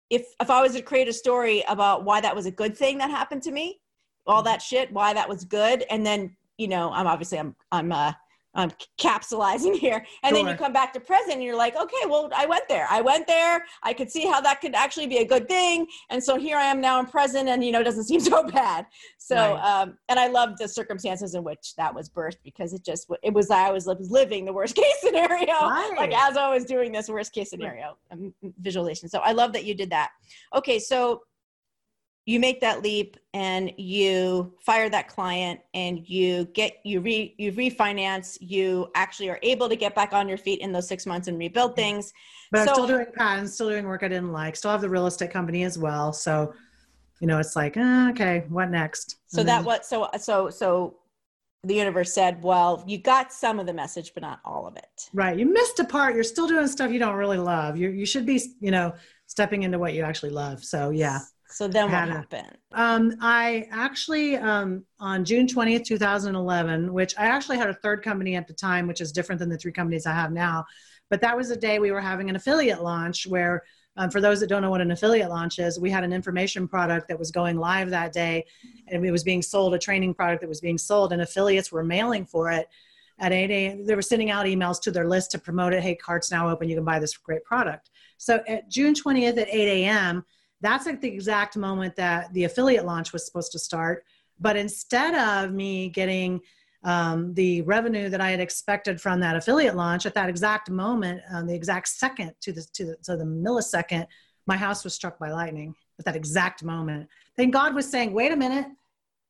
if 0.09 0.25
if 0.41 0.49
i 0.49 0.61
was 0.61 0.73
to 0.73 0.81
create 0.81 1.07
a 1.07 1.13
story 1.13 1.63
about 1.69 2.03
why 2.03 2.19
that 2.19 2.35
was 2.35 2.45
a 2.45 2.51
good 2.51 2.75
thing 2.75 2.97
that 2.97 3.11
happened 3.11 3.43
to 3.43 3.51
me 3.51 3.79
all 4.29 4.43
that 4.43 4.61
shit, 4.61 4.91
why 4.93 5.13
that 5.13 5.27
was 5.27 5.43
good, 5.43 5.83
and 5.89 6.05
then 6.05 6.35
you 6.57 6.67
know, 6.67 6.91
I'm 6.91 7.07
obviously 7.07 7.39
I'm 7.39 7.55
I'm 7.71 7.91
uh 7.91 8.13
I'm 8.55 8.71
capsulizing 8.99 9.75
here. 9.77 10.05
And 10.23 10.35
sure. 10.35 10.43
then 10.43 10.51
you 10.51 10.57
come 10.57 10.73
back 10.73 10.93
to 10.93 10.99
present 10.99 11.33
and 11.33 11.43
you're 11.43 11.55
like, 11.55 11.75
okay, 11.75 12.05
well, 12.07 12.29
I 12.35 12.45
went 12.45 12.63
there. 12.67 12.87
I 12.89 13.01
went 13.01 13.27
there. 13.27 13.63
I 13.83 13.93
could 13.93 14.11
see 14.11 14.25
how 14.25 14.41
that 14.41 14.59
could 14.61 14.75
actually 14.75 15.07
be 15.07 15.17
a 15.17 15.25
good 15.25 15.47
thing. 15.47 15.87
And 16.09 16.23
so 16.23 16.37
here 16.37 16.57
I 16.57 16.65
am 16.65 16.81
now 16.81 16.99
in 16.99 17.05
present 17.05 17.47
and, 17.47 17.63
you 17.63 17.71
know, 17.71 17.81
it 17.81 17.83
doesn't 17.83 18.03
seem 18.05 18.19
so 18.19 18.43
bad. 18.43 18.85
So, 19.17 19.35
right. 19.35 19.81
um, 19.81 19.97
and 20.09 20.19
I 20.19 20.27
love 20.27 20.57
the 20.57 20.67
circumstances 20.67 21.35
in 21.35 21.43
which 21.43 21.75
that 21.77 21.93
was 21.93 22.09
birthed 22.09 22.37
because 22.43 22.73
it 22.73 22.83
just, 22.83 23.07
it 23.23 23.33
was, 23.33 23.51
I 23.51 23.71
was 23.71 23.87
living 23.87 24.45
the 24.45 24.53
worst 24.53 24.75
case 24.83 24.99
scenario, 25.01 25.53
right. 25.53 25.93
like 25.97 26.13
as 26.13 26.37
I 26.37 26.53
was 26.53 26.65
doing 26.65 26.91
this 26.91 27.09
worst 27.09 27.33
case 27.33 27.51
scenario 27.51 27.97
um, 28.11 28.33
visualization. 28.59 29.09
So 29.09 29.19
I 29.19 29.31
love 29.31 29.53
that 29.53 29.65
you 29.65 29.75
did 29.75 29.91
that. 29.91 30.09
Okay. 30.55 30.79
So 30.79 31.21
you 32.29 32.39
make 32.39 32.61
that 32.61 32.83
leap 32.83 33.17
and 33.33 33.71
you 33.75 34.53
fire 34.59 34.87
that 34.87 35.07
client 35.07 35.59
and 35.73 36.07
you 36.07 36.45
get 36.53 36.73
you 36.83 37.01
re 37.01 37.33
you 37.39 37.51
refinance 37.51 38.37
you 38.39 38.87
actually 38.93 39.31
are 39.31 39.39
able 39.41 39.67
to 39.67 39.75
get 39.75 39.95
back 39.95 40.13
on 40.13 40.29
your 40.29 40.37
feet 40.37 40.59
in 40.59 40.71
those 40.71 40.87
six 40.87 41.07
months 41.07 41.27
and 41.27 41.39
rebuild 41.39 41.75
things. 41.75 42.13
But 42.51 42.65
so, 42.65 42.69
i'm 42.69 42.75
still 42.75 42.87
doing 42.87 43.07
patents 43.15 43.53
still 43.55 43.69
doing 43.69 43.87
work 43.87 44.03
i 44.03 44.07
didn't 44.07 44.31
like. 44.31 44.55
Still 44.55 44.69
have 44.69 44.81
the 44.81 44.89
real 44.89 45.07
estate 45.07 45.31
company 45.31 45.63
as 45.63 45.79
well. 45.79 46.13
So 46.13 46.53
you 47.19 47.25
know 47.25 47.39
it's 47.39 47.55
like 47.55 47.77
uh, 47.77 48.09
okay 48.11 48.45
what 48.47 48.69
next? 48.69 49.15
So 49.25 49.41
that 49.41 49.63
what 49.63 49.83
so 49.83 50.07
so 50.19 50.51
so 50.51 50.97
the 51.63 51.73
universe 51.73 52.13
said 52.13 52.43
well 52.43 52.83
you 52.85 52.99
got 52.99 53.33
some 53.33 53.59
of 53.59 53.65
the 53.65 53.73
message 53.73 54.13
but 54.13 54.21
not 54.21 54.39
all 54.45 54.67
of 54.67 54.75
it. 54.75 55.09
Right. 55.15 55.35
You 55.35 55.51
missed 55.51 55.79
a 55.79 55.83
part. 55.83 56.13
You're 56.13 56.23
still 56.23 56.47
doing 56.47 56.67
stuff 56.67 56.91
you 56.91 56.99
don't 56.99 57.15
really 57.15 57.39
love. 57.39 57.75
You 57.75 57.89
you 57.89 58.05
should 58.05 58.27
be 58.27 58.39
you 58.59 58.69
know 58.69 58.93
stepping 59.25 59.63
into 59.63 59.79
what 59.79 59.95
you 59.95 60.03
actually 60.03 60.29
love. 60.29 60.63
So 60.63 60.91
yeah 60.91 61.21
so 61.59 61.67
then 61.67 61.91
what 61.91 62.07
happened? 62.07 62.57
Um, 62.71 63.17
I 63.19 63.67
actually, 63.69 64.37
um, 64.37 64.85
on 65.01 65.25
June 65.25 65.45
20th, 65.45 65.83
2011, 65.83 66.93
which 66.93 67.13
I 67.17 67.25
actually 67.25 67.57
had 67.57 67.67
a 67.67 67.73
third 67.73 68.01
company 68.01 68.37
at 68.37 68.47
the 68.47 68.53
time, 68.53 68.87
which 68.87 69.01
is 69.01 69.11
different 69.11 69.39
than 69.39 69.49
the 69.49 69.57
three 69.57 69.73
companies 69.73 70.05
I 70.05 70.13
have 70.13 70.31
now. 70.31 70.63
But 71.09 71.19
that 71.19 71.35
was 71.35 71.49
the 71.49 71.57
day 71.57 71.79
we 71.79 71.91
were 71.91 71.99
having 71.99 72.29
an 72.29 72.37
affiliate 72.37 72.81
launch 72.81 73.27
where, 73.27 73.63
um, 73.97 74.09
for 74.09 74.21
those 74.21 74.39
that 74.39 74.47
don't 74.47 74.61
know 74.61 74.69
what 74.69 74.79
an 74.79 74.91
affiliate 74.91 75.29
launch 75.29 75.59
is, 75.59 75.77
we 75.77 75.89
had 75.89 76.05
an 76.05 76.13
information 76.13 76.65
product 76.65 77.09
that 77.09 77.19
was 77.19 77.29
going 77.29 77.57
live 77.57 77.89
that 77.89 78.13
day 78.13 78.45
and 78.87 79.05
it 79.05 79.11
was 79.11 79.25
being 79.25 79.41
sold, 79.41 79.73
a 79.73 79.77
training 79.77 80.13
product 80.13 80.39
that 80.39 80.47
was 80.47 80.61
being 80.61 80.77
sold, 80.77 81.11
and 81.11 81.21
affiliates 81.21 81.73
were 81.73 81.83
mailing 81.83 82.25
for 82.25 82.49
it 82.49 82.69
at 83.19 83.33
8 83.33 83.51
a.m. 83.51 83.85
They 83.85 83.95
were 83.95 84.01
sending 84.01 84.31
out 84.31 84.45
emails 84.45 84.81
to 84.83 84.91
their 84.91 85.09
list 85.09 85.31
to 85.31 85.39
promote 85.39 85.73
it. 85.73 85.83
Hey, 85.83 85.95
cart's 85.95 86.31
now 86.31 86.49
open. 86.49 86.69
You 86.69 86.75
can 86.75 86.85
buy 86.85 86.99
this 86.99 87.17
great 87.17 87.43
product. 87.43 87.89
So 88.17 88.41
at 88.47 88.69
June 88.69 88.93
20th 88.93 89.37
at 89.37 89.49
8 89.49 89.83
a.m., 89.83 90.23
that's 90.61 90.87
at 90.87 91.01
the 91.01 91.07
exact 91.07 91.57
moment 91.57 91.95
that 91.95 92.33
the 92.33 92.43
affiliate 92.43 92.85
launch 92.85 93.13
was 93.13 93.25
supposed 93.25 93.51
to 93.53 93.59
start. 93.59 94.05
But 94.39 94.55
instead 94.55 95.15
of 95.15 95.51
me 95.51 95.89
getting 95.89 96.41
um, 96.83 97.33
the 97.33 97.61
revenue 97.63 98.09
that 98.09 98.21
I 98.21 98.31
had 98.31 98.39
expected 98.39 99.01
from 99.01 99.19
that 99.19 99.35
affiliate 99.35 99.75
launch 99.75 100.05
at 100.05 100.13
that 100.15 100.29
exact 100.29 100.69
moment, 100.69 101.21
um, 101.31 101.47
the 101.47 101.55
exact 101.55 101.89
second 101.89 102.33
to 102.41 102.53
the, 102.53 102.65
to 102.73 102.85
the 102.85 102.95
to 103.03 103.17
the 103.17 103.25
millisecond, 103.25 104.07
my 104.47 104.55
house 104.55 104.83
was 104.83 104.93
struck 104.93 105.19
by 105.19 105.31
lightning 105.31 105.75
at 105.99 106.05
that 106.05 106.15
exact 106.15 106.63
moment. 106.63 107.07
Then 107.35 107.51
God 107.51 107.75
was 107.75 107.89
saying, 107.89 108.13
"Wait 108.13 108.31
a 108.31 108.37
minute." 108.37 108.67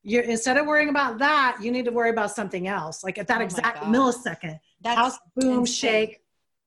you're, 0.04 0.24
instead 0.24 0.58
of 0.58 0.66
worrying 0.66 0.90
about 0.90 1.20
that, 1.20 1.58
you 1.62 1.72
need 1.72 1.86
to 1.86 1.92
worry 1.92 2.10
about 2.10 2.32
something 2.32 2.68
else. 2.68 3.04
Like 3.04 3.18
at 3.18 3.28
that 3.28 3.42
oh 3.42 3.44
exact 3.44 3.84
millisecond, 3.84 4.60
That's 4.82 4.98
house 4.98 5.20
boom, 5.36 5.60
insane. 5.60 5.66
shake, 5.66 6.22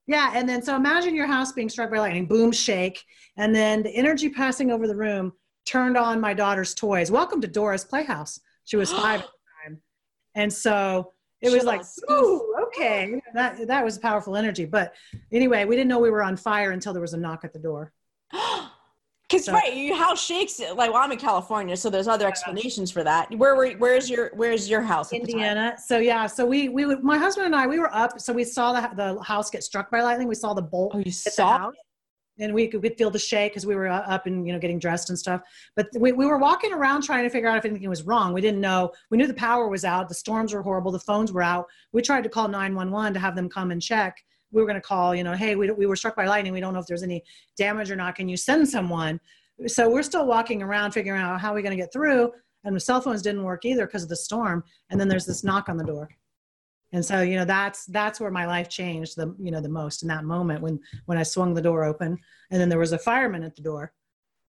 yeah, 0.07 0.33
and 0.35 0.49
then 0.49 0.63
so 0.63 0.77
imagine 0.77 1.15
your 1.15 1.27
house 1.27 1.53
being 1.53 1.69
struck 1.69 1.91
by 1.91 1.99
lightning, 1.99 2.27
boom, 2.27 2.53
shake, 2.53 3.05
and 3.37 3.55
then 3.55 3.83
the 3.83 3.91
energy 3.91 4.29
passing 4.29 4.71
over 4.71 4.87
the 4.87 4.97
room 4.97 5.33
turned 5.65 5.97
on 5.97 6.21
my 6.21 6.35
daughter's 6.35 6.75
toys. 6.75 7.11
Welcome 7.11 7.41
to 7.41 7.49
Dora's 7.49 7.85
Playhouse. 7.85 8.41
She 8.65 8.77
was 8.77 8.93
five 8.93 9.21
at 9.21 9.27
the 9.27 9.69
time, 9.69 9.81
and 10.35 10.53
so 10.53 11.13
it 11.41 11.51
was 11.51 11.65
like, 11.65 11.83
ooh, 12.11 12.55
okay, 12.69 13.21
that 13.35 13.67
that 13.67 13.85
was 13.85 13.99
powerful 13.99 14.37
energy. 14.37 14.65
But 14.65 14.95
anyway, 15.33 15.65
we 15.65 15.77
didn't 15.77 15.89
know 15.89 15.99
we 15.99 16.11
were 16.11 16.23
on 16.23 16.37
fire 16.37 16.71
until 16.71 16.93
there 16.93 17.03
was 17.03 17.15
a 17.15 17.19
knock 17.19 17.45
at 17.45 17.53
the 17.53 17.59
door. 17.59 17.93
Because 19.33 19.47
so, 19.47 19.53
right, 19.53 19.75
your 19.75 19.97
house 19.97 20.23
shakes. 20.23 20.61
It. 20.61 20.77
Like, 20.77 20.93
well, 20.93 21.03
I'm 21.03 21.11
in 21.11 21.19
California, 21.19 21.77
so 21.77 21.89
there's 21.89 22.09
other 22.09 22.27
explanations 22.27 22.91
for 22.91 23.03
that. 23.03 23.35
Where 23.35 23.57
were? 23.57 23.71
Where's 23.73 24.11
your? 24.11 24.31
Where's 24.35 24.69
your 24.69 24.83
house? 24.83 25.13
Indiana. 25.13 25.75
So 25.83 25.99
yeah, 25.99 26.27
so 26.27 26.45
we 26.45 26.69
we 26.69 26.85
my 26.97 27.17
husband 27.17 27.47
and 27.47 27.57
I 27.57 27.67
we 27.67 27.79
were 27.79 27.95
up, 27.95 28.21
so 28.21 28.33
we 28.33 28.45
saw 28.45 28.73
the 28.73 28.95
the 28.95 29.23
house 29.23 29.51
get 29.51 29.65
struck 29.65 29.91
by 29.91 30.03
lightning. 30.03 30.29
We 30.29 30.35
saw 30.35 30.53
the 30.53 30.63
bolt. 30.63 30.93
Oh, 30.95 30.99
you 30.99 31.11
saw. 31.11 31.71
and 32.39 32.53
we 32.53 32.69
could 32.69 32.83
feel 32.99 33.11
the 33.11 33.19
shake 33.19 33.53
because 33.53 33.67
we 33.67 33.75
were 33.75 33.89
uh, 33.89 34.01
up 34.01 34.27
and 34.27 34.47
you 34.47 34.53
know 34.53 34.59
getting 34.59 34.79
dressed 34.79 35.09
and 35.09 35.19
stuff. 35.19 35.41
But 35.77 35.89
we, 35.97 36.13
we 36.13 36.27
were 36.27 36.39
walking 36.39 36.73
around 36.73 37.03
trying 37.03 37.25
to 37.25 37.31
figure 37.31 37.49
out 37.49 37.57
if 37.57 37.65
anything 37.65 37.89
was 37.89 38.03
wrong. 38.03 38.35
We 38.35 38.43
didn't 38.43 38.61
know. 38.61 38.93
We 39.11 39.17
knew 39.17 39.27
the 39.27 39.35
power 39.35 39.69
was 39.69 39.85
out. 39.85 40.09
The 40.09 40.15
storms 40.15 40.53
were 40.53 40.63
horrible. 40.63 40.93
The 40.93 41.01
phones 41.01 41.33
were 41.33 41.43
out. 41.43 41.67
We 41.93 42.03
tried 42.03 42.25
to 42.25 42.29
call 42.29 42.49
911 42.49 43.15
to 43.15 43.21
have 43.21 43.35
them 43.35 43.49
come 43.49 43.71
and 43.71 43.81
check 43.81 44.23
we 44.53 44.61
were 44.61 44.67
going 44.67 44.81
to 44.81 44.87
call, 44.87 45.15
you 45.15 45.25
know, 45.25 45.33
hey, 45.33 45.57
we, 45.57 45.71
we 45.71 45.87
were 45.87 45.97
struck 45.97 46.15
by 46.15 46.27
lightning. 46.27 46.53
We 46.53 46.61
don't 46.61 46.75
know 46.75 46.81
if 46.81 46.87
there's 46.87 47.03
any 47.03 47.25
damage 47.57 47.91
or 47.91 47.97
not. 47.97 48.15
Can 48.15 48.29
you 48.29 48.37
send 48.37 48.69
someone? 48.69 49.19
So 49.67 49.91
we're 49.91 50.03
still 50.03 50.27
walking 50.27 50.63
around 50.63 50.93
figuring 50.93 51.21
out 51.21 51.41
how 51.41 51.53
we're 51.53 51.63
going 51.63 51.77
to 51.77 51.83
get 51.83 51.93
through. 51.93 52.33
And 52.65 52.77
the 52.77 52.81
cell 52.81 53.01
phones 53.01 53.23
didn't 53.23 53.43
work 53.43 53.65
either 53.65 53.87
because 53.87 54.03
of 54.03 54.09
the 54.09 54.17
storm. 54.17 54.63
And 54.91 55.01
then 55.01 55.09
there's 55.09 55.27
this 55.27 55.43
knock 55.43 55.69
on 55.69 55.77
the 55.77 55.85
door. 55.85 56.09
And 56.93 57.05
so, 57.05 57.23
you 57.23 57.37
know, 57.37 57.45
that's 57.45 57.87
that's 57.87 58.21
where 58.21 58.31
my 58.31 58.47
life 58.47 58.69
changed 58.69 59.17
the 59.17 59.35
you 59.39 59.51
know 59.51 59.63
the 59.63 59.69
most 59.69 60.03
in 60.03 60.09
that 60.09 60.25
moment 60.25 60.61
when 60.61 60.79
when 61.07 61.17
I 61.17 61.23
swung 61.23 61.55
the 61.55 61.63
door 61.63 61.85
open, 61.85 62.19
and 62.51 62.61
then 62.61 62.69
there 62.69 62.79
was 62.79 62.93
a 62.93 62.99
fireman 62.99 63.43
at 63.43 63.57
the 63.57 63.63
door. 63.63 63.93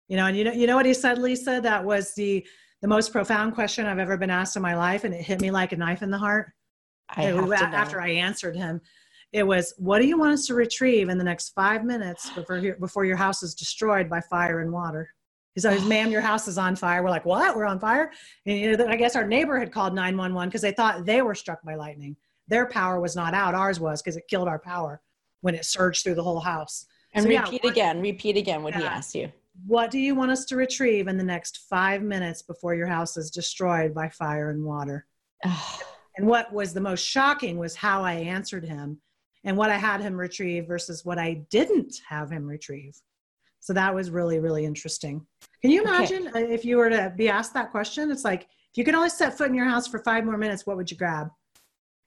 You 0.07 0.17
know, 0.17 0.25
and 0.25 0.35
you 0.35 0.43
know 0.43 0.51
you 0.51 0.65
know 0.65 0.75
what 0.75 0.87
he 0.87 0.93
said, 0.95 1.19
Lisa? 1.19 1.59
That 1.61 1.85
was 1.85 2.15
the 2.15 2.45
the 2.81 2.87
most 2.87 3.11
profound 3.11 3.53
question 3.53 3.85
I've 3.85 3.99
ever 3.99 4.17
been 4.17 4.31
asked 4.31 4.55
in 4.55 4.63
my 4.63 4.75
life, 4.75 5.03
and 5.03 5.13
it 5.13 5.21
hit 5.21 5.39
me 5.39 5.51
like 5.51 5.71
a 5.71 5.77
knife 5.77 6.01
in 6.01 6.09
the 6.09 6.17
heart. 6.17 6.51
I 7.09 7.27
after 7.27 8.01
I 8.01 8.09
answered 8.09 8.55
him, 8.55 8.81
it 9.33 9.43
was, 9.43 9.73
what 9.77 9.99
do 9.99 10.07
you 10.07 10.17
want 10.17 10.33
us 10.33 10.45
to 10.47 10.53
retrieve 10.53 11.09
in 11.09 11.17
the 11.17 11.23
next 11.23 11.49
five 11.49 11.85
minutes 11.85 12.29
before 12.31 12.57
your, 12.57 12.75
before 12.75 13.05
your 13.05 13.15
house 13.15 13.43
is 13.43 13.55
destroyed 13.55 14.09
by 14.09 14.19
fire 14.21 14.59
and 14.59 14.71
water? 14.71 15.09
He 15.55 15.61
said, 15.61 15.83
ma'am, 15.87 16.11
your 16.11 16.21
house 16.21 16.47
is 16.47 16.57
on 16.57 16.75
fire. 16.75 17.03
We're 17.03 17.09
like, 17.09 17.25
what? 17.25 17.55
We're 17.55 17.65
on 17.65 17.79
fire? 17.79 18.11
And 18.45 18.57
you 18.57 18.75
know, 18.75 18.87
I 18.87 18.95
guess 18.95 19.15
our 19.15 19.25
neighbor 19.25 19.57
had 19.57 19.71
called 19.71 19.93
911 19.93 20.49
because 20.49 20.61
they 20.61 20.73
thought 20.73 21.05
they 21.05 21.21
were 21.21 21.35
struck 21.35 21.63
by 21.63 21.75
lightning. 21.75 22.15
Their 22.47 22.65
power 22.65 22.99
was 22.99 23.15
not 23.15 23.33
out. 23.33 23.55
Ours 23.55 23.79
was 23.79 24.01
because 24.01 24.17
it 24.17 24.27
killed 24.29 24.47
our 24.47 24.59
power 24.59 25.01
when 25.39 25.55
it 25.55 25.65
surged 25.65 26.03
through 26.03 26.15
the 26.15 26.23
whole 26.23 26.39
house. 26.39 26.85
And 27.13 27.23
so, 27.23 27.29
repeat 27.29 27.61
yeah, 27.63 27.71
again, 27.71 28.01
repeat 28.01 28.37
again 28.37 28.63
what 28.63 28.73
yeah. 28.73 28.79
he 28.79 28.85
asked 28.85 29.15
you. 29.15 29.31
What 29.67 29.91
do 29.91 29.99
you 29.99 30.15
want 30.15 30.31
us 30.31 30.45
to 30.45 30.55
retrieve 30.55 31.07
in 31.07 31.17
the 31.17 31.23
next 31.23 31.65
five 31.69 32.01
minutes 32.01 32.41
before 32.41 32.73
your 32.73 32.87
house 32.87 33.17
is 33.17 33.29
destroyed 33.29 33.93
by 33.93 34.09
fire 34.09 34.49
and 34.49 34.63
water? 34.63 35.05
and 35.43 36.27
what 36.27 36.51
was 36.53 36.73
the 36.73 36.81
most 36.81 37.05
shocking 37.05 37.57
was 37.57 37.75
how 37.75 38.03
I 38.03 38.13
answered 38.13 38.65
him 38.65 38.99
and 39.43 39.57
what 39.57 39.69
I 39.69 39.77
had 39.77 40.01
him 40.01 40.15
retrieve 40.15 40.67
versus 40.67 41.03
what 41.03 41.17
I 41.17 41.45
didn't 41.49 41.95
have 42.07 42.31
him 42.31 42.45
retrieve. 42.45 42.95
So 43.59 43.73
that 43.73 43.93
was 43.93 44.09
really, 44.09 44.39
really 44.39 44.65
interesting. 44.65 45.25
Can 45.61 45.71
you 45.71 45.83
imagine 45.83 46.27
okay. 46.29 46.51
if 46.51 46.65
you 46.65 46.77
were 46.77 46.89
to 46.89 47.13
be 47.15 47.29
asked 47.29 47.53
that 47.53 47.71
question? 47.71 48.09
It's 48.11 48.23
like, 48.23 48.43
if 48.43 48.77
you 48.77 48.83
could 48.83 48.95
only 48.95 49.09
set 49.09 49.37
foot 49.37 49.49
in 49.49 49.53
your 49.53 49.65
house 49.65 49.87
for 49.87 49.99
five 49.99 50.25
more 50.25 50.37
minutes, 50.37 50.65
what 50.65 50.77
would 50.77 50.89
you 50.89 50.97
grab? 50.97 51.29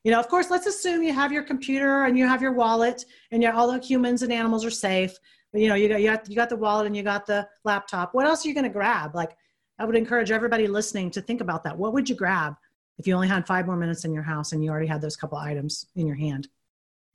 You 0.02 0.10
know, 0.10 0.20
of 0.20 0.28
course, 0.28 0.50
let's 0.50 0.66
assume 0.66 1.02
you 1.02 1.12
have 1.12 1.32
your 1.32 1.44
computer 1.44 2.04
and 2.04 2.18
you 2.18 2.26
have 2.26 2.42
your 2.42 2.52
wallet 2.52 3.04
and 3.30 3.42
you 3.42 3.50
all 3.50 3.70
the 3.70 3.78
humans 3.78 4.22
and 4.22 4.32
animals 4.32 4.64
are 4.64 4.70
safe. 4.70 5.16
But, 5.52 5.62
you 5.62 5.68
know, 5.68 5.76
you 5.76 5.88
got, 5.88 6.00
you 6.00 6.10
got, 6.10 6.28
you 6.30 6.36
got 6.36 6.48
the 6.48 6.56
wallet 6.56 6.86
and 6.86 6.96
you 6.96 7.02
got 7.02 7.26
the 7.26 7.48
laptop. 7.64 8.14
What 8.14 8.26
else 8.26 8.44
are 8.44 8.48
you 8.48 8.54
going 8.54 8.64
to 8.64 8.70
grab? 8.70 9.14
Like, 9.14 9.36
I 9.78 9.84
would 9.84 9.96
encourage 9.96 10.30
everybody 10.30 10.66
listening 10.66 11.10
to 11.12 11.20
think 11.20 11.40
about 11.40 11.62
that. 11.64 11.78
What 11.78 11.92
would 11.92 12.08
you 12.08 12.16
grab 12.16 12.54
if 12.98 13.06
you 13.06 13.14
only 13.14 13.28
had 13.28 13.46
five 13.46 13.66
more 13.66 13.76
minutes 13.76 14.04
in 14.04 14.12
your 14.12 14.22
house 14.22 14.52
and 14.52 14.64
you 14.64 14.70
already 14.70 14.88
had 14.88 15.00
those 15.00 15.16
couple 15.16 15.38
items 15.38 15.86
in 15.94 16.06
your 16.06 16.16
hand? 16.16 16.48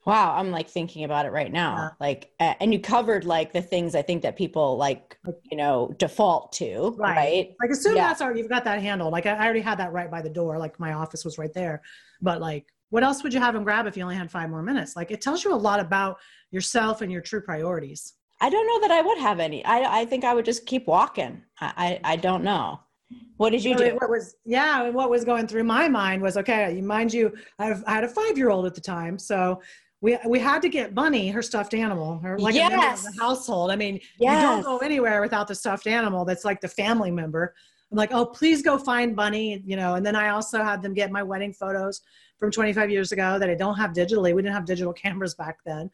Wow, 0.09 0.35
I'm 0.35 0.49
like 0.51 0.67
thinking 0.67 1.03
about 1.03 1.25
it 1.25 1.31
right 1.31 1.51
now. 1.51 1.75
Yeah. 1.75 1.89
Like, 1.99 2.31
and 2.39 2.73
you 2.73 2.79
covered 2.79 3.25
like 3.25 3.53
the 3.53 3.61
things 3.61 3.95
I 3.95 4.01
think 4.01 4.23
that 4.23 4.35
people 4.35 4.75
like, 4.77 5.17
you 5.51 5.57
know, 5.57 5.93
default 5.97 6.51
to, 6.53 6.95
Right. 6.97 7.15
right? 7.15 7.55
Like 7.61 7.69
assume 7.71 7.95
Yeah. 7.95 8.07
that's 8.07 8.21
already 8.21 8.39
you've 8.39 8.49
got 8.49 8.63
that 8.63 8.81
handle 8.81 9.09
Like 9.11 9.25
I, 9.25 9.31
I 9.35 9.43
already 9.45 9.61
had 9.61 9.77
that 9.77 9.91
right 9.93 10.09
by 10.09 10.21
the 10.21 10.29
door. 10.29 10.57
Like 10.57 10.79
my 10.79 10.93
office 10.93 11.23
was 11.23 11.37
right 11.37 11.53
there. 11.53 11.81
But 12.21 12.41
like, 12.41 12.65
what 12.89 13.03
else 13.03 13.21
would 13.23 13.33
you 13.33 13.39
have 13.39 13.55
him 13.55 13.63
grab 13.63 13.85
if 13.85 13.95
you 13.95 14.03
only 14.03 14.15
had 14.15 14.31
five 14.31 14.49
more 14.49 14.63
minutes? 14.63 14.95
Like 14.95 15.11
it 15.11 15.21
tells 15.21 15.43
you 15.43 15.53
a 15.53 15.55
lot 15.55 15.79
about 15.79 16.17
yourself 16.51 17.01
and 17.01 17.11
your 17.11 17.21
true 17.21 17.41
priorities. 17.41 18.13
I 18.41 18.49
don't 18.49 18.65
know 18.65 18.79
that 18.87 18.91
I 18.91 19.01
would 19.01 19.19
have 19.19 19.39
any. 19.39 19.63
I 19.65 20.01
I 20.01 20.05
think 20.05 20.23
I 20.23 20.33
would 20.33 20.45
just 20.45 20.65
keep 20.65 20.87
walking. 20.87 21.43
I 21.61 21.99
I, 22.03 22.13
I 22.13 22.15
don't 22.15 22.43
know. 22.43 22.79
What 23.37 23.51
did 23.51 23.63
you 23.63 23.75
do? 23.75 23.95
What 23.99 24.09
was 24.09 24.35
yeah, 24.45 24.85
and 24.85 24.93
what 24.95 25.09
was 25.09 25.23
going 25.23 25.47
through 25.47 25.63
my 25.65 25.87
mind 25.87 26.21
was 26.21 26.37
okay. 26.37 26.75
You 26.75 26.83
mind 26.83 27.13
you, 27.13 27.33
I've, 27.57 27.83
I 27.87 27.93
had 27.93 28.03
a 28.03 28.07
five 28.07 28.37
year 28.37 28.49
old 28.49 28.65
at 28.65 28.75
the 28.75 28.81
time, 28.81 29.17
so 29.19 29.61
we 30.01 30.17
we 30.25 30.39
had 30.39 30.61
to 30.61 30.69
get 30.69 30.95
Bunny 30.95 31.29
her 31.29 31.41
stuffed 31.41 31.73
animal, 31.73 32.19
her 32.19 32.37
like 32.39 32.55
a 32.55 32.69
member 32.69 32.87
of 32.87 33.03
the 33.03 33.13
household. 33.19 33.71
I 33.71 33.75
mean, 33.75 33.99
you 34.19 34.27
don't 34.29 34.63
go 34.63 34.77
anywhere 34.77 35.21
without 35.21 35.47
the 35.47 35.55
stuffed 35.55 35.87
animal. 35.87 36.25
That's 36.25 36.45
like 36.45 36.61
the 36.61 36.67
family 36.67 37.11
member. 37.11 37.53
I'm 37.91 37.97
like, 37.97 38.13
oh, 38.13 38.25
please 38.25 38.61
go 38.61 38.77
find 38.77 39.15
Bunny, 39.15 39.63
you 39.65 39.75
know. 39.75 39.95
And 39.95 40.05
then 40.05 40.15
I 40.15 40.29
also 40.29 40.63
had 40.63 40.81
them 40.81 40.93
get 40.93 41.11
my 41.11 41.23
wedding 41.23 41.51
photos 41.51 42.01
from 42.37 42.51
25 42.51 42.89
years 42.89 43.11
ago 43.11 43.39
that 43.39 43.49
I 43.49 43.55
don't 43.55 43.75
have 43.75 43.91
digitally. 43.91 44.33
We 44.33 44.41
didn't 44.41 44.53
have 44.53 44.65
digital 44.65 44.93
cameras 44.93 45.33
back 45.33 45.57
then. 45.65 45.89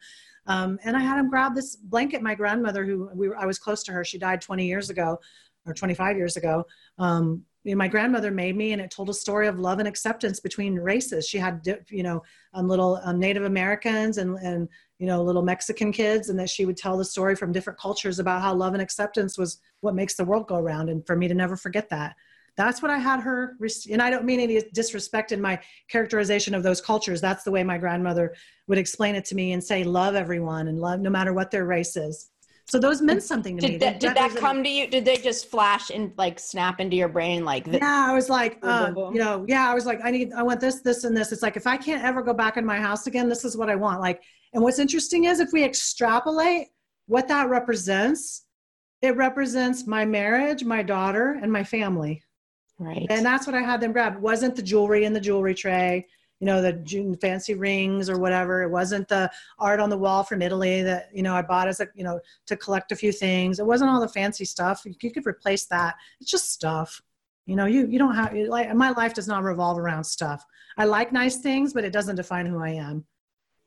Um, 0.46 0.78
and 0.84 0.96
I 0.96 1.00
had 1.00 1.18
them 1.18 1.30
grab 1.30 1.54
this 1.54 1.74
blanket. 1.74 2.22
My 2.22 2.34
grandmother, 2.34 2.84
who 2.84 3.10
we 3.14 3.28
were, 3.28 3.38
I 3.38 3.46
was 3.46 3.58
close 3.58 3.82
to 3.84 3.92
her, 3.92 4.04
she 4.04 4.18
died 4.18 4.40
20 4.40 4.64
years 4.66 4.90
ago 4.90 5.18
or 5.66 5.74
25 5.74 6.16
years 6.16 6.36
ago. 6.36 6.64
Um, 6.98 7.42
you 7.66 7.74
know, 7.74 7.78
my 7.78 7.88
grandmother 7.88 8.30
made 8.30 8.56
me, 8.56 8.72
and 8.72 8.80
it 8.80 8.92
told 8.92 9.10
a 9.10 9.14
story 9.14 9.48
of 9.48 9.58
love 9.58 9.80
and 9.80 9.88
acceptance 9.88 10.38
between 10.38 10.76
races. 10.76 11.26
She 11.26 11.36
had, 11.36 11.66
you 11.88 12.04
know, 12.04 12.22
um, 12.54 12.68
little 12.68 13.00
um, 13.02 13.18
Native 13.18 13.42
Americans 13.42 14.18
and 14.18 14.38
and 14.38 14.68
you 15.00 15.06
know 15.06 15.20
little 15.20 15.42
Mexican 15.42 15.90
kids, 15.90 16.28
and 16.28 16.38
that 16.38 16.48
she 16.48 16.64
would 16.64 16.76
tell 16.76 16.96
the 16.96 17.04
story 17.04 17.34
from 17.34 17.50
different 17.50 17.76
cultures 17.76 18.20
about 18.20 18.40
how 18.40 18.54
love 18.54 18.74
and 18.74 18.82
acceptance 18.82 19.36
was 19.36 19.58
what 19.80 19.96
makes 19.96 20.14
the 20.14 20.24
world 20.24 20.46
go 20.46 20.60
round. 20.60 20.88
And 20.88 21.04
for 21.04 21.16
me 21.16 21.26
to 21.26 21.34
never 21.34 21.56
forget 21.56 21.88
that, 21.90 22.14
that's 22.56 22.82
what 22.82 22.92
I 22.92 22.98
had 22.98 23.18
her. 23.18 23.56
And 23.90 24.00
I 24.00 24.10
don't 24.10 24.24
mean 24.24 24.38
any 24.38 24.62
disrespect 24.72 25.32
in 25.32 25.40
my 25.40 25.58
characterization 25.88 26.54
of 26.54 26.62
those 26.62 26.80
cultures. 26.80 27.20
That's 27.20 27.42
the 27.42 27.50
way 27.50 27.64
my 27.64 27.78
grandmother 27.78 28.36
would 28.68 28.78
explain 28.78 29.16
it 29.16 29.24
to 29.24 29.34
me 29.34 29.54
and 29.54 29.62
say, 29.62 29.82
"Love 29.82 30.14
everyone 30.14 30.68
and 30.68 30.78
love 30.78 31.00
no 31.00 31.10
matter 31.10 31.32
what 31.32 31.50
their 31.50 31.64
race 31.64 31.96
is." 31.96 32.30
So 32.68 32.80
those 32.80 33.00
meant 33.00 33.22
something 33.22 33.56
to 33.58 33.62
me. 33.62 33.72
Did 33.78 33.80
that, 33.80 34.00
did 34.00 34.14
that 34.16 34.34
come 34.34 34.64
to 34.64 34.68
you? 34.68 34.88
Did 34.88 35.04
they 35.04 35.16
just 35.16 35.48
flash 35.48 35.90
and 35.90 36.12
like 36.18 36.40
snap 36.40 36.80
into 36.80 36.96
your 36.96 37.08
brain 37.08 37.44
like 37.44 37.64
this? 37.64 37.78
yeah 37.80 38.06
i 38.08 38.12
was 38.12 38.28
like 38.28 38.58
uh, 38.62 38.92
you 39.12 39.18
know 39.20 39.44
yeah 39.48 39.70
i 39.70 39.74
was 39.74 39.86
like 39.86 40.00
i 40.04 40.10
need 40.10 40.32
i 40.32 40.42
want 40.42 40.60
this 40.60 40.80
this 40.80 41.04
and 41.04 41.16
this 41.16 41.30
it's 41.32 41.42
like 41.42 41.56
if 41.56 41.66
i 41.66 41.76
can't 41.76 42.02
ever 42.02 42.22
go 42.22 42.32
back 42.32 42.56
in 42.56 42.64
my 42.64 42.78
house 42.78 43.06
again 43.06 43.28
this 43.28 43.44
is 43.44 43.56
what 43.56 43.68
i 43.70 43.74
want 43.76 44.00
like 44.00 44.20
and 44.52 44.62
what's 44.62 44.78
interesting 44.78 45.24
is 45.24 45.38
if 45.40 45.50
we 45.52 45.62
extrapolate 45.64 46.66
what 47.06 47.28
that 47.28 47.48
represents 47.48 48.46
it 49.02 49.16
represents 49.16 49.86
my 49.86 50.04
marriage 50.04 50.64
my 50.64 50.82
daughter 50.82 51.38
and 51.42 51.52
my 51.52 51.62
family 51.64 52.22
Right. 52.78 53.06
and 53.10 53.24
that's 53.24 53.46
what 53.46 53.54
i 53.54 53.62
had 53.62 53.80
them 53.80 53.92
grab 53.92 54.14
it 54.16 54.20
wasn't 54.20 54.56
the 54.56 54.62
jewelry 54.62 55.04
in 55.04 55.12
the 55.12 55.20
jewelry 55.20 55.54
tray 55.54 56.06
you 56.40 56.46
know 56.46 56.60
the 56.60 56.72
ju- 56.72 57.16
fancy 57.20 57.54
rings 57.54 58.10
or 58.10 58.18
whatever. 58.18 58.62
It 58.62 58.70
wasn't 58.70 59.08
the 59.08 59.30
art 59.58 59.80
on 59.80 59.90
the 59.90 59.98
wall 59.98 60.22
from 60.22 60.42
italy 60.42 60.82
that 60.82 61.08
you 61.12 61.22
know 61.22 61.34
i 61.34 61.42
bought 61.42 61.68
as 61.68 61.80
a 61.80 61.88
you 61.94 62.04
know 62.04 62.20
to 62.46 62.56
collect 62.56 62.92
a 62.92 62.96
few 62.96 63.12
things. 63.12 63.58
It 63.58 63.66
wasn't 63.66 63.90
all 63.90 64.00
the 64.00 64.08
fancy 64.08 64.44
stuff. 64.44 64.82
You, 64.84 65.10
could 65.10 65.26
replace 65.26 65.66
that. 65.66 65.96
It's 66.20 66.30
just 66.30 66.52
stuff. 66.52 67.00
You 67.46 67.56
know 67.56 67.66
you 67.66 67.86
you 67.86 67.98
don't 67.98 68.14
have 68.14 68.34
like 68.34 68.74
my 68.74 68.90
life 68.90 69.14
does 69.14 69.28
not 69.28 69.42
revolve 69.42 69.78
around 69.78 70.04
stuff. 70.04 70.44
I 70.76 70.84
like 70.84 71.12
nice 71.12 71.38
things 71.38 71.72
but 71.72 71.84
it 71.84 71.92
doesn't 71.92 72.16
define 72.16 72.46
who 72.46 72.62
i 72.62 72.70
am. 72.70 73.04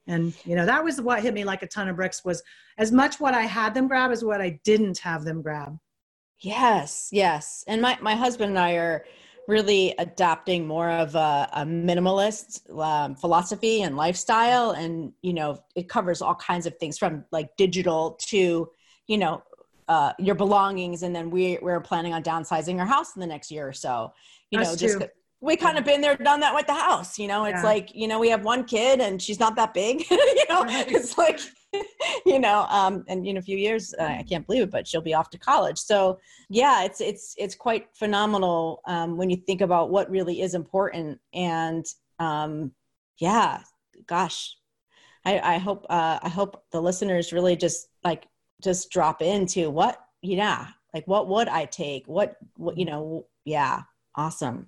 And 0.07 0.33
you 0.45 0.55
know 0.55 0.65
that 0.65 0.83
was 0.83 1.01
what 1.01 1.21
hit 1.21 1.33
me 1.33 1.43
like 1.43 1.63
a 1.63 1.67
ton 1.67 1.87
of 1.87 1.95
bricks 1.95 2.23
was 2.23 2.43
as 2.77 2.91
much 2.91 3.19
what 3.19 3.33
i 3.33 3.41
had 3.41 3.73
them 3.73 3.87
grab 3.87 4.11
as 4.11 4.23
what 4.23 4.41
i 4.41 4.59
didn't 4.63 4.99
have 4.99 5.23
them 5.23 5.41
grab. 5.41 5.77
Yes, 6.41 7.09
yes. 7.11 7.63
And 7.67 7.81
my, 7.81 7.97
my 8.01 8.15
husband 8.15 8.51
and 8.51 8.59
I 8.59 8.73
are 8.73 9.05
really 9.47 9.95
adopting 9.97 10.67
more 10.67 10.89
of 10.89 11.15
a, 11.15 11.49
a 11.53 11.65
minimalist 11.65 12.69
um, 12.79 13.15
philosophy 13.15 13.81
and 13.81 13.97
lifestyle. 13.97 14.71
And, 14.71 15.13
you 15.21 15.33
know, 15.33 15.63
it 15.75 15.89
covers 15.89 16.21
all 16.21 16.35
kinds 16.35 16.65
of 16.65 16.77
things 16.77 16.97
from 16.97 17.25
like 17.31 17.55
digital 17.57 18.11
to, 18.27 18.69
you 19.07 19.17
know, 19.17 19.41
uh, 19.87 20.13
your 20.19 20.35
belongings. 20.35 21.01
And 21.01 21.15
then 21.15 21.31
we, 21.31 21.57
we're 21.61 21.81
planning 21.81 22.13
on 22.13 22.21
downsizing 22.21 22.79
our 22.79 22.85
house 22.85 23.15
in 23.15 23.21
the 23.21 23.27
next 23.27 23.49
year 23.49 23.67
or 23.67 23.73
so, 23.73 24.13
you 24.51 24.59
know, 24.59 24.71
Us 24.71 24.75
just 24.75 24.97
we 25.41 25.55
kind 25.55 25.77
of 25.77 25.85
been 25.85 26.01
there, 26.01 26.15
done 26.17 26.41
that 26.41 26.53
with 26.53 26.67
the 26.67 26.73
house. 26.73 27.17
You 27.17 27.27
know, 27.27 27.45
it's 27.45 27.55
Yeah. 27.55 27.63
like, 27.63 27.95
you 27.95 28.07
know, 28.07 28.19
we 28.19 28.29
have 28.29 28.43
one 28.43 28.65
kid 28.65 28.99
and 28.99 29.21
she's 29.21 29.39
not 29.39 29.55
that 29.55 29.73
big, 29.73 30.03
you 30.11 30.45
know, 30.49 30.63
Right. 30.63 30.91
it's 30.91 31.17
like, 31.17 31.39
you 32.25 32.39
know, 32.39 32.65
um, 32.69 33.03
and 33.07 33.25
in 33.25 33.37
a 33.37 33.41
few 33.41 33.57
years, 33.57 33.93
uh, 33.99 34.03
I 34.03 34.23
can't 34.23 34.45
believe 34.45 34.63
it, 34.63 34.71
but 34.71 34.87
she'll 34.87 35.01
be 35.01 35.13
off 35.13 35.29
to 35.31 35.37
college. 35.37 35.77
So 35.77 36.19
yeah, 36.49 36.83
it's, 36.83 37.01
it's, 37.01 37.35
it's 37.37 37.55
quite 37.55 37.87
phenomenal 37.93 38.81
um, 38.85 39.17
when 39.17 39.29
you 39.29 39.37
think 39.37 39.61
about 39.61 39.89
what 39.89 40.09
really 40.09 40.41
is 40.41 40.55
important. 40.55 41.19
And 41.33 41.85
um, 42.17 42.71
yeah, 43.19 43.61
gosh, 44.07 44.55
I, 45.25 45.39
I 45.39 45.57
hope, 45.57 45.85
uh, 45.89 46.19
I 46.21 46.29
hope 46.29 46.63
the 46.71 46.81
listeners 46.81 47.33
really 47.33 47.55
just 47.55 47.87
like, 48.03 48.27
just 48.61 48.89
drop 48.89 49.21
into 49.21 49.69
what, 49.69 49.99
yeah, 50.21 50.67
like 50.93 51.07
what 51.07 51.27
would 51.27 51.47
I 51.47 51.65
take? 51.65 52.07
What, 52.07 52.35
what, 52.55 52.77
you 52.77 52.85
know, 52.85 53.27
yeah, 53.45 53.83
awesome. 54.15 54.67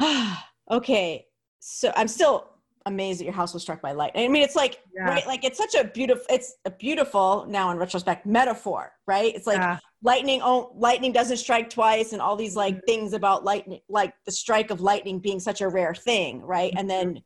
okay, 0.70 1.26
so 1.60 1.92
I'm 1.94 2.08
still 2.08 2.51
amazed 2.86 3.20
that 3.20 3.24
your 3.24 3.32
house 3.32 3.52
was 3.54 3.62
struck 3.62 3.80
by 3.80 3.92
lightning. 3.92 4.24
I 4.24 4.28
mean, 4.28 4.42
it's 4.42 4.56
like 4.56 4.80
Yeah. 4.94 5.08
right, 5.08 5.26
like 5.26 5.44
it's 5.44 5.58
such 5.58 5.74
a 5.74 5.84
beautiful. 5.84 6.24
It's 6.30 6.54
a 6.64 6.70
beautiful 6.70 7.46
now 7.48 7.70
in 7.70 7.78
retrospect 7.78 8.26
metaphor, 8.26 8.92
right? 9.06 9.34
It's 9.34 9.46
like 9.46 9.58
Yeah. 9.58 9.78
lightning. 10.02 10.40
Oh, 10.42 10.72
lightning 10.76 11.12
doesn't 11.12 11.36
strike 11.38 11.70
twice, 11.70 12.12
and 12.12 12.20
all 12.22 12.36
these 12.36 12.56
like 12.56 12.74
Mm-hmm. 12.76 12.86
things 12.86 13.12
about 13.12 13.44
lightning, 13.44 13.80
like 13.88 14.14
the 14.26 14.32
strike 14.32 14.70
of 14.70 14.80
lightning 14.80 15.18
being 15.20 15.40
such 15.40 15.60
a 15.60 15.68
rare 15.68 15.94
thing, 15.94 16.42
right? 16.42 16.72
And 16.76 16.88
then, 16.90 17.22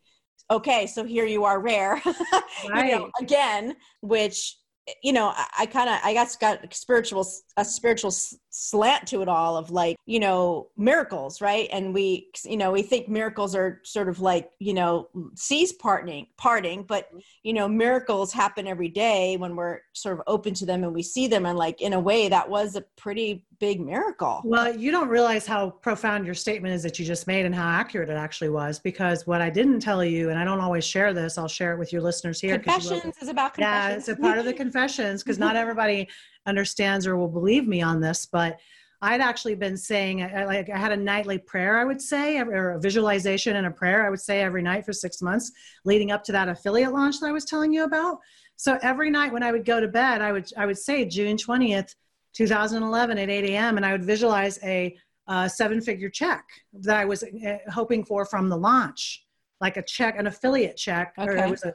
okay, 0.50 0.86
so 0.86 1.04
here 1.04 1.26
you 1.26 1.44
are, 1.44 1.60
rare, 1.60 2.00
you 2.64 2.70
know, 2.98 3.10
again, 3.20 3.76
which 4.00 4.56
you 5.02 5.12
know, 5.12 5.32
I, 5.34 5.46
I 5.60 5.66
kind 5.66 5.90
of, 5.90 5.98
I 6.04 6.12
guess, 6.12 6.36
got 6.36 6.72
spiritual, 6.72 7.26
a 7.56 7.64
spiritual 7.64 8.12
slant 8.58 9.06
to 9.06 9.20
it 9.20 9.28
all 9.28 9.58
of 9.58 9.70
like, 9.70 9.98
you 10.06 10.18
know, 10.18 10.68
miracles, 10.78 11.42
right? 11.42 11.68
And 11.70 11.92
we, 11.92 12.30
you 12.42 12.56
know, 12.56 12.72
we 12.72 12.80
think 12.80 13.06
miracles 13.06 13.54
are 13.54 13.82
sort 13.84 14.08
of 14.08 14.20
like, 14.20 14.50
you 14.58 14.72
know, 14.72 15.08
seas 15.34 15.74
parting, 15.74 16.26
parting, 16.38 16.82
but 16.82 17.08
mm-hmm. 17.08 17.18
you 17.42 17.52
know, 17.52 17.68
miracles 17.68 18.32
happen 18.32 18.66
every 18.66 18.88
day 18.88 19.36
when 19.36 19.56
we're 19.56 19.80
sort 19.92 20.18
of 20.18 20.22
open 20.26 20.54
to 20.54 20.64
them 20.64 20.84
and 20.84 20.94
we 20.94 21.02
see 21.02 21.26
them, 21.26 21.44
and 21.44 21.58
like 21.58 21.82
in 21.82 21.92
a 21.92 22.00
way, 22.00 22.30
that 22.30 22.48
was 22.48 22.76
a 22.76 22.80
pretty 22.96 23.44
big 23.58 23.80
miracle. 23.80 24.40
Well, 24.44 24.74
you 24.74 24.90
don't 24.90 25.08
realize 25.08 25.46
how 25.46 25.70
profound 25.70 26.24
your 26.24 26.34
statement 26.34 26.74
is 26.74 26.82
that 26.82 26.98
you 26.98 27.04
just 27.04 27.26
made 27.26 27.44
and 27.44 27.54
how 27.54 27.68
accurate 27.68 28.08
it 28.08 28.16
actually 28.16 28.50
was. 28.50 28.78
Because 28.78 29.26
what 29.26 29.42
I 29.42 29.50
didn't 29.50 29.80
tell 29.80 30.04
you, 30.04 30.30
and 30.30 30.38
I 30.38 30.44
don't 30.44 30.60
always 30.60 30.84
share 30.84 31.12
this, 31.12 31.36
I'll 31.36 31.48
share 31.48 31.72
it 31.72 31.78
with 31.78 31.92
your 31.92 32.02
listeners 32.02 32.40
here 32.40 32.58
Confessions 32.58 33.16
is 33.20 33.28
about 33.28 33.58
Yeah, 33.58 33.90
it's 33.90 34.08
a 34.08 34.16
part 34.16 34.38
of 34.38 34.46
the 34.46 34.54
confessions 34.54 35.22
because 35.22 35.38
not 35.38 35.56
everybody 35.64 36.08
understands 36.46 37.06
or 37.06 37.16
will 37.16 37.28
believe 37.28 37.66
me 37.66 37.82
on 37.82 38.00
this. 38.00 38.26
But 38.26 38.58
I'd 39.02 39.20
actually 39.20 39.54
been 39.56 39.76
saying, 39.76 40.22
I, 40.22 40.46
like, 40.46 40.70
I 40.70 40.78
had 40.78 40.92
a 40.92 40.96
nightly 40.96 41.38
prayer, 41.38 41.78
I 41.78 41.84
would 41.84 42.00
say, 42.00 42.38
or 42.38 42.72
a 42.72 42.80
visualization 42.80 43.56
and 43.56 43.66
a 43.66 43.70
prayer, 43.70 44.06
I 44.06 44.10
would 44.10 44.20
say 44.20 44.40
every 44.40 44.62
night 44.62 44.86
for 44.86 44.92
six 44.92 45.20
months 45.20 45.52
leading 45.84 46.10
up 46.10 46.24
to 46.24 46.32
that 46.32 46.48
affiliate 46.48 46.92
launch 46.92 47.20
that 47.20 47.26
I 47.26 47.32
was 47.32 47.44
telling 47.44 47.72
you 47.72 47.84
about. 47.84 48.18
So 48.56 48.78
every 48.82 49.10
night 49.10 49.32
when 49.34 49.42
I 49.42 49.52
would 49.52 49.66
go 49.66 49.80
to 49.80 49.88
bed, 49.88 50.22
I 50.22 50.32
would 50.32 50.50
I 50.56 50.64
would 50.64 50.78
say 50.78 51.04
June 51.04 51.36
twentieth, 51.36 51.94
two 52.32 52.46
thousand 52.46 52.82
eleven, 52.82 53.18
at 53.18 53.28
eight 53.28 53.44
a.m., 53.50 53.76
and 53.76 53.84
I 53.84 53.92
would 53.92 54.04
visualize 54.04 54.58
a 54.62 54.96
uh, 55.28 55.46
seven-figure 55.46 56.08
check 56.08 56.44
that 56.72 56.96
I 56.96 57.04
was 57.04 57.22
uh, 57.22 57.58
hoping 57.68 58.02
for 58.02 58.24
from 58.24 58.48
the 58.48 58.56
launch, 58.56 59.26
like 59.60 59.76
a 59.76 59.82
check, 59.82 60.18
an 60.18 60.26
affiliate 60.26 60.78
check, 60.78 61.12
or 61.18 61.36
it 61.36 61.50
was 61.50 61.64
a 61.64 61.74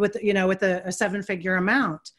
with 0.00 0.16
you 0.20 0.34
know 0.34 0.48
with 0.48 0.64
a, 0.64 0.82
a 0.84 0.90
seven-figure 0.90 1.54
amount. 1.54 2.10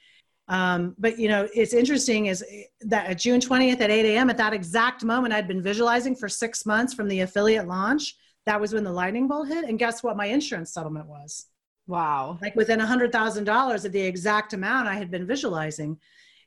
Um, 0.49 0.95
but 0.97 1.19
you 1.19 1.27
know, 1.27 1.47
it's 1.53 1.73
interesting 1.73 2.27
is 2.27 2.43
that 2.81 3.07
at 3.07 3.19
June 3.19 3.41
20th 3.41 3.81
at 3.81 3.91
8 3.91 4.05
a.m. 4.05 4.29
at 4.29 4.37
that 4.37 4.53
exact 4.53 5.03
moment, 5.03 5.33
I'd 5.33 5.47
been 5.47 5.61
visualizing 5.61 6.15
for 6.15 6.29
six 6.29 6.65
months 6.65 6.93
from 6.93 7.07
the 7.07 7.21
affiliate 7.21 7.67
launch. 7.67 8.15
That 8.45 8.61
was 8.61 8.73
when 8.73 8.85
the 8.85 8.91
lightning 8.91 9.27
bolt 9.27 9.49
hit, 9.49 9.65
and 9.65 9.77
guess 9.77 10.03
what? 10.03 10.15
My 10.15 10.27
insurance 10.27 10.73
settlement 10.73 11.07
was 11.07 11.47
wow. 11.85 12.37
like 12.41 12.55
within 12.55 12.79
a 12.79 12.85
hundred 12.85 13.11
thousand 13.11 13.43
dollars 13.43 13.83
of 13.83 13.91
the 13.91 14.01
exact 14.01 14.53
amount 14.53 14.87
I 14.87 14.95
had 14.95 15.11
been 15.11 15.27
visualizing. 15.27 15.97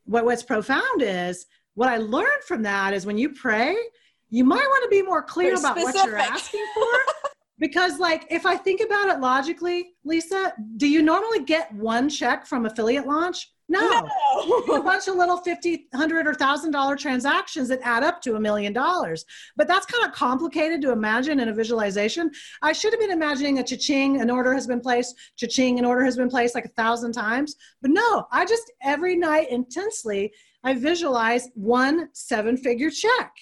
What 0.05 0.25
what's 0.25 0.43
profound 0.43 1.03
is 1.03 1.45
what 1.75 1.91
I 1.91 1.99
learned 1.99 2.43
from 2.47 2.63
that 2.63 2.95
is 2.95 3.05
when 3.05 3.19
you 3.19 3.35
pray, 3.35 3.77
you 4.31 4.45
might 4.45 4.57
want 4.67 4.85
to 4.85 4.89
be 4.89 5.03
more 5.03 5.23
clear 5.23 5.55
about 5.55 5.77
what 5.77 5.95
you're 5.95 6.17
asking 6.17 6.65
for. 6.75 6.85
because 7.61 7.99
like 8.01 8.27
if 8.31 8.45
i 8.45 8.57
think 8.57 8.81
about 8.81 9.09
it 9.09 9.21
logically 9.21 9.93
lisa 10.05 10.53
do 10.77 10.89
you 10.89 11.03
normally 11.03 11.45
get 11.45 11.73
one 11.75 12.09
check 12.09 12.47
from 12.47 12.67
affiliate 12.67 13.07
launch? 13.07 13.53
No, 13.69 13.89
No. 13.89 14.75
a 14.75 14.83
bunch 14.83 15.07
of 15.07 15.15
little 15.15 15.37
50 15.37 15.87
100 15.93 16.27
or 16.27 16.35
thousand 16.35 16.73
dollar 16.73 16.97
transactions 16.97 17.69
that 17.69 17.79
add 17.85 18.03
up 18.03 18.21
to 18.23 18.35
a 18.35 18.41
million 18.41 18.73
dollars. 18.73 19.25
But 19.57 19.69
that's 19.69 19.87
kind 19.87 20.05
of 20.05 20.13
complicated 20.13 20.83
to 20.83 20.91
imagine 20.91 21.39
in 21.39 21.49
a 21.51 21.55
visualization. 21.55 22.33
I 22.63 22.73
should 22.73 22.93
have 22.93 22.99
been 22.99 23.13
imagining 23.13 23.61
a 23.61 23.63
cha-ching 23.63 24.21
an 24.21 24.29
order 24.29 24.53
has 24.55 24.67
been 24.67 24.81
placed 24.81 25.15
cha-ching 25.37 25.79
an 25.79 25.85
order 25.85 26.05
has 26.05 26.17
been 26.17 26.29
placed 26.29 26.57
like 26.57 26.65
a 26.65 26.71
thousand 26.71 27.13
times. 27.13 27.55
But 27.81 27.93
no 27.93 28.27
i 28.33 28.45
just 28.45 28.73
every 28.83 29.15
night 29.15 29.51
intensely 29.51 30.33
i 30.65 30.75
visualize 30.75 31.49
one 31.55 32.09
seven 32.13 32.57
figure 32.57 32.91
check. 32.91 33.33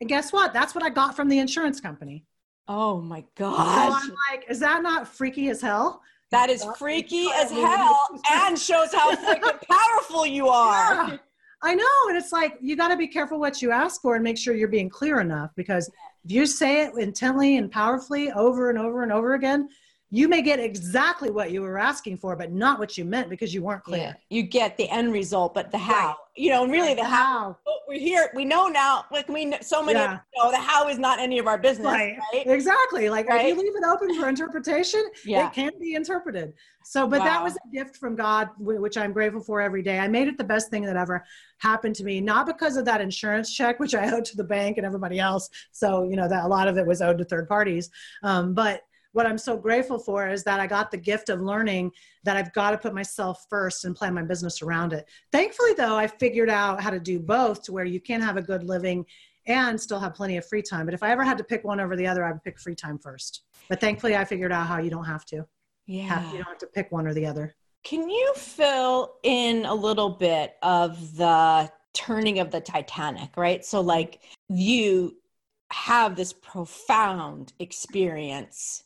And 0.00 0.08
guess 0.08 0.32
what? 0.32 0.54
That's 0.54 0.74
what 0.74 0.82
i 0.82 0.88
got 0.88 1.14
from 1.14 1.28
the 1.28 1.40
insurance 1.40 1.78
company 1.78 2.24
Oh 2.68 3.00
my 3.00 3.24
so 3.38 3.54
i'm 3.56 4.14
like 4.30 4.44
is 4.48 4.60
that 4.60 4.82
not 4.82 5.08
freaky 5.08 5.48
as 5.48 5.60
hell 5.60 6.02
That 6.30 6.50
is 6.50 6.64
freaky 6.76 7.28
as 7.34 7.50
hell 7.50 7.98
and 8.30 8.58
shows 8.58 8.92
how 8.92 9.14
freaking 9.16 9.58
powerful 9.68 10.26
you 10.26 10.48
are. 10.48 11.08
Yeah, 11.08 11.16
I 11.62 11.74
know. 11.74 11.86
And 12.08 12.16
it's 12.16 12.32
like, 12.32 12.58
you 12.60 12.76
got 12.76 12.88
to 12.88 12.96
be 12.96 13.08
careful 13.08 13.40
what 13.40 13.62
you 13.62 13.70
ask 13.72 14.00
for 14.00 14.14
and 14.14 14.22
make 14.22 14.38
sure 14.38 14.54
you're 14.54 14.68
being 14.68 14.90
clear 14.90 15.20
enough 15.20 15.50
because 15.56 15.88
if 16.24 16.30
you 16.30 16.46
say 16.46 16.84
it 16.84 16.92
intently 16.98 17.56
and 17.56 17.70
powerfully 17.70 18.30
over 18.32 18.70
and 18.70 18.78
over 18.78 19.02
and 19.02 19.12
over 19.12 19.34
again, 19.34 19.68
you 20.10 20.28
may 20.28 20.40
get 20.40 20.58
exactly 20.58 21.30
what 21.30 21.50
you 21.50 21.60
were 21.60 21.78
asking 21.78 22.16
for, 22.16 22.34
but 22.34 22.52
not 22.52 22.78
what 22.78 22.96
you 22.96 23.04
meant 23.04 23.28
because 23.28 23.52
you 23.52 23.62
weren't 23.62 23.84
clear. 23.84 24.00
Yeah. 24.00 24.14
You 24.30 24.42
get 24.42 24.76
the 24.76 24.88
end 24.88 25.12
result, 25.12 25.52
but 25.52 25.70
the 25.70 25.78
how. 25.78 26.16
You 26.38 26.50
know, 26.50 26.62
and 26.62 26.72
really 26.72 26.94
the 26.94 27.04
how. 27.04 27.08
How? 27.18 27.56
We're 27.88 27.98
here. 27.98 28.30
We 28.34 28.44
know 28.44 28.68
now. 28.68 29.06
Like 29.10 29.28
we 29.28 29.46
know, 29.46 29.56
so 29.60 29.82
many 29.82 29.98
Yeah. 29.98 30.18
know 30.36 30.50
the 30.50 30.58
how 30.58 30.88
is 30.88 30.98
not 30.98 31.18
any 31.18 31.38
of 31.38 31.46
our 31.46 31.58
business, 31.58 31.86
Right. 31.86 32.16
right? 32.32 32.46
Exactly. 32.46 33.08
Like 33.10 33.26
if 33.28 33.46
you 33.46 33.54
leave 33.60 33.74
it 33.74 33.84
open 33.84 34.14
for 34.18 34.28
interpretation, 34.28 35.02
Yeah. 35.24 35.46
it 35.48 35.52
can 35.52 35.72
be 35.80 35.94
interpreted. 35.94 36.54
So, 36.84 37.06
but 37.06 37.18
that 37.18 37.42
was 37.42 37.54
a 37.56 37.74
gift 37.74 37.96
from 37.96 38.14
God, 38.14 38.48
which 38.58 38.96
I'm 38.96 39.12
grateful 39.12 39.42
for 39.42 39.60
every 39.60 39.82
day. 39.82 39.98
I 39.98 40.08
made 40.08 40.28
it 40.28 40.38
the 40.38 40.44
best 40.44 40.70
thing 40.70 40.84
that 40.84 40.96
ever 40.96 41.24
happened 41.58 41.96
to 41.96 42.04
me, 42.04 42.20
not 42.20 42.46
because 42.46 42.76
of 42.76 42.84
that 42.86 43.00
insurance 43.00 43.52
check, 43.52 43.80
which 43.80 43.94
I 43.94 44.10
owed 44.10 44.24
to 44.26 44.36
the 44.36 44.44
bank 44.44 44.78
and 44.78 44.86
everybody 44.86 45.18
else. 45.18 45.50
So, 45.72 46.04
you 46.04 46.16
know, 46.16 46.28
that 46.28 46.44
a 46.44 46.48
lot 46.48 46.68
of 46.68 46.78
it 46.78 46.86
was 46.86 47.02
owed 47.02 47.18
to 47.18 47.24
third 47.24 47.48
parties. 47.48 47.90
Um, 48.22 48.54
but 48.54 48.82
what 49.18 49.26
I'm 49.26 49.36
so 49.36 49.56
grateful 49.56 49.98
for 49.98 50.28
is 50.28 50.44
that 50.44 50.60
I 50.60 50.68
got 50.68 50.92
the 50.92 50.96
gift 50.96 51.28
of 51.28 51.40
learning 51.40 51.90
that 52.22 52.36
I've 52.36 52.52
got 52.52 52.70
to 52.70 52.78
put 52.78 52.94
myself 52.94 53.46
first 53.50 53.84
and 53.84 53.96
plan 53.96 54.14
my 54.14 54.22
business 54.22 54.62
around 54.62 54.92
it. 54.92 55.08
Thankfully, 55.32 55.74
though, 55.74 55.96
I 55.96 56.06
figured 56.06 56.48
out 56.48 56.80
how 56.80 56.90
to 56.90 57.00
do 57.00 57.18
both 57.18 57.64
to 57.64 57.72
where 57.72 57.84
you 57.84 57.98
can 58.00 58.20
have 58.20 58.36
a 58.36 58.42
good 58.42 58.62
living 58.62 59.04
and 59.46 59.80
still 59.80 59.98
have 59.98 60.14
plenty 60.14 60.36
of 60.36 60.46
free 60.46 60.62
time. 60.62 60.84
But 60.84 60.94
if 60.94 61.02
I 61.02 61.10
ever 61.10 61.24
had 61.24 61.36
to 61.38 61.42
pick 61.42 61.64
one 61.64 61.80
over 61.80 61.96
the 61.96 62.06
other, 62.06 62.24
I 62.24 62.30
would 62.30 62.44
pick 62.44 62.60
free 62.60 62.76
time 62.76 62.96
first. 62.96 63.42
But 63.68 63.80
thankfully, 63.80 64.14
I 64.16 64.24
figured 64.24 64.52
out 64.52 64.68
how 64.68 64.78
you 64.78 64.88
don't 64.88 65.04
have 65.04 65.24
to. 65.26 65.38
Have, 65.38 65.46
Yeah. 65.86 66.24
you 66.30 66.38
don't 66.38 66.46
have 66.46 66.58
to 66.58 66.68
pick 66.68 66.92
one 66.92 67.04
or 67.04 67.12
the 67.12 67.26
other. 67.26 67.56
Can 67.82 68.08
you 68.08 68.32
fill 68.36 69.14
in 69.24 69.64
a 69.64 69.74
little 69.74 70.10
bit 70.10 70.58
of 70.62 71.16
the 71.16 71.68
turning 71.92 72.38
of 72.38 72.52
the 72.52 72.60
Titanic, 72.60 73.36
right? 73.36 73.64
So, 73.64 73.80
like, 73.80 74.20
you 74.48 75.16
have 75.72 76.14
this 76.16 76.32
profound 76.32 77.52
experience. 77.58 78.84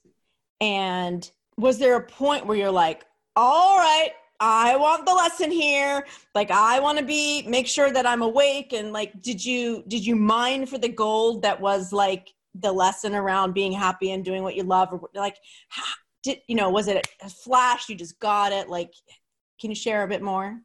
And 0.62 1.28
was 1.58 1.78
there 1.78 1.96
a 1.96 2.02
point 2.02 2.46
where 2.46 2.56
you're 2.56 2.70
like, 2.70 3.04
all 3.34 3.78
right, 3.78 4.12
I 4.38 4.76
want 4.76 5.06
the 5.06 5.12
lesson 5.12 5.50
here. 5.50 6.06
Like, 6.36 6.52
I 6.52 6.78
want 6.78 6.98
to 6.98 7.04
be, 7.04 7.42
make 7.48 7.66
sure 7.66 7.90
that 7.90 8.06
I'm 8.06 8.22
awake. 8.22 8.72
And 8.72 8.92
like, 8.92 9.20
did 9.20 9.44
you, 9.44 9.82
did 9.88 10.06
you 10.06 10.14
mine 10.14 10.66
for 10.66 10.78
the 10.78 10.88
gold 10.88 11.42
that 11.42 11.60
was 11.60 11.92
like 11.92 12.32
the 12.54 12.70
lesson 12.70 13.14
around 13.14 13.54
being 13.54 13.72
happy 13.72 14.12
and 14.12 14.24
doing 14.24 14.44
what 14.44 14.54
you 14.54 14.62
love? 14.62 14.92
Or 14.92 15.10
like, 15.14 15.36
did, 16.22 16.38
you 16.46 16.54
know, 16.54 16.70
was 16.70 16.86
it 16.86 17.08
a 17.22 17.28
flash? 17.28 17.88
You 17.88 17.96
just 17.96 18.20
got 18.20 18.52
it? 18.52 18.68
Like, 18.68 18.94
can 19.60 19.70
you 19.70 19.76
share 19.76 20.04
a 20.04 20.08
bit 20.08 20.22
more? 20.22 20.60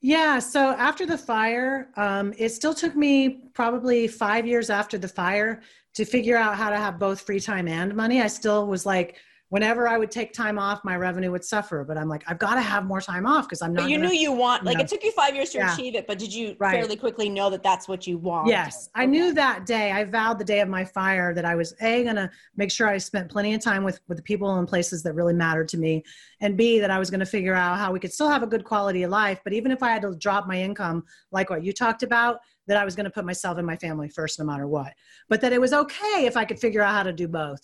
Yeah. 0.00 0.38
So 0.38 0.70
after 0.70 1.06
the 1.06 1.18
fire, 1.18 1.90
um, 1.96 2.32
it 2.38 2.50
still 2.50 2.72
took 2.72 2.94
me 2.94 3.50
probably 3.52 4.06
five 4.06 4.46
years 4.46 4.70
after 4.70 4.96
the 4.96 5.08
fire 5.08 5.60
to 5.94 6.04
figure 6.04 6.36
out 6.36 6.56
how 6.56 6.70
to 6.70 6.76
have 6.76 7.00
both 7.00 7.20
free 7.20 7.40
time 7.40 7.66
and 7.66 7.96
money. 7.96 8.22
I 8.22 8.28
still 8.28 8.68
was 8.68 8.86
like, 8.86 9.16
whenever 9.50 9.86
I 9.86 9.98
would 9.98 10.10
take 10.10 10.32
time 10.32 10.58
off, 10.58 10.82
my 10.84 10.96
revenue 10.96 11.30
would 11.32 11.44
suffer. 11.44 11.84
But 11.84 11.98
I'm 11.98 12.08
like, 12.08 12.24
I've 12.26 12.38
got 12.38 12.54
to 12.54 12.60
have 12.60 12.86
more 12.86 13.00
time 13.00 13.26
off 13.26 13.46
because 13.46 13.62
I'm 13.62 13.72
not. 13.72 13.82
But 13.82 13.90
you 13.90 13.98
gonna- 13.98 14.08
knew 14.08 14.14
you 14.14 14.32
want, 14.32 14.64
like, 14.64 14.78
Yeah. 14.78 14.84
it 14.84 14.88
took 14.88 15.04
you 15.04 15.12
five 15.12 15.34
years 15.34 15.50
to 15.50 15.58
Yeah. 15.58 15.74
achieve 15.74 15.94
it, 15.94 16.06
but 16.06 16.18
did 16.18 16.32
you 16.32 16.56
Right. 16.58 16.72
fairly 16.74 16.96
quickly 16.96 17.28
know 17.28 17.50
that 17.50 17.62
that's 17.62 17.86
what 17.88 18.06
you 18.06 18.16
want? 18.16 18.48
Yes, 18.48 18.88
I 18.94 19.06
knew 19.06 19.34
that 19.34 19.66
day. 19.66 19.92
I 19.92 20.04
vowed 20.04 20.38
the 20.38 20.44
day 20.44 20.60
of 20.60 20.68
my 20.68 20.84
fire 20.84 21.34
that 21.34 21.44
I 21.44 21.54
was 21.56 21.74
a 21.80 22.04
gonna 22.04 22.30
make 22.56 22.70
sure 22.70 22.88
I 22.88 22.96
spent 22.98 23.30
plenty 23.30 23.52
of 23.54 23.60
time 23.60 23.84
with 23.84 24.00
with 24.08 24.16
the 24.18 24.22
people 24.22 24.56
and 24.58 24.66
places 24.66 25.02
that 25.02 25.14
really 25.14 25.34
mattered 25.34 25.68
to 25.68 25.78
me, 25.78 26.02
and 26.40 26.56
b 26.56 26.78
that 26.80 26.90
I 26.90 26.98
was 26.98 27.10
gonna 27.10 27.26
figure 27.26 27.54
out 27.54 27.78
how 27.78 27.92
we 27.92 28.00
could 28.00 28.12
still 28.12 28.28
have 28.28 28.42
a 28.42 28.46
good 28.46 28.64
quality 28.64 29.02
of 29.02 29.10
life. 29.10 29.40
But 29.44 29.52
even 29.52 29.70
if 29.72 29.82
I 29.82 29.90
had 29.90 30.02
to 30.02 30.14
drop 30.14 30.46
my 30.46 30.58
income, 30.60 31.04
like 31.32 31.50
what 31.50 31.64
you 31.64 31.72
talked 31.72 32.02
about, 32.04 32.38
that 32.68 32.76
I 32.76 32.84
was 32.84 32.94
gonna 32.94 33.10
put 33.10 33.24
myself 33.24 33.58
and 33.58 33.66
my 33.66 33.76
family 33.76 34.08
first, 34.08 34.38
no 34.38 34.44
matter 34.44 34.68
what. 34.68 34.92
But 35.28 35.40
that 35.40 35.52
it 35.52 35.60
was 35.60 35.72
okay 35.72 36.24
if 36.26 36.36
I 36.36 36.44
could 36.44 36.60
figure 36.60 36.82
out 36.82 36.94
how 36.94 37.02
to 37.02 37.12
do 37.12 37.26
both, 37.26 37.60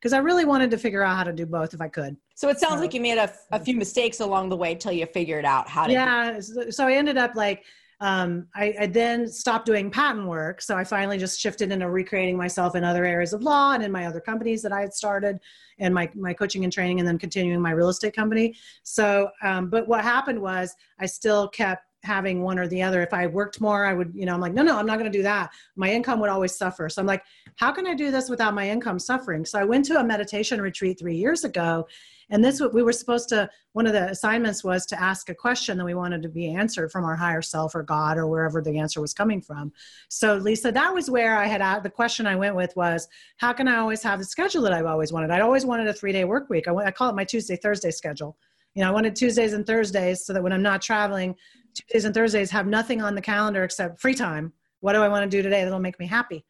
because 0.00 0.12
I 0.12 0.18
really 0.18 0.44
wanted 0.44 0.70
to 0.70 0.78
figure 0.78 1.02
out 1.02 1.16
how 1.16 1.24
to 1.24 1.32
do 1.32 1.44
both 1.46 1.74
if 1.74 1.80
I 1.80 1.88
could. 1.88 2.16
So 2.34 2.48
it 2.48 2.58
sounds 2.60 2.74
So- 2.74 2.80
like 2.80 2.94
you 2.94 3.00
made 3.00 3.18
a, 3.18 3.32
a 3.52 3.58
few 3.60 3.76
mistakes 3.76 4.20
along 4.20 4.48
the 4.48 4.56
way 4.56 4.74
till 4.74 4.92
you 4.92 5.06
figured 5.06 5.44
out 5.44 5.68
how 5.68 5.86
to. 5.86 5.92
yeah 5.92 6.40
so 6.40 6.70
so 6.70 6.86
i 6.86 6.92
ended 6.92 7.16
up 7.18 7.34
like 7.34 7.64
um, 8.00 8.46
I, 8.54 8.74
I 8.82 8.86
then 8.86 9.26
stopped 9.26 9.66
doing 9.66 9.90
patent 9.90 10.26
work 10.28 10.62
so 10.62 10.76
i 10.76 10.84
finally 10.84 11.18
just 11.18 11.40
shifted 11.40 11.72
into 11.72 11.90
recreating 11.90 12.36
myself 12.36 12.76
in 12.76 12.84
other 12.84 13.04
areas 13.04 13.32
of 13.32 13.42
law 13.42 13.72
and 13.72 13.82
in 13.82 13.90
my 13.90 14.06
other 14.06 14.20
companies 14.20 14.62
that 14.62 14.72
i 14.72 14.80
had 14.80 14.94
started 14.94 15.38
and 15.80 15.92
my, 15.92 16.08
my 16.14 16.32
coaching 16.32 16.62
and 16.62 16.72
training 16.72 17.00
and 17.00 17.08
then 17.08 17.18
continuing 17.18 17.60
my 17.60 17.72
real 17.72 17.88
estate 17.88 18.14
company 18.14 18.54
so 18.84 19.28
um, 19.42 19.68
but 19.68 19.88
what 19.88 20.02
happened 20.04 20.40
was 20.40 20.72
i 21.00 21.06
still 21.06 21.48
kept 21.48 21.82
having 22.02 22.42
one 22.42 22.58
or 22.58 22.68
the 22.68 22.82
other. 22.82 23.02
If 23.02 23.12
i 23.12 23.26
worked 23.26 23.60
more 23.60 23.84
i 23.84 23.92
would 23.92 24.12
you 24.14 24.26
know 24.26 24.34
i'm 24.34 24.40
like 24.40 24.54
no 24.54 24.62
no 24.62 24.78
i'm 24.78 24.86
not 24.86 24.98
going 24.98 25.10
to 25.10 25.18
do 25.18 25.22
that. 25.22 25.50
My 25.76 25.90
income 25.90 26.20
would 26.20 26.30
always 26.30 26.56
suffer. 26.56 26.88
So 26.88 27.00
i'm 27.00 27.06
like 27.06 27.22
how 27.56 27.72
can 27.72 27.86
i 27.86 27.94
do 27.94 28.10
this 28.10 28.28
without 28.28 28.54
my 28.54 28.68
income 28.68 28.98
suffering? 28.98 29.44
So 29.44 29.58
i 29.58 29.64
went 29.64 29.84
to 29.86 29.98
a 29.98 30.04
meditation 30.04 30.60
retreat 30.60 30.98
three 30.98 31.16
years 31.16 31.44
ago 31.44 31.86
and 32.30 32.44
this 32.44 32.60
what 32.60 32.74
we 32.74 32.82
were 32.82 32.92
supposed 32.92 33.28
to 33.30 33.48
one 33.72 33.86
of 33.86 33.92
the 33.92 34.10
assignments 34.10 34.62
was 34.62 34.84
to 34.86 35.00
ask 35.00 35.28
a 35.28 35.34
question 35.34 35.78
that 35.78 35.84
we 35.84 35.94
wanted 35.94 36.22
to 36.22 36.28
be 36.28 36.54
answered 36.54 36.90
from 36.90 37.04
our 37.04 37.16
higher 37.16 37.42
self 37.42 37.74
or 37.74 37.82
god 37.82 38.18
or 38.18 38.26
wherever 38.26 38.60
the 38.60 38.78
answer 38.78 39.00
was 39.00 39.14
coming 39.14 39.40
from. 39.40 39.72
So 40.08 40.34
lisa 40.34 40.70
that 40.72 40.92
was 40.92 41.10
where 41.10 41.36
i 41.36 41.46
had 41.46 41.62
uh, 41.62 41.80
the 41.80 41.90
question 41.90 42.26
i 42.26 42.36
went 42.36 42.56
with 42.56 42.74
was 42.76 43.08
how 43.36 43.52
can 43.52 43.68
i 43.68 43.76
always 43.76 44.02
have 44.02 44.18
the 44.18 44.24
schedule 44.24 44.62
that 44.62 44.72
i've 44.72 44.86
always 44.86 45.12
wanted? 45.12 45.30
I 45.30 45.40
always 45.40 45.64
wanted 45.64 45.88
a 45.88 45.92
three 45.92 46.12
day 46.12 46.24
work 46.24 46.50
week. 46.50 46.68
I, 46.68 46.74
I 46.74 46.90
call 46.90 47.10
it 47.10 47.16
my 47.16 47.24
tuesday 47.24 47.56
thursday 47.56 47.90
schedule. 47.90 48.36
You 48.74 48.82
know 48.82 48.90
i 48.90 48.92
wanted 48.92 49.16
tuesdays 49.16 49.54
and 49.54 49.66
thursdays 49.66 50.24
so 50.24 50.32
that 50.32 50.42
when 50.42 50.52
i'm 50.52 50.62
not 50.62 50.82
traveling 50.82 51.34
tuesdays 51.78 52.04
and 52.04 52.14
thursdays 52.14 52.50
have 52.50 52.66
nothing 52.66 53.02
on 53.02 53.14
the 53.14 53.20
calendar 53.20 53.64
except 53.64 54.00
free 54.00 54.14
time. 54.14 54.52
What 54.80 54.92
do 54.92 55.00
i 55.02 55.08
want 55.08 55.28
to 55.28 55.36
do 55.36 55.42
today 55.42 55.64
that'll 55.64 55.78
make 55.78 55.98
me 55.98 56.06
happy? 56.06 56.44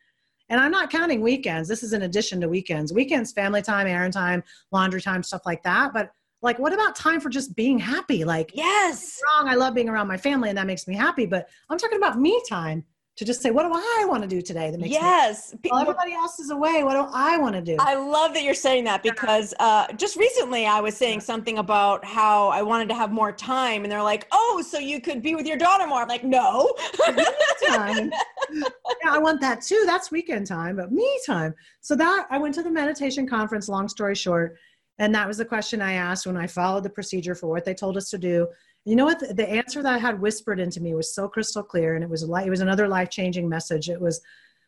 And 0.49 0.61
i'm 0.61 0.71
not 0.71 0.91
counting 0.91 1.21
weekends. 1.21 1.69
This 1.69 1.83
is 1.83 1.93
in 1.93 2.03
addition 2.03 2.41
to 2.41 2.49
weekends. 2.49 2.93
Weekends 2.93 3.33
family 3.33 3.63
time 3.63 3.87
errand 3.87 4.13
time 4.15 4.43
laundry 4.73 5.01
time 5.03 5.23
stuff 5.23 5.43
like 5.47 5.63
that. 5.63 5.93
But 5.93 6.11
like 6.43 6.59
what 6.59 6.73
about 6.73 6.95
time 6.95 7.21
for 7.21 7.29
just 7.29 7.55
being 7.57 7.79
happy? 7.79 8.25
Like 8.25 8.53
Yes. 8.55 9.21
wrong 9.27 9.49
i 9.49 9.55
love 9.55 9.75
being 9.75 9.89
around 9.89 10.09
my 10.09 10.17
family 10.17 10.49
and 10.49 10.59
that 10.59 10.67
makes 10.67 10.87
me 10.87 10.95
happy 10.95 11.27
but 11.27 11.49
i'm 11.69 11.79
talking 11.79 11.99
about 11.99 12.19
me 12.19 12.41
time 12.49 12.85
to 13.19 13.25
just 13.25 13.43
say 13.43 13.51
what 13.51 13.65
do 13.65 13.73
i 13.75 14.05
want 14.09 14.23
to 14.23 14.29
do 14.29 14.41
today 14.41 14.71
that 14.71 14.79
makes 14.79 14.95
me 14.95 14.95
Yes. 14.95 15.55
Pe- 15.63 15.71
while 15.71 15.83
everybody 15.83 16.13
else 16.13 16.39
is 16.39 16.51
away 16.51 16.85
what 16.85 16.95
do 16.95 17.07
i 17.13 17.37
want 17.37 17.55
to 17.55 17.61
do 17.61 17.77
I 17.81 17.95
love 17.95 18.33
that 18.35 18.43
you're 18.43 18.55
saying 18.55 18.85
that 18.85 19.03
because 19.03 19.55
uh, 19.61 19.93
just 19.95 20.17
recently 20.17 20.67
I 20.67 20.81
was 20.81 20.97
saying 20.97 21.21
something 21.21 21.59
about 21.59 22.05
how 22.05 22.49
I 22.49 22.63
wanted 22.63 22.89
to 22.89 22.95
have 22.95 23.13
more 23.13 23.33
time, 23.33 23.85
and 23.85 23.91
they're 23.91 24.03
like, 24.03 24.27
"Oh, 24.33 24.63
so 24.67 24.79
you 24.79 25.01
could 25.01 25.23
be 25.23 25.35
with 25.35 25.47
your 25.47 25.57
daughter 25.57 25.87
more?" 25.87 26.03
I'm 26.03 26.09
like, 26.09 26.25
"No." 26.25 26.73
time. 27.67 28.11
yeah, 28.53 29.11
I 29.11 29.19
want 29.19 29.41
that 29.41 29.63
too. 29.63 29.85
That's 29.87 30.11
weekend 30.11 30.47
time, 30.47 30.77
but 30.77 30.93
me 30.93 31.09
time. 31.27 31.55
So 31.81 31.95
that 31.97 32.27
I 32.31 32.39
went 32.39 32.55
to 32.57 32.63
the 32.63 32.71
meditation 32.71 33.27
conference, 33.27 33.69
long 33.69 33.89
story 33.89 34.15
short, 34.15 34.57
and 34.99 35.15
that 35.15 35.27
was 35.27 35.39
the 35.39 35.45
question 35.45 35.81
I 35.81 35.95
asked 35.95 36.27
when 36.27 36.37
I 36.37 36.47
followed 36.47 36.85
the 36.85 36.91
procedure 36.91 37.35
for 37.35 37.49
what 37.49 37.65
they 37.65 37.75
told 37.75 37.97
us 37.97 38.11
to 38.11 38.19
do. 38.19 38.49
You 38.89 38.97
know 38.97 39.05
what? 39.05 39.19
The, 39.21 39.35
the 39.35 39.49
answer 39.49 39.83
that 39.83 39.95
I 39.95 39.99
had 39.99 40.19
whispered 40.19 40.59
into 40.59 40.81
me 40.81 40.95
was 40.95 41.15
so 41.15 41.29
crystal 41.29 41.63
clear, 41.63 41.95
and 41.95 42.03
it 42.03 42.09
was 42.09 42.23
like 42.25 42.47
it 42.47 42.51
was 42.51 42.61
another 42.61 42.89
life 42.89 43.11
changing 43.11 43.47
message. 43.47 43.91
It 43.91 44.01
was, 44.01 44.23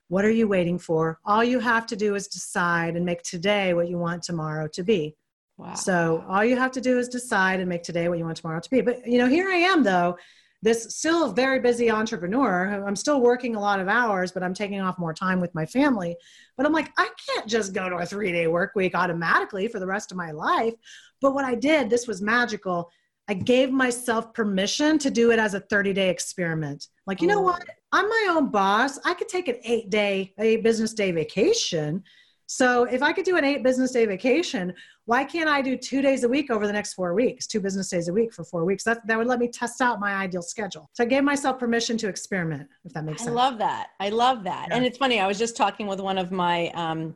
"What 0.08 0.26
are 0.26 0.30
you 0.30 0.46
waiting 0.46 0.78
for? 0.78 1.18
All 1.24 1.42
you 1.42 1.58
have 1.58 1.86
to 1.86 1.96
do 1.96 2.14
is 2.14 2.28
decide 2.28 2.96
and 2.96 3.06
make 3.06 3.22
today 3.22 3.72
what 3.72 3.88
you 3.88 3.96
want 3.96 4.22
tomorrow 4.22 4.68
to 4.68 4.82
be." 4.82 5.16
Wow. 5.56 5.74
So 5.74 6.22
all 6.28 6.44
you 6.44 6.56
have 6.56 6.72
to 6.72 6.82
do 6.82 6.98
is 6.98 7.08
decide 7.08 7.60
and 7.60 7.68
make 7.68 7.82
today 7.82 8.10
what 8.10 8.18
you 8.18 8.24
want 8.24 8.36
tomorrow 8.36 8.60
to 8.60 8.70
be. 8.70 8.82
But 8.82 9.06
you 9.06 9.16
know, 9.16 9.26
here 9.26 9.48
I 9.48 9.56
am 9.56 9.82
though, 9.82 10.18
this 10.62 10.94
still 10.94 11.32
very 11.32 11.58
busy 11.58 11.90
entrepreneur. 11.90 12.84
I'm 12.86 12.96
still 12.96 13.22
working 13.22 13.56
a 13.56 13.60
lot 13.60 13.80
of 13.80 13.88
hours, 13.88 14.32
but 14.32 14.42
I'm 14.42 14.52
taking 14.52 14.82
off 14.82 14.98
more 14.98 15.14
time 15.14 15.40
with 15.40 15.54
my 15.54 15.64
family. 15.64 16.14
But 16.58 16.66
I'm 16.66 16.72
like, 16.72 16.92
I 16.98 17.08
can't 17.26 17.46
just 17.46 17.72
go 17.72 17.88
to 17.88 17.96
a 17.96 18.04
three 18.04 18.32
day 18.32 18.46
work 18.48 18.72
week 18.74 18.94
automatically 18.94 19.66
for 19.68 19.78
the 19.78 19.86
rest 19.86 20.10
of 20.10 20.18
my 20.18 20.30
life. 20.30 20.74
But 21.22 21.32
what 21.32 21.46
I 21.46 21.54
did, 21.54 21.88
this 21.88 22.06
was 22.06 22.20
magical. 22.20 22.90
I 23.30 23.34
gave 23.34 23.70
myself 23.70 24.34
permission 24.34 24.98
to 24.98 25.08
do 25.08 25.30
it 25.30 25.38
as 25.38 25.54
a 25.54 25.60
30 25.60 25.92
day 25.92 26.10
experiment. 26.10 26.88
Like, 27.06 27.22
you 27.22 27.28
know 27.28 27.38
Oh. 27.38 27.42
what? 27.42 27.64
I'm 27.92 28.08
my 28.08 28.26
own 28.30 28.50
boss. 28.50 28.98
I 29.04 29.14
could 29.14 29.28
take 29.28 29.46
an 29.46 29.54
eight 29.62 29.88
day, 29.88 30.34
a 30.40 30.56
business 30.56 30.92
day 30.94 31.12
vacation. 31.12 32.02
So 32.46 32.82
if 32.84 33.04
I 33.04 33.12
could 33.12 33.24
do 33.24 33.36
an 33.36 33.44
eight 33.44 33.62
business 33.62 33.92
day 33.92 34.04
vacation, 34.04 34.74
why 35.04 35.22
can't 35.22 35.48
I 35.48 35.62
do 35.62 35.76
two 35.76 36.02
days 36.02 36.24
a 36.24 36.28
week 36.28 36.50
over 36.50 36.66
the 36.66 36.72
next 36.72 36.94
four 36.94 37.14
weeks, 37.14 37.46
two 37.46 37.60
business 37.60 37.88
days 37.88 38.08
a 38.08 38.12
week 38.12 38.32
for 38.34 38.42
four 38.42 38.64
weeks? 38.64 38.82
That, 38.82 39.06
that 39.06 39.16
would 39.16 39.28
let 39.28 39.38
me 39.38 39.46
test 39.46 39.80
out 39.80 40.00
my 40.00 40.14
ideal 40.14 40.42
schedule. 40.42 40.90
So 40.94 41.04
I 41.04 41.06
gave 41.06 41.22
myself 41.22 41.60
permission 41.60 41.96
to 41.98 42.08
experiment, 42.08 42.68
if 42.84 42.92
that 42.94 43.04
makes 43.04 43.18
sense. 43.22 43.30
I 43.30 43.32
love 43.34 43.58
that. 43.58 43.90
I 44.00 44.08
love 44.08 44.42
that. 44.42 44.66
Yeah. 44.70 44.76
And 44.76 44.84
it's 44.84 44.98
funny, 44.98 45.20
I 45.20 45.28
was 45.28 45.38
just 45.38 45.56
talking 45.56 45.86
with 45.86 46.00
one 46.00 46.18
of 46.18 46.32
my, 46.32 46.70
um, 46.74 47.14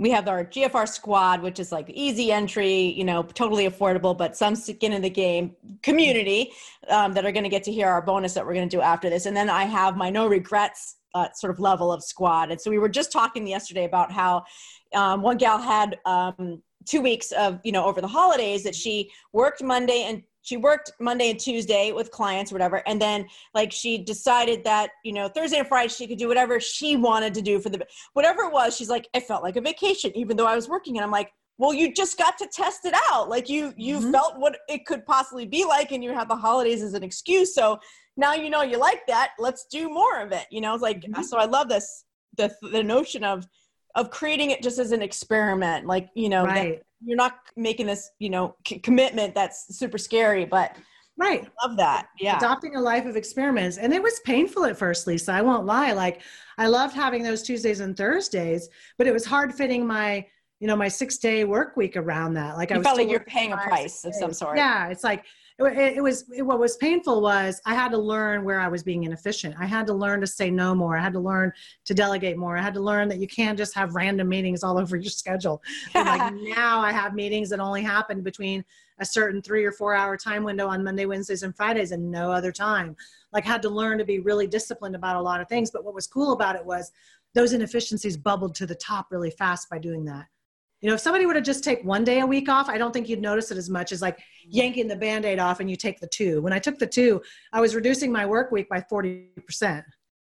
we 0.00 0.08
have 0.08 0.28
our 0.28 0.46
GFR 0.46 0.88
squad, 0.88 1.42
which 1.42 1.60
is 1.60 1.70
like 1.70 1.90
easy 1.90 2.32
entry, 2.32 2.74
you 2.74 3.04
know, 3.04 3.22
totally 3.22 3.68
affordable, 3.68 4.16
but 4.16 4.34
some 4.34 4.56
skin 4.56 4.94
in 4.94 5.02
the 5.02 5.10
game 5.10 5.54
community 5.82 6.52
um, 6.88 7.12
that 7.12 7.26
are 7.26 7.32
going 7.32 7.44
to 7.44 7.50
get 7.50 7.62
to 7.64 7.70
hear 7.70 7.86
our 7.86 8.00
bonus 8.00 8.32
that 8.32 8.46
we're 8.46 8.54
going 8.54 8.66
to 8.66 8.74
do 8.74 8.80
after 8.80 9.10
this. 9.10 9.26
And 9.26 9.36
then 9.36 9.50
I 9.50 9.64
have 9.64 9.98
my 9.98 10.08
no 10.08 10.26
regrets 10.26 10.96
uh, 11.14 11.28
sort 11.34 11.50
of 11.50 11.60
level 11.60 11.92
of 11.92 12.02
squad. 12.02 12.50
And 12.50 12.58
so 12.58 12.70
we 12.70 12.78
were 12.78 12.88
just 12.88 13.12
talking 13.12 13.46
yesterday 13.46 13.84
about 13.84 14.10
how 14.10 14.44
um, 14.94 15.20
one 15.20 15.36
gal 15.36 15.58
had 15.58 15.98
um, 16.06 16.62
two 16.86 17.02
weeks 17.02 17.30
of, 17.32 17.60
you 17.62 17.72
know, 17.72 17.84
over 17.84 18.00
the 18.00 18.08
holidays 18.08 18.62
that 18.62 18.74
she 18.74 19.10
worked 19.34 19.62
Monday 19.62 20.04
and 20.08 20.22
she 20.42 20.56
worked 20.56 20.92
Monday 21.00 21.30
and 21.30 21.38
Tuesday 21.38 21.92
with 21.92 22.10
clients 22.10 22.50
or 22.50 22.54
whatever. 22.54 22.82
And 22.86 23.00
then 23.00 23.26
like 23.54 23.72
she 23.72 23.98
decided 23.98 24.64
that, 24.64 24.90
you 25.04 25.12
know, 25.12 25.28
Thursday 25.28 25.58
and 25.58 25.68
Friday 25.68 25.88
she 25.88 26.06
could 26.06 26.18
do 26.18 26.28
whatever 26.28 26.60
she 26.60 26.96
wanted 26.96 27.34
to 27.34 27.42
do 27.42 27.60
for 27.60 27.68
the, 27.68 27.86
whatever 28.14 28.42
it 28.42 28.52
was. 28.52 28.76
She's 28.76 28.90
like, 28.90 29.08
it 29.14 29.24
felt 29.24 29.42
like 29.42 29.56
a 29.56 29.60
vacation, 29.60 30.16
even 30.16 30.36
though 30.36 30.46
I 30.46 30.56
was 30.56 30.68
working. 30.68 30.96
And 30.96 31.04
I'm 31.04 31.10
like, 31.10 31.32
well, 31.58 31.74
you 31.74 31.92
just 31.92 32.16
got 32.16 32.38
to 32.38 32.46
test 32.46 32.86
it 32.86 32.94
out. 33.10 33.28
Like 33.28 33.50
you, 33.50 33.74
you 33.76 33.98
mm-hmm. 33.98 34.12
felt 34.12 34.38
what 34.38 34.58
it 34.68 34.86
could 34.86 35.04
possibly 35.04 35.46
be 35.46 35.64
like 35.64 35.92
and 35.92 36.02
you 36.02 36.12
had 36.12 36.28
the 36.28 36.36
holidays 36.36 36.82
as 36.82 36.94
an 36.94 37.02
excuse. 37.02 37.54
So 37.54 37.78
now 38.20 38.34
you 38.34 38.50
know 38.50 38.62
you 38.62 38.78
like 38.78 39.06
that 39.06 39.30
let's 39.38 39.66
do 39.66 39.88
more 39.88 40.20
of 40.20 40.30
it 40.30 40.46
you 40.50 40.60
know 40.60 40.74
it's 40.74 40.82
like 40.82 41.00
mm-hmm. 41.00 41.22
so 41.22 41.38
i 41.38 41.46
love 41.46 41.68
this 41.68 42.04
the 42.36 42.54
the 42.70 42.82
notion 42.82 43.24
of 43.24 43.46
of 43.94 44.10
creating 44.10 44.50
it 44.50 44.62
just 44.62 44.78
as 44.78 44.92
an 44.92 45.02
experiment 45.02 45.86
like 45.86 46.08
you 46.14 46.28
know 46.28 46.44
right. 46.44 46.82
you're 47.04 47.16
not 47.16 47.38
making 47.56 47.86
this 47.86 48.10
you 48.18 48.30
know 48.30 48.54
c- 48.66 48.78
commitment 48.78 49.34
that's 49.34 49.76
super 49.76 49.98
scary 49.98 50.44
but 50.44 50.76
right. 51.20 51.44
I 51.44 51.66
love 51.66 51.76
that. 51.76 52.08
Yeah. 52.18 52.38
Adopting 52.38 52.76
a 52.76 52.80
life 52.80 53.04
of 53.04 53.14
experiments. 53.16 53.76
And 53.76 53.92
it 53.92 54.02
was 54.02 54.18
painful 54.20 54.64
at 54.64 54.76
first 54.76 55.06
lisa 55.06 55.32
i 55.32 55.42
won't 55.42 55.66
lie. 55.66 55.92
Like 55.92 56.22
i 56.58 56.66
loved 56.66 56.94
having 56.94 57.22
those 57.22 57.42
tuesdays 57.42 57.80
and 57.80 57.96
thursdays 57.96 58.68
but 58.98 59.06
it 59.06 59.12
was 59.12 59.24
hard 59.24 59.54
fitting 59.54 59.86
my 59.86 60.26
you 60.60 60.66
know 60.66 60.76
my 60.76 60.88
six 60.88 61.18
day 61.18 61.44
work 61.44 61.76
week 61.76 61.96
around 61.96 62.34
that. 62.34 62.56
Like 62.56 62.70
you 62.70 62.76
i 62.76 62.78
was 62.78 62.86
felt 62.86 62.98
like 62.98 63.10
you're 63.10 63.20
paying 63.20 63.52
a 63.52 63.56
price 63.56 64.04
of 64.04 64.14
some 64.14 64.32
sort. 64.32 64.56
Yeah 64.56 64.88
it's 64.88 65.04
like 65.04 65.24
it, 65.66 65.96
it 65.96 66.02
was 66.02 66.24
it, 66.30 66.42
what 66.42 66.58
was 66.58 66.76
painful 66.76 67.20
was 67.20 67.60
i 67.66 67.74
had 67.74 67.90
to 67.90 67.98
learn 67.98 68.44
where 68.44 68.60
i 68.60 68.68
was 68.68 68.82
being 68.82 69.04
inefficient. 69.04 69.54
I 69.58 69.66
had 69.66 69.86
to 69.88 69.94
learn 69.94 70.20
to 70.20 70.26
say 70.26 70.50
no 70.50 70.74
more. 70.74 70.96
I 70.96 71.02
had 71.02 71.12
to 71.14 71.20
learn 71.20 71.52
to 71.84 71.94
delegate 71.94 72.36
more. 72.36 72.56
I 72.56 72.62
had 72.62 72.74
to 72.74 72.80
learn 72.80 73.08
that 73.08 73.18
you 73.18 73.26
can't 73.26 73.58
just 73.58 73.74
have 73.74 73.94
random 73.94 74.28
meetings 74.28 74.62
all 74.62 74.78
over 74.82 74.96
your 74.96 75.10
schedule. 75.10 75.62
Like 75.94 76.34
now 76.56 76.80
i 76.80 76.92
have 76.92 77.14
meetings 77.14 77.50
that 77.50 77.60
only 77.60 77.82
happen 77.82 78.22
between 78.22 78.64
a 78.98 79.04
certain 79.04 79.40
three 79.40 79.64
or 79.64 79.72
four 79.72 79.94
hour 79.94 80.16
time 80.16 80.44
window 80.44 80.66
on 80.66 80.84
monday 80.84 81.06
wednesdays 81.06 81.42
and 81.42 81.56
fridays 81.56 81.92
and 81.92 82.10
no 82.10 82.30
other 82.32 82.52
time. 82.52 82.96
Like 83.32 83.44
had 83.44 83.62
to 83.62 83.70
learn 83.70 83.98
to 83.98 84.04
be 84.04 84.18
really 84.18 84.46
disciplined 84.46 84.96
about 84.96 85.16
a 85.16 85.20
lot 85.20 85.40
of 85.40 85.48
things. 85.48 85.70
But 85.70 85.84
what 85.84 85.94
was 85.94 86.06
cool 86.06 86.32
about 86.32 86.56
it 86.56 86.64
was 86.64 86.90
those 87.34 87.52
inefficiencies 87.52 88.16
bubbled 88.16 88.54
to 88.56 88.66
the 88.66 88.74
top 88.74 89.06
really 89.10 89.30
fast 89.30 89.70
by 89.70 89.78
doing 89.78 90.04
that. 90.06 90.26
You 90.80 90.88
know, 90.88 90.94
if 90.94 91.00
somebody 91.00 91.26
were 91.26 91.34
to 91.34 91.42
just 91.42 91.62
take 91.62 91.84
one 91.84 92.04
day 92.04 92.20
a 92.20 92.26
week 92.26 92.48
off, 92.48 92.68
I 92.68 92.78
don't 92.78 92.92
think 92.92 93.08
you'd 93.08 93.20
notice 93.20 93.50
it 93.50 93.58
as 93.58 93.68
much 93.68 93.92
as 93.92 94.00
like 94.00 94.18
Mm-hmm. 94.40 94.56
yanking 94.56 94.88
the 94.88 94.96
band 94.96 95.24
aid 95.24 95.38
off 95.38 95.60
and 95.60 95.70
you 95.70 95.76
take 95.76 96.00
the 96.00 96.06
two. 96.06 96.40
When 96.40 96.52
I 96.52 96.58
took 96.58 96.78
the 96.78 96.86
two, 96.86 97.20
I 97.52 97.60
was 97.60 97.74
reducing 97.74 98.10
my 98.10 98.24
work 98.24 98.50
week 98.50 98.68
by 98.68 98.80
40%. 98.80 99.84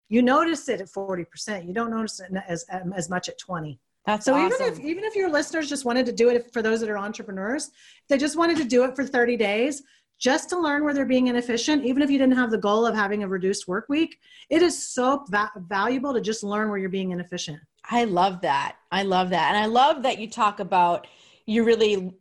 You 0.10 0.22
notice 0.24 0.68
it 0.68 0.82
at 0.82 0.88
40%. 0.88 1.68
You 1.68 1.74
don't 1.74 1.91
notice 1.91 2.20
it 2.20 2.32
as, 2.47 2.66
um, 2.72 2.93
as 2.93 3.10
much 3.10 3.30
at 3.30 3.38
20. 3.38 3.80
That's 4.05 4.26
so 4.26 4.34
awesome. 4.34 4.47
even 4.47 4.74
if 4.74 4.80
even 4.80 5.03
if 5.03 5.16
your 5.16 5.30
listeners 5.30 5.70
just 5.70 5.86
wanted 5.86 6.05
to 6.07 6.12
do 6.12 6.30
it 6.30 6.51
for 6.51 6.64
those 6.64 6.80
that 6.80 6.89
are 6.89 6.97
entrepreneurs, 6.97 7.70
they 8.07 8.18
just 8.18 8.38
wanted 8.38 8.57
to 8.57 8.64
do 8.64 8.84
it 8.86 8.95
for 8.95 9.05
30 9.05 9.38
days 9.38 9.84
just 10.18 10.49
to 10.49 10.60
learn 10.60 10.84
where 10.84 10.93
they're 10.93 11.05
being 11.05 11.28
inefficient, 11.28 11.86
even 11.86 12.01
if 12.01 12.10
you 12.10 12.18
didn't 12.18 12.36
have 12.36 12.51
the 12.51 12.57
goal 12.57 12.86
of 12.86 12.93
having 12.95 13.24
a 13.24 13.28
reduced 13.28 13.68
work 13.68 13.86
week, 13.88 14.20
it 14.49 14.62
is 14.62 14.82
so 14.82 15.24
va- 15.30 15.51
valuable 15.55 16.14
to 16.14 16.22
just 16.22 16.43
learn 16.43 16.70
where 16.70 16.78
you're 16.78 16.89
being 16.89 17.12
inefficient. 17.12 17.60
I 17.89 18.03
love 18.03 18.41
that. 18.41 18.76
I 18.91 19.03
love 19.03 19.30
that. 19.30 19.53
And 19.53 19.57
I 19.57 19.68
love 19.68 20.03
that 20.03 20.20
you 20.20 20.30
talk 20.30 20.60
about 20.60 21.07
you 21.45 21.64
really 21.64 22.14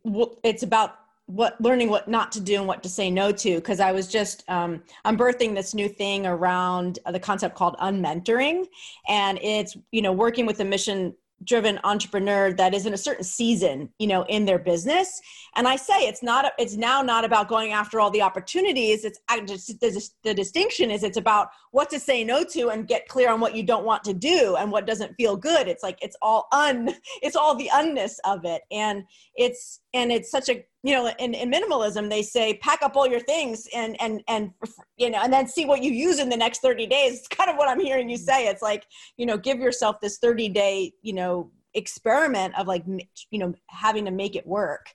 it's 0.43 0.63
about 0.63 0.97
what 1.29 1.61
learning 1.61 1.91
what 1.91 2.09
not 2.09 2.33
to 2.33 2.41
do 2.41 2.55
and 2.55 2.67
what 2.67 2.83
to 2.83 2.89
say 2.89 3.11
no 3.11 3.31
to 3.31 3.57
because 3.57 3.81
i 3.81 3.93
was 3.93 4.09
just 4.09 4.43
um, 4.49 4.83
i'm 5.05 5.17
birthing 5.17 5.55
this 5.55 5.75
new 5.75 5.89
thing 5.89 6.27
around 6.27 6.99
the 7.11 7.21
concept 7.21 7.55
called 7.55 7.77
unmentoring. 7.79 8.67
And 9.09 9.39
it's 9.43 9.77
you 9.93 10.03
know 10.03 10.13
working 10.13 10.47
with 10.47 10.61
a 10.61 10.65
mission 10.65 11.15
driven 11.45 11.79
entrepreneur 11.85 12.53
that 12.53 12.75
is 12.75 12.85
in 12.85 12.95
a 12.95 12.99
certain 12.99 13.23
season 13.23 13.89
you 14.01 14.09
know 14.09 14.25
in 14.25 14.45
their 14.45 14.59
business. 14.59 15.21
And 15.55 15.69
i 15.69 15.77
say 15.77 16.09
it's 16.09 16.23
not 16.23 16.53
it's 16.59 16.77
now 16.77 17.03
not 17.03 17.25
about 17.25 17.49
going 17.49 17.73
after 17.73 18.01
all 18.01 18.11
the 18.11 18.23
opportunities. 18.23 19.05
It's 19.05 19.21
just 19.47 19.81
the, 19.81 20.11
the 20.25 20.35
distinction 20.35 20.91
is 20.91 21.03
it's 21.03 21.17
about 21.17 21.49
what 21.73 21.91
to 21.91 22.01
say 22.01 22.25
no 22.25 22.43
to 22.45 22.71
and 22.71 22.89
get 22.89 23.07
clear 23.07 23.31
on 23.31 23.41
what 23.41 23.55
you 23.55 23.63
don't 23.63 23.85
want 23.85 24.03
to 24.05 24.15
do 24.15 24.57
and 24.59 24.73
what 24.73 24.87
doesn't 24.87 25.15
feel 25.15 25.37
good. 25.37 25.69
It's 25.69 25.83
like 25.83 25.99
it's 26.01 26.17
all 26.23 26.49
un 26.53 26.95
it's 27.23 27.37
all 27.37 27.55
the 27.55 27.71
unness 27.75 28.19
of 28.25 28.45
it. 28.45 28.63
And 28.71 29.05
it's 29.37 29.81
and 29.95 30.11
it's 30.11 30.31
such 30.31 30.49
a 30.49 30.65
you 30.83 30.95
know 30.95 31.11
in, 31.19 31.35
in 31.35 31.51
minimalism 31.51 32.09
they 32.09 32.23
say 32.23 32.55
pack 32.55 32.83
up 32.83 32.97
all 32.97 33.07
your 33.07 33.21
things 33.21 33.67
and 33.75 34.01
and 34.01 34.23
and 34.29 34.53
you 34.97 35.11
know 35.11 35.21
and 35.23 35.33
then 35.33 35.47
see 35.47 35.65
what 35.65 35.83
you 35.83 35.91
use 35.91 36.19
in 36.19 36.29
the 36.29 36.37
next 36.37 36.61
30 36.63 36.87
days. 36.87 37.19
It's 37.19 37.29
kind 37.29 37.51
of 37.51 37.57
what 37.57 37.69
i'm 37.69 37.81
hearing 37.81 38.09
you 38.09 38.17
say. 38.17 38.47
It's 38.47 38.63
like 38.63 38.85
you 39.17 39.27
know 39.27 39.37
give 39.37 39.59
yourself 39.59 39.97
this 40.01 40.19
30 40.19 40.49
day 40.51 40.93
you 41.03 41.13
know 41.13 41.51
experiment 41.75 42.59
of 42.59 42.67
like 42.67 42.85
you 42.87 43.39
know 43.39 43.55
having 43.69 44.05
to 44.05 44.11
make 44.11 44.37
it 44.37 44.47
work. 44.47 44.87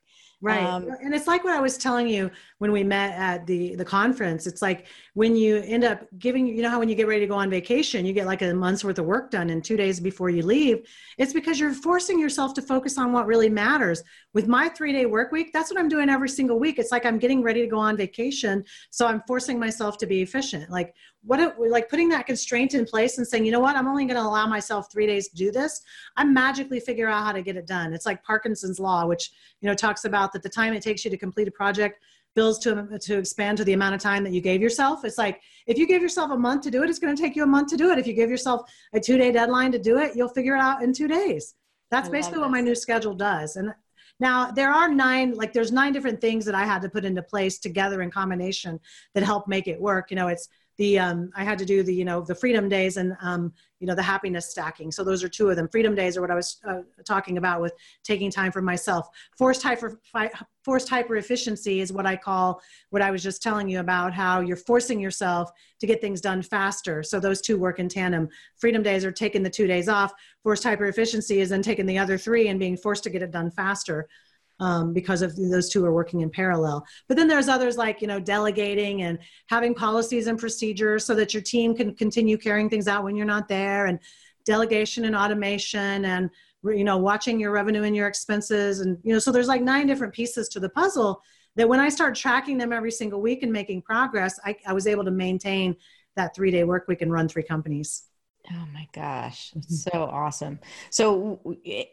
Right. 0.41 0.61
Um, 0.61 0.89
and 1.01 1.15
it's 1.15 1.25
like 1.25 1.45
what 1.45 1.53
i 1.53 1.61
was 1.61 1.77
telling 1.77 2.05
you 2.05 2.29
when 2.57 2.73
we 2.73 2.84
met 2.84 3.17
at 3.17 3.47
the 3.47 3.75
the 3.75 3.86
conference. 3.86 4.45
It's 4.47 4.61
like 4.61 4.88
when 5.14 5.36
you 5.36 5.57
end 5.57 5.84
up 5.84 6.05
giving 6.18 6.47
you 6.47 6.61
know 6.61 6.70
how 6.70 6.80
when 6.80 6.89
you 6.89 6.95
get 6.95 7.07
ready 7.07 7.22
to 7.22 7.28
go 7.28 7.36
on 7.36 7.49
vacation 7.49 8.05
you 8.05 8.14
get 8.14 8.26
like 8.26 8.41
a 8.41 8.51
month's 8.53 8.84
worth 8.84 8.97
of 8.97 9.05
work 9.05 9.30
done 9.30 9.49
in 9.49 9.61
two 9.61 9.78
days 9.78 9.99
before 9.99 10.30
you 10.30 10.43
leave? 10.43 10.88
It's 11.18 11.34
because 11.34 11.59
you're 11.59 11.74
forcing 11.74 12.20
yourself 12.20 12.53
to 12.55 12.61
focus 12.61 12.97
on 12.97 13.11
what 13.11 13.28
really 13.28 13.49
matters. 13.49 14.03
With 14.34 14.47
my 14.47 14.70
three 14.70 14.91
day 14.91 15.05
work 15.05 15.32
week 15.32 15.53
that's 15.53 15.72
what 15.72 15.80
i'm 15.80 15.89
doing 15.89 16.09
every 16.09 16.30
single 16.30 16.59
week. 16.59 16.80
It's 16.80 16.91
like 16.91 17.05
i'm 17.05 17.20
getting 17.20 17.43
ready 17.43 17.61
to 17.61 17.68
go 17.68 17.78
on 17.78 17.95
vacation 17.95 18.64
so 18.89 19.05
i'm 19.05 19.22
forcing 19.28 19.59
myself 19.59 19.97
to 19.99 20.07
be 20.07 20.22
efficient. 20.22 20.70
Like 20.70 20.95
what 21.26 21.39
it, 21.39 21.53
like 21.59 21.89
putting 21.89 22.09
that 22.09 22.26
constraint 22.26 22.74
in 22.74 22.86
place 22.86 23.18
and 23.18 23.28
saying 23.28 23.45
you 23.45 23.51
know 23.51 23.59
what? 23.59 23.76
I'm 23.76 23.88
only 23.88 24.05
going 24.05 24.18
to 24.18 24.24
allow 24.24 24.45
myself 24.47 24.91
three 24.91 25.07
days 25.07 25.30
to 25.30 25.36
do 25.36 25.51
this. 25.51 25.82
I 26.18 26.26
magically 26.26 26.80
figure 26.80 27.07
out 27.07 27.24
how 27.24 27.32
to 27.32 27.41
get 27.41 27.55
it 27.55 27.66
done. 27.68 27.93
It's 27.93 28.05
like 28.05 28.24
parkinson's 28.24 28.80
law 28.80 29.05
which 29.05 29.32
you 29.61 29.70
know 29.70 29.76
talks 29.76 30.05
about 30.05 30.34
that 30.34 30.41
the 30.41 30.49
time 30.49 30.74
it 30.74 30.82
takes 30.82 31.05
you 31.05 31.11
to 31.11 31.18
complete 31.18 31.47
a 31.47 31.51
project 31.51 32.01
bills 32.36 32.59
to, 32.59 32.97
to 32.99 33.17
expand 33.17 33.57
to 33.57 33.63
the 33.63 33.73
amount 33.73 33.95
of 33.95 34.01
time 34.01 34.23
that 34.23 34.34
you 34.34 34.41
gave 34.41 34.61
yourself. 34.61 35.05
It's 35.05 35.17
like 35.17 35.41
if 35.67 35.77
you 35.77 35.88
give 35.88 36.01
yourself 36.01 36.31
a 36.31 36.38
month 36.38 36.63
to 36.63 36.71
do 36.71 36.84
it, 36.84 36.89
it's 36.89 36.99
going 36.99 37.15
to 37.15 37.21
take 37.21 37.36
you 37.36 37.43
a 37.43 37.47
month 37.47 37.69
to 37.69 37.77
do 37.77 37.91
it. 37.91 37.99
If 37.99 38.07
you 38.07 38.13
give 38.13 38.29
yourself 38.29 38.69
a 38.93 38.99
two 38.99 39.17
day 39.17 39.31
deadline 39.31 39.71
to 39.71 39.79
do 39.79 39.99
it, 39.99 40.15
you'll 40.15 40.29
figure 40.29 40.55
it 40.55 40.61
out 40.61 40.84
in 40.84 40.93
two 40.93 41.07
days. 41.07 41.55
That's 41.91 42.09
basically 42.09 42.39
what 42.39 42.49
my 42.49 42.61
new 42.61 42.73
schedule 42.73 43.13
does. 43.13 43.55
And 43.55 43.71
now 44.19 44.49
there 44.49 44.71
are 44.71 44.89
nine, 44.89 45.36
like 45.36 45.53
there's 45.53 45.71
nine 45.71 45.93
different 45.93 46.21
things 46.21 46.43
that 46.45 46.55
I 46.55 46.65
had 46.65 46.81
to 46.81 46.89
put 46.89 47.05
into 47.05 47.21
place 47.21 47.59
together 47.59 48.01
in 48.01 48.09
combination 48.09 48.79
that 49.13 49.23
help 49.23 49.47
make 49.47 49.67
it 49.67 49.79
work. 49.79 50.09
You 50.09 50.15
know, 50.15 50.27
it's 50.27 50.49
the 50.78 50.97
um, 50.97 51.32
I 51.36 51.43
had 51.43 51.59
to 51.59 51.65
do 51.65 51.84
the 51.84 51.93
you 51.93 52.05
know 52.05 52.21
the 52.21 52.36
freedom 52.36 52.67
days 52.67 52.97
and 52.97 53.15
um, 53.21 53.53
you 53.80 53.88
know 53.88 53.95
the 53.95 54.03
happiness 54.03 54.49
stacking. 54.49 54.91
So 54.91 55.03
those 55.03 55.24
are 55.24 55.30
two 55.30 55.49
of 55.49 55.55
them. 55.55 55.67
Freedom 55.67 55.93
days 55.93 56.17
are 56.17 56.21
what 56.21 56.32
I 56.32 56.36
was 56.36 56.57
uh, 56.67 56.82
talking 57.05 57.38
about 57.38 57.61
with 57.61 57.74
taking 58.03 58.32
time 58.32 58.51
for 58.51 58.61
myself. 58.61 59.09
Forced 59.38 59.61
hyper 59.61 59.99
forced 60.63 60.89
hyper 60.89 61.17
efficiency 61.17 61.82
is 61.82 61.91
what 61.91 62.05
I 62.05 62.15
call 62.15 62.61
what 62.89 63.01
I 63.01 63.11
was 63.11 63.21
just 63.21 63.43
telling 63.43 63.69
you 63.69 63.80
about 63.80 64.13
how 64.13 64.39
you're 64.39 64.57
forcing 64.57 64.99
yourself 64.99 65.51
to 65.80 65.88
get 65.88 66.01
things 66.01 66.21
done 66.21 66.41
faster. 66.41 67.03
So 67.03 67.19
those 67.19 67.41
two 67.41 67.57
work 67.57 67.80
in 67.80 67.89
tandem. 67.89 68.30
Freedom 68.57 68.82
days 68.82 69.05
are 69.05 69.11
taking 69.11 69.43
the 69.43 69.49
two 69.49 69.67
days 69.67 69.89
off. 69.89 70.13
Forced 70.41 70.63
hyper 70.63 70.86
efficiency 70.86 71.41
is 71.41 71.49
then 71.49 71.61
taking 71.61 71.86
the 71.86 71.97
other 71.97 72.17
three 72.17 72.47
and 72.47 72.59
being 72.59 72.78
forced 72.78 73.03
to 73.03 73.09
get 73.09 73.21
it 73.21 73.32
done 73.32 73.51
faster 73.51 74.07
um, 74.59 74.93
because 74.93 75.21
of 75.21 75.35
those 75.35 75.69
two 75.69 75.85
are 75.85 75.93
working 75.93 76.21
in 76.21 76.29
parallel. 76.29 76.85
But 77.07 77.17
then 77.17 77.27
there's 77.27 77.47
others 77.47 77.77
like 77.77 78.01
you 78.01 78.07
know 78.07 78.19
delegating 78.19 79.03
and 79.03 79.19
having 79.47 79.73
policies 79.73 80.27
and 80.27 80.37
procedures 80.37 81.05
so 81.05 81.15
that 81.15 81.33
your 81.33 81.43
team 81.43 81.75
can 81.75 81.95
continue 81.95 82.37
carrying 82.37 82.69
things 82.69 82.87
out 82.87 83.03
when 83.03 83.15
you're 83.15 83.25
not 83.25 83.47
there, 83.47 83.87
and 83.87 83.99
delegation 84.45 85.05
and 85.05 85.15
automation 85.15 86.05
and 86.05 86.29
you 86.63 86.83
know 86.83 86.97
watching 86.97 87.39
your 87.39 87.51
revenue 87.51 87.83
and 87.83 87.95
your 87.95 88.07
expenses 88.07 88.81
and 88.81 88.97
you 89.03 89.13
know 89.13 89.19
so 89.19 89.31
there's 89.31 89.47
like 89.47 89.61
nine 89.61 89.87
different 89.87 90.13
pieces 90.13 90.49
to 90.49 90.59
the 90.59 90.69
puzzle 90.69 91.21
that 91.55 91.69
when 91.69 91.79
I 91.79 91.89
start 91.89 92.15
tracking 92.15 92.57
them 92.57 92.73
every 92.73 92.91
single 92.91 93.21
week 93.21 93.43
and 93.43 93.51
making 93.51 93.81
progress, 93.83 94.39
I, 94.43 94.55
I 94.65 94.73
was 94.73 94.87
able 94.87 95.05
to 95.05 95.11
maintain 95.11 95.75
that 96.15 96.35
three 96.35 96.51
day 96.51 96.63
work 96.63 96.87
week 96.87 97.01
and 97.01 97.11
run 97.11 97.27
three 97.27 97.43
companies. 97.43 98.03
Oh 98.51 98.65
my 98.73 98.89
gosh, 98.91 99.53
so 99.69 99.89
awesome. 99.93 100.59
So 100.89 101.39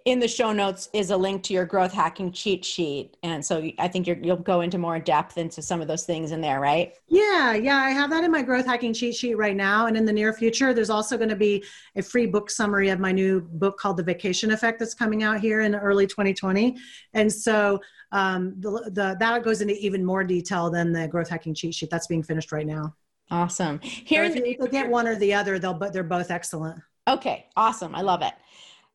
in 0.05 0.19
the 0.19 0.27
show 0.27 0.53
notes 0.53 0.89
is 0.93 1.11
a 1.11 1.17
link 1.17 1.45
to 1.45 1.53
your 1.53 1.65
growth 1.65 1.93
hacking 1.93 2.33
cheat 2.33 2.65
sheet. 2.65 3.17
And 3.23 3.45
so 3.45 3.71
I 3.79 3.87
think 3.87 4.09
you 4.09 4.17
will 4.21 4.35
go 4.35 4.61
into 4.63 4.77
more 4.77 4.99
depth 4.99 5.39
into 5.39 5.63
some 5.63 5.81
of 5.81 5.87
those 5.87 6.03
things 6.03 6.33
in 6.33 6.41
there, 6.41 6.59
right? 6.59 6.95
Yeah, 7.07 7.55
yeah, 7.55 7.77
I 7.77 7.91
have 7.91 8.11
that 8.11 8.25
in 8.25 8.33
my 8.33 8.43
growth 8.43 8.67
hacking 8.67 8.95
cheat 8.95 9.15
sheet 9.15 9.37
right 9.37 9.55
now. 9.55 9.87
And 9.87 9.97
in 9.97 10.05
the 10.05 10.13
near 10.13 10.33
future, 10.33 10.75
there's 10.75 10.91
also 10.91 11.17
going 11.17 11.29
to 11.29 11.37
be 11.37 11.65
a 11.95 12.03
free 12.03 12.27
book 12.27 12.51
summary 12.51 12.89
of 12.89 12.99
my 12.99 13.13
new 13.13 13.43
book 13.43 13.79
called 13.79 13.97
The 13.97 14.03
Vacation 14.03 14.51
Effect 14.51 14.81
that's 14.81 14.95
coming 14.95 15.23
out 15.23 15.39
here 15.39 15.61
in 15.61 15.77
early 15.77 16.09
2020. 16.09 16.77
And 17.15 17.33
so 17.33 17.79
um, 18.11 18.57
the, 18.59 18.91
the, 18.93 19.17
that 19.21 19.45
goes 19.45 19.61
into 19.61 19.75
even 19.79 20.05
more 20.05 20.25
detail 20.25 20.69
than 20.69 20.93
the 20.93 21.07
growth 21.07 21.29
hacking 21.29 21.55
cheat 21.55 21.77
sheet 21.77 21.91
that's 21.91 22.09
being 22.09 22.25
finished 22.25 22.51
right 22.51 22.67
now. 22.67 22.97
Awesome. 23.31 23.79
Here, 23.81 24.29
so 24.31 24.39
if 24.39 24.59
you 24.59 24.69
get 24.69 24.89
one 24.89 25.07
or 25.07 25.17
the 25.17 25.35
other, 25.35 25.59
they'll 25.59 25.75
but 25.75 25.93
they're 25.93 26.03
both 26.03 26.31
excellent. 26.31 26.81
Okay, 27.07 27.47
awesome. 27.57 27.95
I 27.95 28.03
love 28.03 28.23
it. 28.23 28.35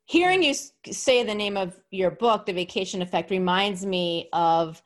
Hearing 0.05 0.43
you 0.43 0.53
say 0.91 1.23
the 1.23 1.33
name 1.33 1.57
of 1.57 1.79
your 1.89 2.11
book, 2.11 2.45
The 2.45 2.53
Vacation 2.53 3.01
Effect, 3.01 3.31
reminds 3.31 3.85
me 3.85 4.29
of 4.33 4.81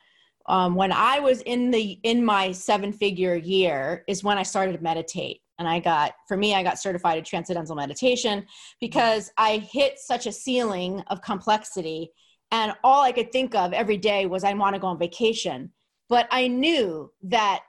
um, 0.46 0.76
when 0.76 0.92
I 0.92 1.20
was 1.20 1.42
in 1.42 1.72
the 1.72 2.00
in 2.04 2.24
my 2.24 2.52
seven 2.52 2.94
figure 2.94 3.36
year 3.36 4.04
is 4.08 4.24
when 4.24 4.38
I 4.38 4.44
started 4.44 4.74
to 4.74 4.84
meditate. 4.84 5.42
And 5.60 5.68
I 5.68 5.80
got, 5.80 6.14
for 6.28 6.38
me, 6.38 6.56
I 6.56 6.64
got 6.64 6.80
certified 6.80 7.18
in 7.18 7.26
transcendental 7.26 7.76
meditation 7.76 8.46
because 8.80 9.30
I 9.38 9.58
hit 9.58 10.00
such 10.00 10.26
a 10.26 10.32
ceiling 10.32 11.04
of 11.08 11.22
complexity. 11.22 12.12
And 12.52 12.74
all 12.82 13.04
I 13.04 13.12
could 13.12 13.34
think 13.34 13.56
of 13.56 13.74
every 13.74 13.98
day 13.98 14.26
was 14.26 14.46
I 14.46 14.54
want 14.54 14.76
to 14.76 14.80
go 14.80 14.88
on 14.88 14.98
vacation. 14.98 15.74
But 16.08 16.30
I 16.32 16.48
knew 16.48 17.12
that 17.24 17.64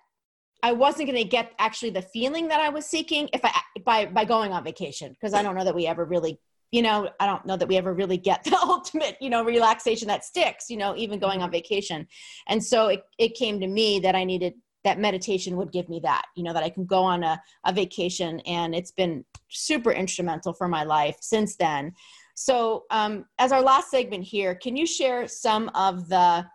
I 0.63 0.73
wasn't 0.73 1.09
going 1.09 1.23
to 1.23 1.29
get 1.29 1.53
actually 1.59 1.91
the 1.91 2.03
feeling 2.03 2.49
that 2.49 2.61
I 2.61 2.69
was 2.69 2.87
seeking 2.87 3.29
if 3.33 3.41
I 3.45 3.53
by 3.85 4.07
by 4.07 4.25
going 4.25 4.53
on 4.53 4.65
vacation 4.65 5.13
because 5.13 5.35
I 5.35 5.43
don't 5.43 5.57
know 5.57 5.65
that 5.65 5.75
we 5.75 5.87
ever 5.87 6.05
really 6.05 6.39
you 6.71 6.83
know 6.83 7.11
I 7.19 7.27
don't 7.27 7.45
know 7.47 7.57
that 7.57 7.69
we 7.69 7.77
ever 7.77 7.95
really 7.95 8.17
get 8.17 8.45
the 8.45 8.59
ultimate 8.59 9.17
you 9.21 9.31
know 9.31 9.45
relaxation 9.45 10.09
that 10.09 10.25
sticks 10.25 10.71
you 10.71 10.77
know 10.77 10.97
even 10.97 11.19
going 11.19 11.43
on 11.43 11.51
vacation. 11.51 12.07
And 12.49 12.63
so 12.63 12.89
it, 12.89 13.03
it 13.19 13.35
came 13.35 13.61
to 13.61 13.67
me 13.67 14.01
that 14.01 14.15
I 14.15 14.25
needed 14.25 14.55
that 14.83 14.99
meditation 14.99 15.57
would 15.59 15.73
give 15.73 15.89
me 15.89 16.01
that 16.01 16.27
you 16.37 16.43
know 16.43 16.53
that 16.53 16.63
I 16.63 16.71
can 16.71 16.85
go 16.85 17.03
on 17.03 17.23
a, 17.23 17.41
a 17.65 17.73
vacation 17.73 18.41
and 18.41 18.75
it's 18.75 18.93
been 18.93 19.25
super 19.49 19.93
instrumental 19.93 20.53
for 20.53 20.69
my 20.69 20.85
life 20.85 21.17
since 21.21 21.57
then. 21.57 21.93
So 22.35 22.85
um, 22.91 23.27
as 23.39 23.53
our 23.53 23.61
last 23.61 23.91
segment 23.91 24.25
here 24.25 24.55
can 24.55 24.77
you 24.77 24.87
share 24.87 25.27
some 25.29 25.71
of 25.75 26.09
the 26.09 26.47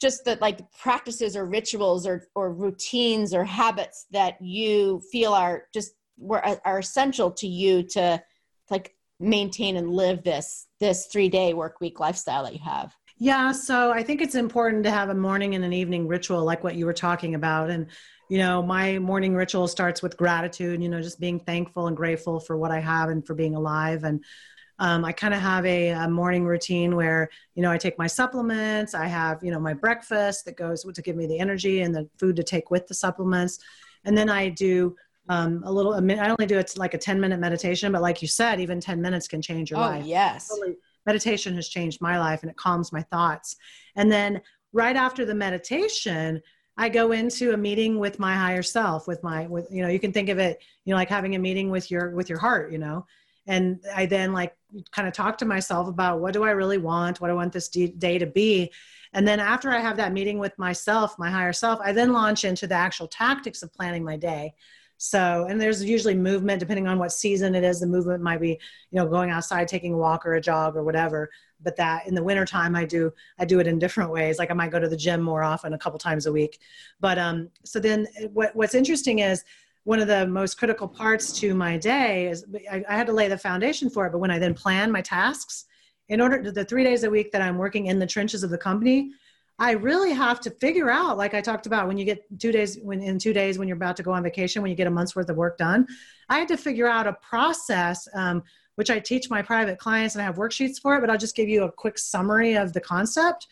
just 0.00 0.24
that 0.24 0.40
like 0.40 0.60
practices 0.72 1.36
or 1.36 1.44
rituals 1.44 2.06
or 2.06 2.26
or 2.34 2.52
routines 2.52 3.34
or 3.34 3.44
habits 3.44 4.06
that 4.10 4.40
you 4.40 5.00
feel 5.10 5.32
are 5.32 5.64
just 5.72 5.94
were 6.18 6.44
are 6.64 6.78
essential 6.78 7.30
to 7.30 7.46
you 7.46 7.82
to 7.82 8.22
like 8.70 8.94
maintain 9.20 9.76
and 9.76 9.90
live 9.90 10.22
this 10.22 10.66
this 10.80 11.06
three 11.06 11.28
day 11.28 11.54
work 11.54 11.80
week 11.80 12.00
lifestyle 12.00 12.44
that 12.44 12.52
you 12.52 12.60
have? 12.64 12.94
Yeah 13.18 13.52
so 13.52 13.92
i 13.92 14.02
think 14.02 14.20
it's 14.20 14.34
important 14.34 14.84
to 14.84 14.90
have 14.90 15.08
a 15.08 15.14
morning 15.14 15.54
and 15.54 15.64
an 15.64 15.72
evening 15.72 16.08
ritual 16.08 16.44
like 16.44 16.64
what 16.64 16.74
you 16.74 16.86
were 16.86 16.92
talking 16.92 17.34
about. 17.34 17.70
And 17.70 17.86
you 18.30 18.38
know 18.38 18.62
my 18.62 18.98
morning 18.98 19.34
ritual 19.34 19.68
starts 19.68 20.02
with 20.02 20.16
gratitude 20.16 20.82
you 20.82 20.88
know 20.88 21.02
just 21.02 21.20
being 21.20 21.38
thankful 21.38 21.88
and 21.88 21.96
grateful 21.96 22.40
for 22.40 22.56
what 22.56 22.70
i 22.70 22.80
have 22.80 23.10
and 23.10 23.24
for 23.24 23.34
being 23.34 23.54
alive. 23.54 24.02
And 24.02 24.24
um, 24.78 25.04
I 25.04 25.12
kind 25.12 25.34
of 25.34 25.40
have 25.40 25.64
a, 25.66 25.90
a, 25.90 26.08
morning 26.08 26.44
routine 26.44 26.96
where, 26.96 27.28
you 27.54 27.62
know, 27.62 27.70
I 27.70 27.78
take 27.78 27.96
my 27.96 28.08
supplements. 28.08 28.94
I 28.94 29.06
have, 29.06 29.42
you 29.42 29.52
know, 29.52 29.60
my 29.60 29.72
breakfast 29.72 30.44
that 30.46 30.56
goes 30.56 30.84
to 30.84 31.02
give 31.02 31.14
me 31.14 31.26
the 31.26 31.38
energy 31.38 31.82
and 31.82 31.94
the 31.94 32.08
food 32.18 32.34
to 32.36 32.42
take 32.42 32.70
with 32.70 32.86
the 32.88 32.94
supplements. 32.94 33.60
And 34.04 34.18
then 34.18 34.28
I 34.28 34.48
do 34.48 34.96
um, 35.28 35.62
a 35.64 35.72
little, 35.72 35.94
I 35.94 36.28
only 36.28 36.46
do 36.46 36.58
it 36.58 36.76
like 36.76 36.94
a 36.94 36.98
10 36.98 37.20
minute 37.20 37.38
meditation, 37.38 37.92
but 37.92 38.02
like 38.02 38.20
you 38.20 38.28
said, 38.28 38.60
even 38.60 38.80
10 38.80 39.00
minutes 39.00 39.28
can 39.28 39.40
change 39.40 39.70
your 39.70 39.78
oh, 39.78 39.82
life. 39.82 40.04
yes. 40.04 40.50
meditation 41.06 41.54
has 41.54 41.68
changed 41.68 42.00
my 42.00 42.18
life 42.18 42.42
and 42.42 42.50
it 42.50 42.56
calms 42.56 42.92
my 42.92 43.02
thoughts. 43.02 43.56
And 43.94 44.10
then 44.10 44.42
right 44.72 44.96
after 44.96 45.24
the 45.24 45.34
meditation, 45.34 46.42
I 46.76 46.88
go 46.88 47.12
into 47.12 47.52
a 47.52 47.56
meeting 47.56 48.00
with 48.00 48.18
my 48.18 48.34
higher 48.34 48.62
self, 48.62 49.06
with 49.06 49.22
my, 49.22 49.46
with, 49.46 49.68
you 49.70 49.82
know, 49.82 49.88
you 49.88 50.00
can 50.00 50.12
think 50.12 50.28
of 50.28 50.38
it, 50.38 50.58
you 50.84 50.90
know, 50.90 50.96
like 50.96 51.08
having 51.08 51.36
a 51.36 51.38
meeting 51.38 51.70
with 51.70 51.90
your, 51.90 52.10
with 52.10 52.28
your 52.28 52.40
heart, 52.40 52.72
you 52.72 52.78
know, 52.78 53.06
and 53.46 53.80
i 53.94 54.06
then 54.06 54.32
like 54.32 54.56
kind 54.90 55.06
of 55.06 55.14
talk 55.14 55.38
to 55.38 55.44
myself 55.44 55.88
about 55.88 56.20
what 56.20 56.32
do 56.32 56.42
i 56.42 56.50
really 56.50 56.78
want? 56.78 57.20
What 57.20 57.30
i 57.30 57.34
want 57.34 57.52
this 57.52 57.68
day 57.68 58.18
to 58.18 58.26
be? 58.26 58.72
And 59.12 59.26
then 59.26 59.40
after 59.40 59.70
i 59.70 59.78
have 59.78 59.96
that 59.98 60.12
meeting 60.12 60.38
with 60.38 60.58
myself 60.58 61.18
my 61.18 61.30
higher 61.30 61.52
self 61.52 61.80
i 61.80 61.92
then 61.92 62.12
launch 62.12 62.44
into 62.44 62.66
the 62.66 62.74
actual 62.74 63.08
tactics 63.08 63.62
of 63.62 63.72
planning 63.72 64.04
my 64.04 64.16
day. 64.16 64.54
So 64.96 65.46
and 65.48 65.60
there's 65.60 65.84
usually 65.84 66.14
movement 66.14 66.60
depending 66.60 66.88
on 66.88 66.98
what 66.98 67.12
season 67.12 67.54
it 67.54 67.64
is. 67.64 67.80
The 67.80 67.86
movement 67.86 68.22
might 68.22 68.40
be 68.40 68.50
you 68.90 68.98
know 68.98 69.06
going 69.06 69.30
outside 69.30 69.68
taking 69.68 69.94
a 69.94 69.98
walk 69.98 70.24
or 70.24 70.34
a 70.34 70.40
jog 70.40 70.76
or 70.76 70.84
whatever. 70.84 71.30
But 71.60 71.76
that 71.76 72.06
in 72.06 72.14
the 72.14 72.22
wintertime 72.22 72.74
i 72.74 72.84
do 72.84 73.12
i 73.38 73.44
do 73.44 73.60
it 73.60 73.66
in 73.66 73.78
different 73.78 74.10
ways. 74.10 74.38
Like 74.38 74.50
i 74.50 74.54
might 74.54 74.70
go 74.70 74.80
to 74.80 74.88
the 74.88 74.96
gym 74.96 75.20
more 75.20 75.42
often 75.42 75.74
a 75.74 75.78
couple 75.78 75.98
times 75.98 76.26
a 76.26 76.32
week. 76.32 76.58
But 77.00 77.18
um 77.18 77.50
so 77.64 77.78
then 77.80 78.06
what, 78.32 78.54
what's 78.56 78.74
interesting 78.74 79.20
is 79.20 79.44
one 79.84 80.00
of 80.00 80.08
the 80.08 80.26
most 80.26 80.58
critical 80.58 80.88
parts 80.88 81.32
to 81.40 81.54
my 81.54 81.76
day 81.76 82.28
is 82.28 82.44
I, 82.70 82.82
I, 82.88 82.96
had 82.96 83.06
to 83.06 83.12
lay 83.12 83.28
the 83.28 83.38
foundation 83.38 83.90
for 83.90 84.06
it. 84.06 84.12
But 84.12 84.18
when 84.18 84.30
I 84.30 84.38
then 84.38 84.54
plan 84.54 84.90
my 84.90 85.02
tasks, 85.02 85.66
in 86.08 86.20
order 86.20 86.42
to 86.42 86.52
the 86.52 86.64
three 86.64 86.84
days 86.84 87.04
a 87.04 87.10
week 87.10 87.32
that 87.32 87.42
I'm 87.42 87.56
working 87.56 87.86
in 87.86 87.98
the 87.98 88.06
trenches 88.06 88.42
of 88.42 88.50
the 88.50 88.58
company, 88.58 89.12
I 89.58 89.72
really 89.72 90.12
have 90.12 90.40
to 90.40 90.50
figure 90.50 90.90
out, 90.90 91.16
like 91.16 91.32
I 91.32 91.40
talked 91.40 91.66
about, 91.66 91.86
when 91.86 91.96
you 91.96 92.04
get 92.04 92.24
two 92.38 92.50
days, 92.50 92.78
when 92.82 93.00
in 93.00 93.18
two 93.18 93.32
days, 93.32 93.58
when 93.58 93.68
you're 93.68 93.76
about 93.76 93.96
to 93.98 94.02
go 94.02 94.12
on 94.12 94.22
vacation, 94.22 94.62
when 94.62 94.70
you 94.70 94.76
get 94.76 94.86
a 94.86 94.90
month's 94.90 95.14
worth 95.14 95.28
of 95.28 95.36
work 95.36 95.58
done, 95.58 95.86
I 96.28 96.38
had 96.38 96.48
to 96.48 96.56
figure 96.56 96.88
out 96.88 97.06
a 97.06 97.12
process, 97.14 98.08
um, 98.14 98.42
which 98.74 98.90
I 98.90 98.98
teach 98.98 99.30
my 99.30 99.42
private 99.42 99.78
clients 99.78 100.14
and 100.14 100.22
I 100.22 100.24
have 100.24 100.36
worksheets 100.36 100.80
for 100.80 100.96
it, 100.96 101.00
but 101.00 101.08
I'll 101.08 101.18
just 101.18 101.36
give 101.36 101.48
you 101.48 101.62
a 101.62 101.70
quick 101.72 101.98
summary 101.98 102.54
of 102.54 102.72
the 102.72 102.80
concept 102.80 103.46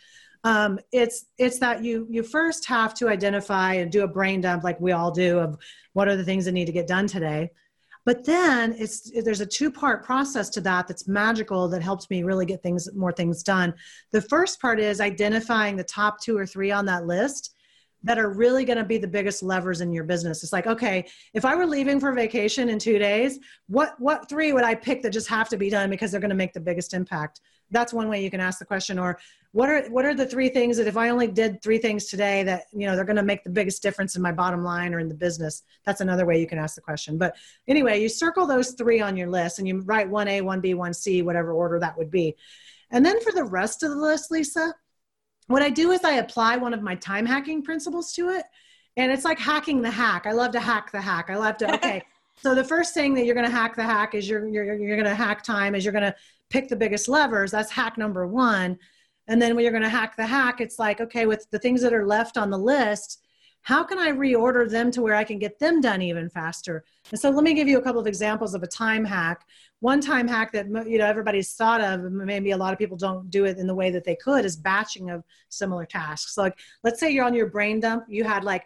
um, 0.45 0.79
it's 0.91 1.27
it's 1.39 1.59
that 1.61 1.85
you 1.85 2.07
you 2.11 2.23
first 2.23 2.67
have 2.67 2.95
to 2.95 3.09
identify 3.09 3.75
and 3.75 3.93
do 3.93 4.03
a 4.03 4.09
brain 4.09 4.41
dump 4.41 4.65
like 4.65 4.81
we 4.81 4.93
all 4.93 5.11
do 5.11 5.39
of 5.39 5.57
what 5.93 6.09
are 6.09 6.17
the 6.17 6.25
things 6.25 6.45
that 6.45 6.53
need 6.53 6.67
to 6.67 6.73
get 6.73 6.87
done 6.87 7.07
today 7.07 7.51
but 8.05 8.25
then 8.25 8.75
it's 8.79 9.11
there's 9.23 9.41
a 9.41 9.47
two 9.47 9.71
part 9.71 10.05
process 10.05 10.49
to 10.51 10.61
that 10.61 10.89
that's 10.89 11.07
magical 11.07 11.69
that 11.69 11.83
helps 11.83 12.11
me 12.11 12.23
really 12.23 12.47
get 12.47 12.63
things 12.63 12.89
more 12.95 13.13
things 13.13 13.43
done 13.43 13.73
the 14.11 14.23
first 14.23 14.61
part 14.61 14.81
is 14.81 15.01
identifying 15.01 15.77
the 15.77 15.85
top 15.85 16.21
two 16.21 16.37
or 16.37 16.47
three 16.47 16.73
on 16.73 16.85
that 16.87 17.07
list 17.07 17.55
that 18.05 18.19
are 18.19 18.31
really 18.31 18.65
going 18.65 18.79
to 18.79 18.85
be 18.85 18.99
the 18.99 19.07
biggest 19.07 19.43
levers 19.43 19.81
in 19.81 19.93
your 19.93 20.05
business. 20.05 20.43
It's 20.43 20.53
like, 20.53 20.67
okay, 20.67 21.07
if 21.35 21.45
I 21.45 21.55
were 21.55 21.67
leaving 21.67 22.01
for 22.01 22.13
vacation 22.13 22.69
in 22.69 22.79
two 22.79 22.99
days, 22.99 23.39
what 23.69 23.95
what 23.99 24.29
three 24.29 24.53
would 24.53 24.65
I 24.65 24.75
pick 24.75 25.03
that 25.03 25.11
just 25.11 25.29
have 25.29 25.49
to 25.51 25.57
be 25.57 25.71
done 25.71 25.91
because 25.91 26.11
they're 26.11 26.21
going 26.21 26.31
to 26.31 26.35
make 26.37 26.53
the 26.53 26.61
biggest 26.61 26.95
impact? 26.95 27.41
That's 27.73 27.93
one 27.93 28.09
way 28.09 28.23
you 28.23 28.31
can 28.31 28.41
ask 28.41 28.59
the 28.59 28.65
question. 28.65 28.99
Or 28.99 29.19
what 29.53 29.69
are 29.69 29.83
what 29.91 30.05
are 30.05 30.15
the 30.15 30.27
three 30.27 30.49
things 30.49 30.77
that 30.77 30.87
if 30.87 30.97
I 30.97 31.09
only 31.09 31.27
did 31.27 31.63
three 31.63 31.79
things 31.79 32.07
today 32.07 32.43
that 32.45 32.65
you 32.73 32.87
know 32.87 32.95
they're 32.95 33.05
going 33.05 33.17
to 33.17 33.23
make 33.23 33.43
the 33.45 33.51
biggest 33.51 33.83
difference 33.83 34.15
in 34.15 34.23
my 34.23 34.33
bottom 34.33 34.63
line 34.63 34.95
or 34.95 35.01
in 35.01 35.09
the 35.09 35.15
business? 35.15 35.63
That's 35.85 36.01
another 36.01 36.25
way 36.25 36.41
you 36.41 36.47
can 36.47 36.59
ask 36.59 36.75
the 36.75 36.81
question. 36.81 37.19
But 37.19 37.37
anyway, 37.67 38.01
you 38.01 38.09
circle 38.09 38.47
those 38.47 38.73
three 38.73 39.01
on 39.01 39.17
your 39.17 39.29
list 39.29 39.59
and 39.59 39.67
you 39.67 39.81
write 39.81 40.09
one 40.09 40.29
A, 40.29 40.41
one 40.41 40.61
B, 40.61 40.75
one 40.75 40.95
C, 40.95 41.23
whatever 41.23 41.53
order 41.53 41.79
that 41.81 41.99
would 41.99 42.11
be. 42.11 42.37
And 42.91 43.05
then 43.05 43.21
for 43.21 43.33
the 43.33 43.45
rest 43.45 43.83
of 43.83 43.91
the 43.91 43.97
list, 43.97 44.31
Lisa, 44.31 44.75
what 45.49 45.63
I 45.63 45.71
do 45.71 45.91
is 45.91 46.05
I 46.05 46.13
apply 46.13 46.57
one 46.57 46.75
of 46.75 46.83
my 46.83 46.95
time 46.95 47.27
hacking 47.27 47.63
principles 47.63 48.13
to 48.15 48.29
it. 48.31 48.45
And 48.97 49.11
it's 49.11 49.25
like 49.25 49.39
hacking 49.39 49.81
the 49.81 49.91
hack. 49.91 50.27
I 50.27 50.33
love 50.33 50.53
to 50.53 50.61
hack 50.61 50.93
the 50.93 51.01
hack. 51.01 51.31
I 51.31 51.37
love 51.37 51.57
to, 51.59 51.75
okay. 51.75 52.03
so 52.43 52.57
the 52.57 52.65
first 52.65 52.93
thing 52.93 53.15
that 53.15 53.25
you're 53.25 53.37
going 53.37 53.47
to 53.47 53.53
hack 53.53 53.77
the 53.77 53.85
hack 53.85 54.17
is 54.17 54.29
you're, 54.29 54.49
you're, 54.49 54.75
you're 54.75 54.97
going 54.97 55.09
to 55.09 55.15
hack 55.15 55.45
time 55.45 55.77
is 55.77 55.85
you're 55.85 55.93
going 55.93 56.03
to 56.03 56.15
pick 56.51 56.69
the 56.69 56.75
biggest 56.75 57.09
levers. 57.09 57.53
That's 57.53 57.71
hack 57.71 57.97
number 57.97 58.27
one. 58.27 58.79
And 59.29 59.41
then 59.41 59.55
when 59.55 59.63
you're 59.63 59.73
going 59.73 59.85
to 59.85 59.89
hack 59.89 60.17
the 60.17 60.27
hack, 60.27 60.61
it's 60.61 60.77
like, 60.77 61.01
okay, 61.01 61.27
with 61.27 61.47
the 61.53 61.61
things 61.61 61.81
that 61.83 61.95
are 61.95 62.05
left 62.05 62.37
on 62.37 62.51
the 62.51 62.59
list, 62.59 63.25
how 63.61 63.85
can 63.85 63.97
I 63.97 64.11
reorder 64.11 64.69
them 64.69 64.91
to 64.91 65.03
where 65.03 65.15
I 65.15 65.23
can 65.23 65.39
get 65.39 65.61
them 65.61 65.81
done 65.81 66.03
even 66.03 66.29
faster? 66.29 66.83
And 67.13 67.21
so 67.21 67.31
let 67.31 67.45
me 67.45 67.55
give 67.55 67.69
you 67.69 67.79
a 67.79 67.83
couple 67.83 68.01
of 68.01 68.09
examples 68.09 68.55
of 68.55 68.65
a 68.65 68.67
time 68.67 69.05
hack. 69.05 69.47
One 69.79 70.01
time 70.01 70.27
hack 70.27 70.51
that 70.53 70.67
you 70.67 70.99
know 70.99 71.07
everybody's 71.07 71.55
thought 71.55 71.81
of, 71.81 72.11
maybe 72.11 72.51
a 72.51 72.57
lot 72.57 72.73
of 72.73 72.79
people 72.81 72.97
don't 72.97 73.31
do 73.31 73.45
it 73.45 73.59
in 73.59 73.69
the 73.69 73.75
way 73.75 73.91
that 73.93 74.03
they 74.03 74.17
could, 74.17 74.45
is 74.45 74.57
batching 74.57 75.11
of 75.11 75.23
similar 75.49 75.87
tasks. 75.87 76.37
Like 76.37 76.59
let's 76.83 76.99
say 76.99 77.13
you're 77.13 77.25
on 77.25 77.35
your 77.35 77.47
brain 77.47 77.79
dump, 77.79 78.07
you 78.09 78.25
had 78.25 78.43
like 78.43 78.65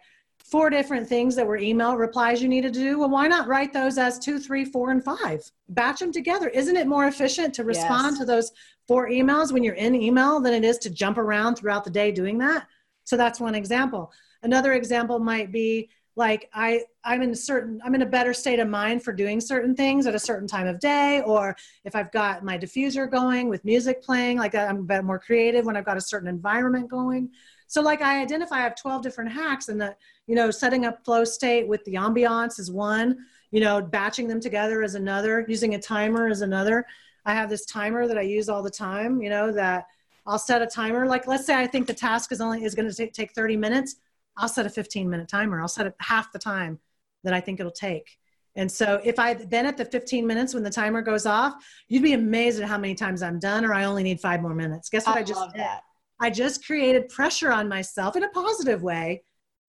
four 0.49 0.69
different 0.69 1.07
things 1.07 1.35
that 1.35 1.45
were 1.45 1.57
email 1.57 1.97
replies 1.97 2.41
you 2.41 2.47
needed 2.47 2.73
to 2.73 2.79
do. 2.79 2.99
Well, 2.99 3.09
why 3.09 3.27
not 3.27 3.47
write 3.47 3.73
those 3.73 3.97
as 3.97 4.17
two, 4.17 4.39
three, 4.39 4.63
four, 4.63 4.91
and 4.91 5.03
five? 5.03 5.43
Batch 5.69 5.99
them 5.99 6.11
together. 6.11 6.47
Isn't 6.47 6.77
it 6.77 6.87
more 6.87 7.07
efficient 7.07 7.53
to 7.55 7.65
respond 7.65 8.11
yes. 8.11 8.19
to 8.19 8.25
those 8.25 8.51
four 8.87 9.09
emails 9.09 9.51
when 9.51 9.63
you're 9.63 9.75
in 9.75 9.93
email 9.93 10.39
than 10.39 10.53
it 10.53 10.63
is 10.63 10.77
to 10.79 10.89
jump 10.89 11.17
around 11.17 11.55
throughout 11.55 11.83
the 11.83 11.89
day 11.89 12.11
doing 12.11 12.37
that? 12.37 12.65
So 13.03 13.17
that's 13.17 13.41
one 13.41 13.55
example. 13.55 14.11
Another 14.41 14.73
example 14.73 15.19
might 15.19 15.51
be 15.51 15.89
like 16.15 16.49
I 16.53 16.81
I'm 17.03 17.21
in 17.21 17.31
a 17.31 17.35
certain 17.35 17.79
I'm 17.83 17.93
in 17.93 18.01
a 18.01 18.05
better 18.05 18.33
state 18.33 18.59
of 18.59 18.67
mind 18.67 19.03
for 19.03 19.13
doing 19.13 19.39
certain 19.39 19.75
things 19.75 20.07
at 20.07 20.15
a 20.15 20.19
certain 20.19 20.47
time 20.47 20.65
of 20.65 20.79
day 20.79 21.21
or 21.25 21.55
if 21.85 21.95
I've 21.95 22.11
got 22.11 22.43
my 22.43 22.57
diffuser 22.57 23.09
going 23.09 23.49
with 23.49 23.63
music 23.63 24.01
playing 24.01 24.37
like 24.37 24.55
I'm 24.55 24.79
a 24.79 24.83
bit 24.83 25.03
more 25.03 25.19
creative 25.19 25.65
when 25.65 25.77
I've 25.77 25.85
got 25.85 25.95
a 25.95 26.01
certain 26.01 26.27
environment 26.27 26.89
going. 26.89 27.29
So 27.67 27.81
like 27.81 28.01
I 28.01 28.21
identify 28.21 28.57
I 28.57 28.61
have 28.61 28.75
12 28.75 29.03
different 29.03 29.31
hacks 29.31 29.69
and 29.69 29.79
the 29.79 29.95
you 30.27 30.35
know 30.35 30.51
setting 30.51 30.85
up 30.85 31.03
flow 31.03 31.23
state 31.23 31.67
with 31.67 31.83
the 31.85 31.95
ambiance 31.95 32.59
is 32.59 32.69
one 32.71 33.17
You 33.51 33.61
know, 33.61 33.81
batching 33.81 34.27
them 34.27 34.41
together 34.41 34.83
is 34.83 34.95
another, 34.95 35.45
using 35.47 35.75
a 35.75 35.79
timer 35.79 36.27
is 36.27 36.41
another. 36.41 36.85
I 37.25 37.33
have 37.33 37.49
this 37.49 37.65
timer 37.65 38.07
that 38.07 38.17
I 38.17 38.21
use 38.21 38.49
all 38.49 38.61
the 38.61 38.69
time, 38.69 39.21
you 39.21 39.29
know, 39.29 39.51
that 39.53 39.85
I'll 40.25 40.39
set 40.39 40.61
a 40.61 40.67
timer. 40.67 41.05
Like, 41.05 41.27
let's 41.27 41.45
say 41.45 41.55
I 41.55 41.67
think 41.67 41.87
the 41.87 41.93
task 41.93 42.31
is 42.31 42.41
only 42.41 42.63
is 42.63 42.75
going 42.75 42.89
to 42.89 42.95
take, 42.95 43.13
take 43.13 43.31
30 43.33 43.55
minutes. 43.55 43.95
I'll 44.35 44.49
set 44.49 44.65
a 44.65 44.69
15 44.69 45.09
minute 45.09 45.27
timer. 45.27 45.61
I'll 45.61 45.67
set 45.67 45.87
it 45.87 45.95
half 45.99 46.31
the 46.31 46.39
time 46.39 46.79
that 47.23 47.33
I 47.33 47.39
think 47.39 47.59
it'll 47.59 47.71
take. 47.71 48.17
And 48.55 48.71
so 48.71 48.99
if 49.03 49.19
I 49.19 49.35
then 49.35 49.65
at 49.65 49.77
the 49.77 49.85
15 49.85 50.25
minutes 50.25 50.53
when 50.53 50.63
the 50.63 50.69
timer 50.69 51.01
goes 51.01 51.25
off, 51.25 51.53
you'd 51.87 52.03
be 52.03 52.13
amazed 52.13 52.59
at 52.59 52.67
how 52.67 52.77
many 52.77 52.95
times 52.95 53.21
I'm 53.21 53.39
done 53.39 53.63
or 53.63 53.73
I 53.73 53.85
only 53.85 54.03
need 54.03 54.19
five 54.19 54.41
more 54.41 54.55
minutes. 54.55 54.89
Guess 54.89 55.05
what 55.05 55.15
I, 55.15 55.19
I 55.19 55.23
just 55.23 55.53
did? 55.53 55.61
That. 55.61 55.83
I 56.19 56.29
just 56.31 56.65
created 56.65 57.07
pressure 57.09 57.51
on 57.51 57.69
myself 57.69 58.15
in 58.15 58.23
a 58.23 58.29
positive 58.29 58.81
way, 58.81 59.23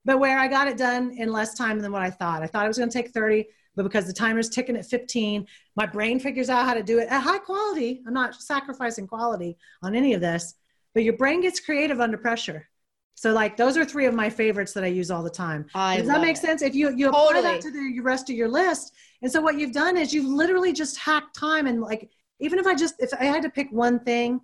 but 0.09 0.21
where 0.21 0.39
I 0.39 0.49
got 0.49 0.69
it 0.69 0.79
done 0.79 1.11
in 1.11 1.31
less 1.31 1.53
time 1.53 1.81
than 1.81 1.93
what 1.93 2.01
I 2.01 2.09
thought. 2.09 2.43
I 2.43 2.47
thought 2.47 2.65
it 2.65 2.69
was 2.69 2.79
going 2.79 2.89
to 2.89 3.03
take 3.03 3.11
30, 3.11 3.45
but 3.77 3.83
because 3.83 4.07
the 4.07 4.13
timer's 4.15 4.49
ticking 4.49 4.75
at 4.75 4.87
15, 4.87 5.47
my 5.77 5.85
brain 5.85 6.19
figures 6.19 6.49
out 6.49 6.65
how 6.65 6.73
to 6.73 6.83
do 6.83 6.99
it 6.99 7.11
at 7.11 7.21
high 7.21 7.37
quality. 7.37 8.03
I'm 8.07 8.15
not 8.15 8.35
sacrificing 8.35 9.07
quality 9.07 9.59
on 9.83 9.95
any 9.95 10.15
of 10.15 10.23
this, 10.23 10.55
but 10.95 11.03
your 11.03 11.13
brain 11.13 11.43
gets 11.43 11.61
creative 11.61 12.01
under 12.01 12.17
pressure. 12.17 12.71
So 13.17 13.35
like 13.35 13.59
those 13.59 13.77
are 13.77 13.85
three 13.85 14.07
of 14.07 14.15
my 14.15 14.31
favorites 14.31 14.73
that 14.73 14.83
I 14.83 14.87
use 14.87 15.11
all 15.11 15.23
the 15.23 15.29
time. 15.29 15.67
I 15.75 15.99
Does 15.99 16.07
that 16.07 16.23
make 16.23 16.37
it. 16.37 16.41
sense? 16.41 16.63
If 16.63 16.75
you 16.75 16.89
you 16.97 17.11
totally. 17.11 17.41
apply 17.41 17.43
that 17.43 17.61
to 17.61 17.71
the 17.71 18.01
rest 18.01 18.31
of 18.31 18.37
your 18.37 18.49
list, 18.49 18.95
and 19.21 19.31
so 19.31 19.43
what 19.43 19.59
you've 19.59 19.73
done 19.73 19.99
is 19.99 20.15
you've 20.15 20.25
literally 20.25 20.73
just 20.73 20.97
hacked 20.97 21.37
time 21.37 21.67
and 21.67 21.83
like 21.83 22.09
even 22.41 22.59
if 22.59 22.67
I 22.67 22.75
just 22.75 22.95
if 22.99 23.11
I 23.13 23.25
had 23.25 23.43
to 23.43 23.51
pick 23.51 23.71
one 23.73 23.99
thing 23.99 24.41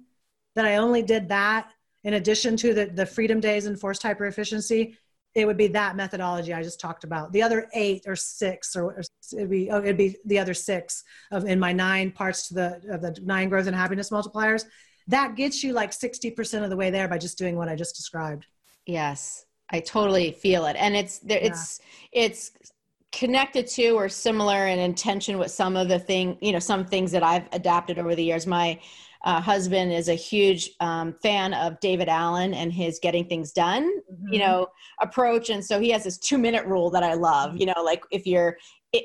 that 0.57 0.67
I 0.67 0.77
only 0.77 1.01
did 1.03 1.29
that 1.31 1.71
in 2.03 2.15
addition 2.15 2.57
to 2.59 2.75
the 2.75 2.87
the 2.87 3.07
freedom 3.07 3.41
days 3.41 3.65
and 3.65 3.81
forced 3.81 4.03
hyper 4.03 4.27
efficiency, 4.27 4.99
it 5.35 5.47
would 5.47 5.57
be 5.57 5.67
that 5.69 5.97
methodology 5.97 6.53
I 6.53 6.63
just 6.63 6.81
talked 6.81 7.05
about. 7.05 7.33
The 7.33 7.43
other 7.43 7.69
eight 7.75 8.05
or 8.07 8.15
six, 8.15 8.77
or, 8.77 8.85
or 8.85 9.03
it'd 9.33 9.51
be 9.51 9.71
oh, 9.71 9.81
it'd 9.81 9.97
be 9.97 10.17
the 10.25 10.39
other 10.39 10.55
six 10.55 11.03
of 11.33 11.45
in 11.45 11.59
my 11.59 11.73
nine 11.73 12.13
parts 12.13 12.49
to 12.49 12.55
the 12.55 12.81
of 12.91 13.03
the 13.03 13.19
nine 13.23 13.49
growth 13.49 13.67
and 13.67 13.75
happiness 13.75 14.11
multipliers. 14.11 14.65
That 15.09 15.35
gets 15.35 15.63
you 15.63 15.73
like 15.73 15.93
sixty 15.93 16.31
percent 16.31 16.65
of 16.65 16.71
the 16.71 16.77
way 16.77 16.91
there 16.91 17.09
by 17.09 17.19
just 17.19 17.37
doing 17.37 17.57
what 17.57 17.69
I 17.69 17.75
just 17.75 17.97
described. 17.97 18.47
Yes, 18.87 19.45
I 19.71 19.81
totally 19.81 20.31
feel 20.33 20.67
it, 20.67 20.77
and 20.79 20.95
it's 20.95 21.19
there. 21.19 21.41
Yeah. 21.41 21.49
It's 21.49 21.81
it's 22.13 22.51
connected 23.11 23.67
to 23.69 23.91
or 23.91 24.09
similar 24.09 24.67
in 24.67 24.79
intention 24.79 25.39
with 25.39 25.51
some 25.51 25.77
of 25.77 25.89
the 25.89 25.99
thing 25.99 26.37
you 26.41 26.53
know 26.53 26.59
some 26.59 26.85
things 26.85 27.13
that 27.13 27.23
I've 27.23 27.49
adapted 27.53 27.99
over 27.99 28.15
the 28.15 28.25
years. 28.25 28.47
My 28.47 28.79
uh, 29.25 29.41
husband 29.41 29.91
is 29.93 30.09
a 30.09 30.15
huge 30.15 30.71
um, 30.81 31.15
fan 31.23 31.55
of 31.55 31.81
David 31.81 32.09
Allen 32.09 32.53
and 32.53 32.73
his 32.73 32.99
getting 33.03 33.27
things 33.27 33.53
done, 33.53 33.91
mm-hmm. 34.01 34.33
you 34.33 34.39
know, 34.39 34.69
approach. 35.01 35.49
And 35.49 35.65
so 35.65 35.81
he 35.81 35.91
has 35.91 36.05
this 36.05 36.19
two 36.19 36.37
minute 36.37 36.67
rule 36.67 36.91
that 36.91 37.03
I 37.03 37.15
love, 37.15 37.57
you 37.57 37.65
know, 37.65 37.83
like 37.83 38.05
if 38.11 38.27
you're 38.27 38.59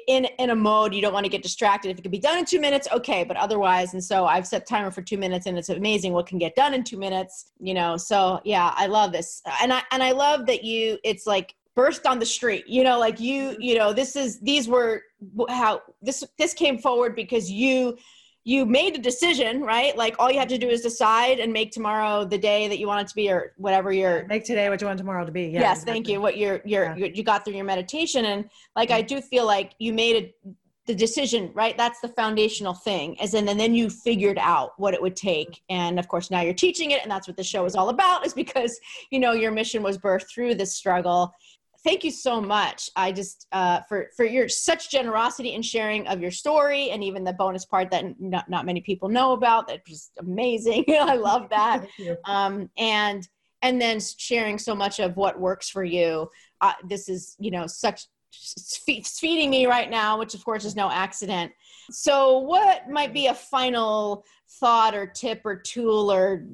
in, 0.08 0.26
in 0.26 0.50
a 0.50 0.56
mode, 0.56 0.94
you 0.94 1.02
don't 1.02 1.14
want 1.14 1.24
to 1.24 1.30
get 1.30 1.42
distracted. 1.42 1.90
If 1.90 2.00
it 2.00 2.02
can 2.02 2.12
be 2.12 2.20
done 2.20 2.38
in 2.38 2.46
two 2.46 2.60
minutes, 2.60 2.90
okay, 2.92 3.24
but 3.24 3.38
otherwise. 3.38 3.94
And 3.94 4.04
so 4.04 4.26
I've 4.26 4.46
set 4.46 4.68
timer 4.68 4.92
for 4.92 5.02
two 5.02 5.18
minutes 5.18 5.46
and 5.46 5.58
it's 5.58 5.70
amazing 5.70 6.12
what 6.12 6.28
can 6.28 6.38
get 6.38 6.54
done 6.54 6.74
in 6.74 6.84
two 6.84 6.98
minutes, 6.98 7.54
you 7.60 7.74
know? 7.74 7.96
So 7.96 8.42
yeah, 8.44 8.74
I 8.76 8.88
love 8.88 9.14
this. 9.14 9.42
And 9.62 9.72
I, 9.72 9.82
and 9.92 10.04
I 10.04 10.12
love 10.12 10.46
that 10.48 10.64
you, 10.64 11.00
it's 11.04 11.26
like, 11.26 11.56
burst 11.76 12.06
on 12.06 12.20
the 12.20 12.26
street 12.26 12.66
you 12.68 12.84
know 12.84 13.00
like 13.00 13.22
you 13.22 13.56
you 13.58 13.78
know 13.78 13.94
this 13.94 14.18
is 14.18 14.40
these 14.42 14.68
were 14.68 15.02
how 15.48 15.80
this 16.02 16.26
this 16.38 16.54
came 16.54 16.78
forward 16.78 17.16
because 17.16 17.50
you 17.50 17.96
you 18.50 18.66
made 18.66 18.96
a 18.96 19.00
decision, 19.00 19.62
right? 19.62 19.96
Like 19.96 20.16
all 20.18 20.32
you 20.32 20.40
have 20.40 20.48
to 20.48 20.58
do 20.58 20.68
is 20.68 20.82
decide 20.82 21.40
and 21.40 21.54
make 21.54 21.72
tomorrow 21.72 22.26
the 22.26 22.38
day 22.40 22.68
that 22.68 22.80
you 22.80 22.88
want 22.88 23.02
it 23.02 23.08
to 23.10 23.16
be, 23.16 23.30
or 23.30 23.54
whatever 23.58 23.92
your 23.92 24.26
make 24.26 24.44
today 24.44 24.70
what 24.70 24.82
you 24.82 24.88
want 24.88 24.98
tomorrow 24.98 25.24
to 25.24 25.32
be. 25.32 25.44
Yeah, 25.44 25.60
yes, 25.60 25.78
exactly. 25.78 25.94
thank 25.94 26.08
you. 26.08 26.20
What 26.20 26.36
you're, 26.36 26.60
you're, 26.66 26.98
yeah. 26.98 27.10
you 27.14 27.22
got 27.22 27.46
through 27.46 27.54
your 27.54 27.66
meditation, 27.66 28.26
and 28.26 28.50
like 28.76 28.90
I 28.90 29.04
do 29.04 29.22
feel 29.22 29.46
like 29.46 29.74
you 29.78 29.94
made 29.94 30.16
it 30.16 30.36
the 30.88 30.96
decision, 30.96 31.52
right? 31.54 31.78
That's 31.78 32.00
the 32.00 32.08
foundational 32.08 32.74
thing. 32.74 33.22
As 33.22 33.36
in, 33.36 33.48
and 33.48 33.60
then 33.60 33.76
you 33.76 33.88
figured 33.88 34.40
out 34.40 34.72
what 34.78 34.96
it 34.96 35.02
would 35.04 35.16
take, 35.16 35.62
and 35.70 36.00
of 36.00 36.08
course 36.08 36.32
now 36.32 36.42
you're 36.42 36.56
teaching 36.56 36.90
it, 36.90 37.04
and 37.04 37.12
that's 37.12 37.28
what 37.28 37.38
the 37.38 37.44
show 37.44 37.66
is 37.66 37.76
all 37.76 37.90
about. 37.90 38.26
Is 38.26 38.34
because 38.34 38.80
you 39.12 39.20
know 39.20 39.34
your 39.34 39.52
mission 39.52 39.84
was 39.84 40.00
birthed 40.00 40.34
through 40.34 40.56
this 40.56 40.76
struggle, 40.76 41.32
thank 41.84 42.04
you 42.04 42.12
so 42.12 42.42
much. 42.42 42.90
I 42.96 43.12
just 43.12 43.48
uh, 43.52 43.82
for 43.88 44.10
for 44.16 44.26
your 44.26 44.50
such 44.50 44.92
generosity 44.92 45.54
in 45.54 45.62
sharing 45.62 46.08
of 46.08 46.22
your 46.22 46.32
story 46.32 46.92
and 46.92 47.04
even 47.04 47.24
the 47.24 47.34
bonus 47.34 47.66
part 47.66 47.92
that 47.92 48.20
not, 48.20 48.50
not 48.50 48.66
many 48.66 48.82
people 48.82 49.10
know 49.10 49.34
about. 49.34 49.68
That's 49.68 49.90
just 49.90 50.12
amazing. 50.20 50.86
I 50.90 51.16
love 51.16 51.50
that. 51.52 51.88
um, 52.26 52.70
and 52.78 53.28
and 53.62 53.82
then 53.82 54.00
sharing 54.00 54.58
so 54.58 54.74
much 54.74 55.00
of 55.00 55.18
what 55.18 55.40
works 55.40 55.70
for 55.70 55.84
you. 55.84 56.30
Uh, 56.62 56.74
this 56.88 57.10
is 57.10 57.36
you 57.40 57.52
know 57.52 57.68
such 57.68 58.06
it's 58.88 59.20
feeding 59.20 59.50
me 59.50 59.66
right 59.66 59.90
now, 59.90 60.20
which 60.20 60.34
of 60.34 60.44
course 60.46 60.66
is 60.66 60.76
no 60.76 60.92
accident. 60.92 61.52
So, 61.92 62.40
what 62.40 62.90
might 62.90 63.14
be 63.14 63.28
a 63.28 63.34
final 63.34 64.24
thought 64.60 64.96
or 64.96 65.08
tip 65.08 65.42
or 65.46 65.56
tool 65.56 66.12
or 66.12 66.46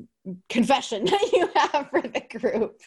confession 0.50 1.06
that 1.06 1.30
you 1.34 1.50
have 1.56 1.90
for 1.90 2.02
the 2.02 2.22
group? 2.40 2.82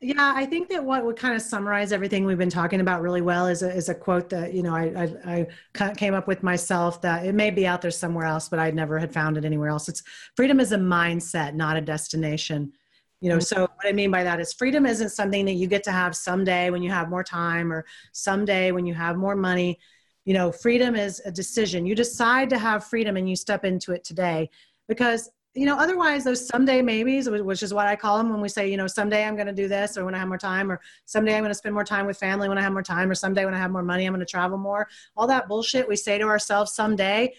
Yeah 0.00 0.32
i 0.36 0.46
think 0.46 0.68
that 0.68 0.84
what 0.84 1.04
would 1.04 1.16
kind 1.16 1.34
of 1.34 1.42
summarize 1.42 1.92
everything 1.92 2.24
we've 2.24 2.38
been 2.38 2.50
talking 2.50 2.80
about 2.80 3.02
really 3.02 3.20
well 3.20 3.46
is 3.46 3.62
a, 3.62 3.70
is 3.74 3.88
a 3.88 3.94
quote 3.94 4.28
that 4.28 4.52
you 4.54 4.62
know 4.62 4.74
I, 4.74 5.08
I, 5.24 5.46
I 5.84 5.94
came 5.94 6.14
up 6.14 6.28
with 6.28 6.42
myself 6.42 7.00
that 7.02 7.26
it 7.26 7.34
may 7.34 7.50
be 7.50 7.66
out 7.66 7.82
there 7.82 7.90
somewhere 7.90 8.26
else 8.26 8.48
but 8.48 8.58
i 8.58 8.70
never 8.70 8.98
had 8.98 9.12
found 9.12 9.36
it 9.36 9.44
anywhere 9.44 9.68
else. 9.68 9.88
It's 9.88 10.02
freedom 10.36 10.60
is 10.60 10.72
a 10.72 10.78
mindset 10.78 11.54
not 11.54 11.76
a 11.76 11.80
destination. 11.80 12.72
You 13.20 13.30
know 13.30 13.36
mm-hmm. 13.36 13.42
so 13.42 13.60
what 13.62 13.86
i 13.86 13.92
mean 13.92 14.10
by 14.10 14.24
that 14.24 14.40
is 14.40 14.52
freedom 14.52 14.86
isn't 14.86 15.10
something 15.10 15.44
that 15.46 15.54
you 15.54 15.66
get 15.66 15.84
to 15.84 15.92
have 15.92 16.16
someday 16.16 16.70
when 16.70 16.82
you 16.82 16.90
have 16.90 17.10
more 17.10 17.24
time 17.24 17.72
or 17.72 17.84
someday 18.12 18.72
when 18.72 18.86
you 18.86 18.94
have 18.94 19.16
more 19.16 19.36
money. 19.36 19.78
You 20.24 20.34
know 20.34 20.52
freedom 20.52 20.94
is 20.94 21.20
a 21.24 21.32
decision. 21.32 21.86
You 21.86 21.94
decide 21.94 22.50
to 22.50 22.58
have 22.58 22.84
freedom 22.84 23.16
and 23.16 23.28
you 23.28 23.36
step 23.36 23.64
into 23.64 23.92
it 23.92 24.04
today 24.04 24.50
because 24.88 25.30
you 25.54 25.66
know, 25.66 25.76
otherwise 25.76 26.24
those 26.24 26.46
someday 26.46 26.80
maybes, 26.80 27.28
which 27.28 27.62
is 27.62 27.74
what 27.74 27.86
I 27.86 27.94
call 27.94 28.16
them 28.16 28.30
when 28.30 28.40
we 28.40 28.48
say, 28.48 28.70
you 28.70 28.76
know, 28.78 28.86
someday 28.86 29.24
I'm 29.24 29.34
going 29.34 29.48
to 29.48 29.52
do 29.52 29.68
this 29.68 29.98
or 29.98 30.04
when 30.04 30.14
I 30.14 30.18
have 30.18 30.28
more 30.28 30.38
time 30.38 30.72
or 30.72 30.80
someday 31.04 31.34
I'm 31.34 31.42
going 31.42 31.50
to 31.50 31.54
spend 31.54 31.74
more 31.74 31.84
time 31.84 32.06
with 32.06 32.16
family 32.16 32.48
when 32.48 32.56
I 32.56 32.62
have 32.62 32.72
more 32.72 32.82
time 32.82 33.10
or 33.10 33.14
someday 33.14 33.44
when 33.44 33.52
I 33.52 33.58
have 33.58 33.70
more 33.70 33.82
money, 33.82 34.06
I'm 34.06 34.14
going 34.14 34.24
to 34.24 34.30
travel 34.30 34.56
more. 34.56 34.88
All 35.14 35.26
that 35.26 35.48
bullshit 35.48 35.86
we 35.86 35.96
say 35.96 36.16
to 36.18 36.24
ourselves 36.24 36.72
someday. 36.72 37.34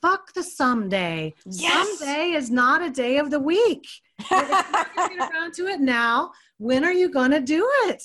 Fuck 0.00 0.32
the 0.34 0.42
someday. 0.44 1.34
Yes. 1.44 1.98
Someday 1.98 2.30
is 2.32 2.50
not 2.50 2.82
a 2.82 2.90
day 2.90 3.18
of 3.18 3.30
the 3.30 3.40
week. 3.40 3.88
if 4.20 4.30
you're 4.30 5.08
get 5.18 5.30
around 5.32 5.54
to 5.54 5.66
it 5.66 5.80
now, 5.80 6.30
when 6.58 6.84
are 6.84 6.92
you 6.92 7.10
going 7.10 7.32
to 7.32 7.40
do 7.40 7.68
it? 7.86 8.02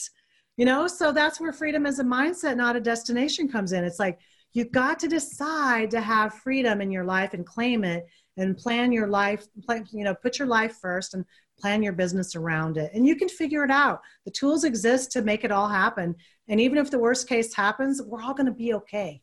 You 0.58 0.66
know, 0.66 0.88
so 0.88 1.12
that's 1.12 1.40
where 1.40 1.54
freedom 1.54 1.86
as 1.86 2.00
a 2.00 2.04
mindset, 2.04 2.58
not 2.58 2.76
a 2.76 2.82
destination 2.82 3.48
comes 3.48 3.74
in. 3.74 3.84
It's 3.84 4.00
like 4.00 4.20
you've 4.54 4.72
got 4.72 5.00
to 5.00 5.08
decide 5.08 5.92
to 5.92 6.02
have 6.02 6.34
freedom 6.34 6.82
in 6.82 6.92
your 6.92 7.06
life 7.06 7.34
and 7.34 7.46
claim 7.46 7.84
it 7.84 8.08
and 8.38 8.58
plan 8.58 8.92
your 8.92 9.08
life 9.08 9.48
plan, 9.66 9.86
you 9.92 10.04
know 10.04 10.16
put 10.16 10.40
your 10.40 10.48
life 10.48 10.78
first 10.82 11.14
and 11.14 11.26
plan 11.60 11.84
your 11.84 11.94
business 11.94 12.36
around 12.36 12.78
it. 12.78 12.92
And 12.94 13.06
you 13.06 13.16
can 13.16 13.30
figure 13.30 13.64
it 13.64 13.70
out. 13.70 14.02
The 14.26 14.32
tools 14.32 14.64
exist 14.64 15.12
to 15.12 15.22
make 15.22 15.44
it 15.44 15.52
all 15.52 15.68
happen. 15.68 16.16
And 16.48 16.60
even 16.60 16.80
if 16.80 16.90
the 16.90 16.98
worst 16.98 17.30
case 17.30 17.54
happens 17.54 18.02
we're 18.02 18.22
all 18.22 18.34
going 18.34 18.48
to 18.48 18.52
be 18.52 18.74
okay. 18.74 19.22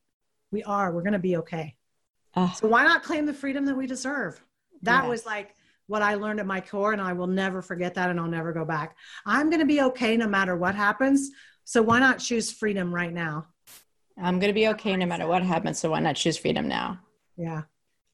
We 0.50 0.62
are. 0.62 0.92
We're 0.92 1.02
going 1.02 1.12
to 1.12 1.18
be 1.18 1.36
okay. 1.38 1.74
Uh, 2.34 2.52
so 2.52 2.68
why 2.68 2.84
not 2.84 3.02
claim 3.02 3.26
the 3.26 3.34
freedom 3.34 3.66
that 3.66 3.76
we 3.76 3.86
deserve? 3.86 4.40
That 4.82 5.02
yes. 5.02 5.09
was 5.09 5.26
like 5.26 5.54
what 5.88 6.02
i 6.02 6.14
learned 6.14 6.38
at 6.38 6.46
my 6.46 6.61
core 6.61 6.92
and 6.92 7.00
i 7.00 7.14
will 7.14 7.26
never 7.26 7.62
forget 7.62 7.94
that 7.94 8.11
and 8.11 8.20
i'll 8.20 8.28
never 8.28 8.52
go 8.52 8.64
back. 8.64 8.96
I'm 9.26 9.48
going 9.48 9.61
to 9.61 9.66
be 9.66 9.80
okay 9.82 10.16
no 10.16 10.28
matter 10.28 10.56
what 10.56 10.74
happens. 10.74 11.30
So 11.64 11.82
why 11.82 11.98
not 11.98 12.18
choose 12.18 12.52
freedom 12.52 12.94
right 12.94 13.12
now? 13.12 13.46
I'm 14.20 14.38
going 14.38 14.50
to 14.50 14.54
be 14.54 14.68
okay 14.68 14.96
no 14.96 15.06
matter 15.06 15.26
what 15.26 15.42
happens 15.42 15.78
so 15.78 15.90
why 15.90 16.00
not 16.00 16.16
choose 16.16 16.36
freedom 16.36 16.68
now? 16.68 17.00
Yeah 17.36 17.62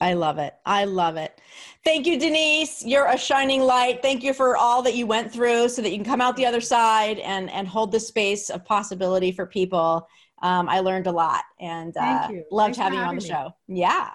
I 0.01 0.15
love 0.15 0.39
it. 0.39 0.55
I 0.67 0.85
love 0.85 1.17
it. 1.17 1.41
Thank 1.85 2.07
you, 2.07 2.19
Denise. 2.19 2.85
You're 2.85 3.07
a 3.07 3.17
shining 3.17 3.63
light. 3.63 4.03
Thank 4.03 4.23
you 4.23 4.35
for 4.35 4.57
all 4.57 4.83
that 4.83 4.95
you 4.95 5.07
went 5.07 5.33
through 5.33 5.69
so 5.69 5.83
that 5.83 5.91
you 5.91 5.97
can 5.97 6.05
come 6.05 6.21
out 6.21 6.37
the 6.37 6.47
other 6.47 6.61
side 6.61 7.19
and, 7.21 7.51
and 7.51 7.67
hold 7.69 7.93
the 7.93 8.01
space 8.01 8.51
of 8.51 8.65
possibility 8.65 9.33
for 9.33 9.47
people. 9.47 10.07
Um, 10.43 10.69
I 10.69 10.81
learned 10.81 11.07
a 11.07 11.13
lot 11.13 11.45
and 11.61 11.97
uh, 11.97 12.29
loved 12.51 12.77
having, 12.77 12.99
having 12.99 12.99
you 12.99 13.05
on 13.05 13.15
the 13.17 13.23
me. 13.23 13.29
show. 13.29 13.51
Yeah. 13.69 14.11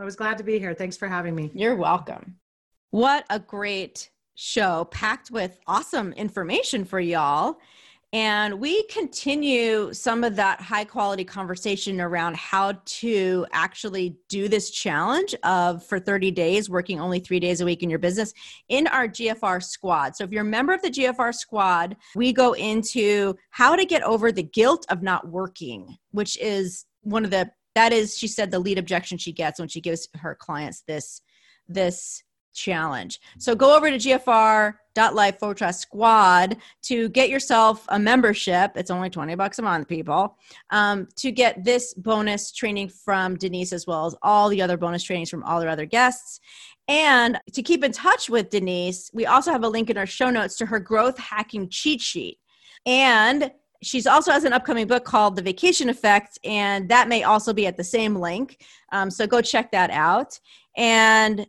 I 0.00 0.04
was 0.04 0.16
glad 0.16 0.38
to 0.38 0.44
be 0.44 0.58
here. 0.58 0.74
Thanks 0.74 0.96
for 0.96 1.08
having 1.08 1.34
me. 1.34 1.50
You're 1.54 1.76
welcome. 1.76 2.36
What 2.90 3.26
a 3.28 3.38
great 3.38 4.10
show 4.36 4.84
packed 4.86 5.30
with 5.30 5.58
awesome 5.66 6.12
information 6.12 6.84
for 6.84 7.00
y'all. 7.00 7.58
And 8.16 8.60
we 8.60 8.82
continue 8.84 9.92
some 9.92 10.24
of 10.24 10.36
that 10.36 10.58
high 10.58 10.86
quality 10.86 11.22
conversation 11.22 12.00
around 12.00 12.34
how 12.34 12.80
to 12.86 13.44
actually 13.52 14.16
do 14.30 14.48
this 14.48 14.70
challenge 14.70 15.34
of 15.42 15.84
for 15.84 16.00
30 16.00 16.30
days, 16.30 16.70
working 16.70 16.98
only 16.98 17.20
three 17.20 17.38
days 17.38 17.60
a 17.60 17.66
week 17.66 17.82
in 17.82 17.90
your 17.90 17.98
business 17.98 18.32
in 18.70 18.86
our 18.86 19.06
GFR 19.06 19.62
squad. 19.62 20.16
So 20.16 20.24
if 20.24 20.30
you're 20.30 20.40
a 20.40 20.46
member 20.46 20.72
of 20.72 20.80
the 20.80 20.88
GFR 20.88 21.34
squad, 21.34 21.94
we 22.14 22.32
go 22.32 22.54
into 22.54 23.34
how 23.50 23.76
to 23.76 23.84
get 23.84 24.02
over 24.02 24.32
the 24.32 24.44
guilt 24.44 24.86
of 24.88 25.02
not 25.02 25.28
working, 25.28 25.98
which 26.12 26.38
is 26.38 26.86
one 27.02 27.22
of 27.22 27.30
the, 27.30 27.50
that 27.74 27.92
is, 27.92 28.16
she 28.16 28.28
said, 28.28 28.50
the 28.50 28.58
lead 28.58 28.78
objection 28.78 29.18
she 29.18 29.32
gets 29.32 29.60
when 29.60 29.68
she 29.68 29.82
gives 29.82 30.08
her 30.14 30.34
clients 30.34 30.84
this, 30.86 31.20
this 31.68 32.22
challenge. 32.56 33.20
So 33.38 33.54
go 33.54 33.76
over 33.76 33.90
to 33.90 33.96
gfr.life 33.96 35.38
forward 35.38 35.58
slash 35.58 35.76
squad 35.76 36.56
to 36.82 37.08
get 37.10 37.28
yourself 37.28 37.84
a 37.88 37.98
membership. 37.98 38.72
It's 38.74 38.90
only 38.90 39.10
20 39.10 39.34
bucks 39.34 39.58
a 39.58 39.62
month, 39.62 39.86
people, 39.86 40.36
um, 40.70 41.06
to 41.16 41.30
get 41.30 41.64
this 41.64 41.94
bonus 41.94 42.52
training 42.52 42.88
from 42.88 43.36
Denise 43.36 43.72
as 43.72 43.86
well 43.86 44.06
as 44.06 44.16
all 44.22 44.48
the 44.48 44.62
other 44.62 44.76
bonus 44.76 45.04
trainings 45.04 45.30
from 45.30 45.44
all 45.44 45.62
our 45.62 45.68
other 45.68 45.86
guests. 45.86 46.40
And 46.88 47.40
to 47.52 47.62
keep 47.62 47.84
in 47.84 47.92
touch 47.92 48.30
with 48.30 48.50
Denise, 48.50 49.10
we 49.12 49.26
also 49.26 49.52
have 49.52 49.64
a 49.64 49.68
link 49.68 49.90
in 49.90 49.98
our 49.98 50.06
show 50.06 50.30
notes 50.30 50.56
to 50.58 50.66
her 50.66 50.78
growth 50.78 51.18
hacking 51.18 51.68
cheat 51.68 52.00
sheet. 52.00 52.38
And 52.86 53.50
she's 53.82 54.06
also 54.06 54.30
has 54.30 54.44
an 54.44 54.52
upcoming 54.52 54.86
book 54.86 55.04
called 55.04 55.36
The 55.36 55.42
Vacation 55.42 55.88
Effect, 55.88 56.38
and 56.44 56.88
that 56.88 57.08
may 57.08 57.24
also 57.24 57.52
be 57.52 57.66
at 57.66 57.76
the 57.76 57.84
same 57.84 58.16
link. 58.16 58.64
Um, 58.92 59.10
so 59.10 59.26
go 59.26 59.40
check 59.40 59.72
that 59.72 59.90
out. 59.90 60.38
And 60.76 61.46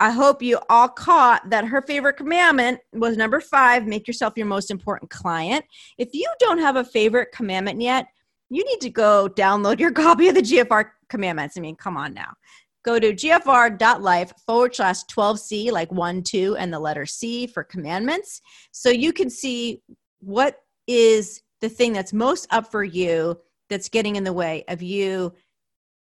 I 0.00 0.10
hope 0.10 0.42
you 0.42 0.58
all 0.68 0.88
caught 0.88 1.50
that 1.50 1.64
her 1.64 1.82
favorite 1.82 2.16
commandment 2.16 2.80
was 2.92 3.16
number 3.16 3.40
five 3.40 3.86
make 3.86 4.06
yourself 4.06 4.34
your 4.36 4.46
most 4.46 4.70
important 4.70 5.10
client. 5.10 5.64
If 5.98 6.10
you 6.12 6.26
don't 6.38 6.58
have 6.58 6.76
a 6.76 6.84
favorite 6.84 7.32
commandment 7.32 7.80
yet, 7.80 8.06
you 8.48 8.64
need 8.64 8.80
to 8.80 8.90
go 8.90 9.28
download 9.28 9.80
your 9.80 9.92
copy 10.04 10.28
of 10.28 10.34
the 10.34 10.42
GFR 10.42 10.90
commandments. 11.08 11.56
I 11.56 11.60
mean, 11.60 11.76
come 11.76 11.96
on 11.96 12.14
now. 12.14 12.32
Go 12.84 12.98
to 12.98 13.12
gfr.life 13.12 14.32
forward 14.46 14.74
slash 14.74 15.04
12C, 15.12 15.72
like 15.72 15.90
one, 15.90 16.22
two, 16.22 16.56
and 16.56 16.72
the 16.72 16.78
letter 16.78 17.04
C 17.04 17.46
for 17.46 17.64
commandments. 17.64 18.40
So 18.70 18.88
you 18.88 19.12
can 19.12 19.28
see 19.28 19.82
what 20.20 20.60
is 20.86 21.42
the 21.60 21.68
thing 21.68 21.92
that's 21.92 22.12
most 22.12 22.46
up 22.50 22.70
for 22.70 22.84
you 22.84 23.38
that's 23.68 23.88
getting 23.88 24.16
in 24.16 24.24
the 24.24 24.32
way 24.32 24.64
of 24.68 24.80
you 24.80 25.34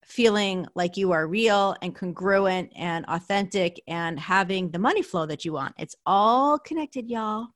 feeling 0.09 0.65
like 0.75 0.97
you 0.97 1.11
are 1.11 1.27
real 1.27 1.75
and 1.81 1.95
congruent 1.95 2.71
and 2.75 3.05
authentic 3.07 3.79
and 3.87 4.19
having 4.19 4.71
the 4.71 4.79
money 4.79 5.03
flow 5.03 5.25
that 5.27 5.45
you 5.45 5.53
want. 5.53 5.73
It's 5.77 5.95
all 6.05 6.57
connected, 6.57 7.07
y'all. 7.07 7.47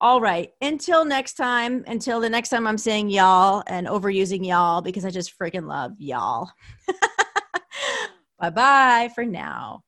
All 0.00 0.20
right. 0.20 0.50
Until 0.62 1.04
next 1.04 1.34
time, 1.34 1.84
until 1.86 2.20
the 2.20 2.30
next 2.30 2.48
time 2.48 2.66
I'm 2.66 2.78
saying 2.78 3.10
y'all 3.10 3.62
and 3.66 3.86
overusing 3.86 4.46
y'all 4.46 4.80
because 4.80 5.04
I 5.04 5.10
just 5.10 5.38
freaking 5.38 5.68
love 5.68 5.92
y'all. 5.98 6.50
bye 8.40 8.50
bye 8.50 9.10
for 9.14 9.26
now. 9.26 9.82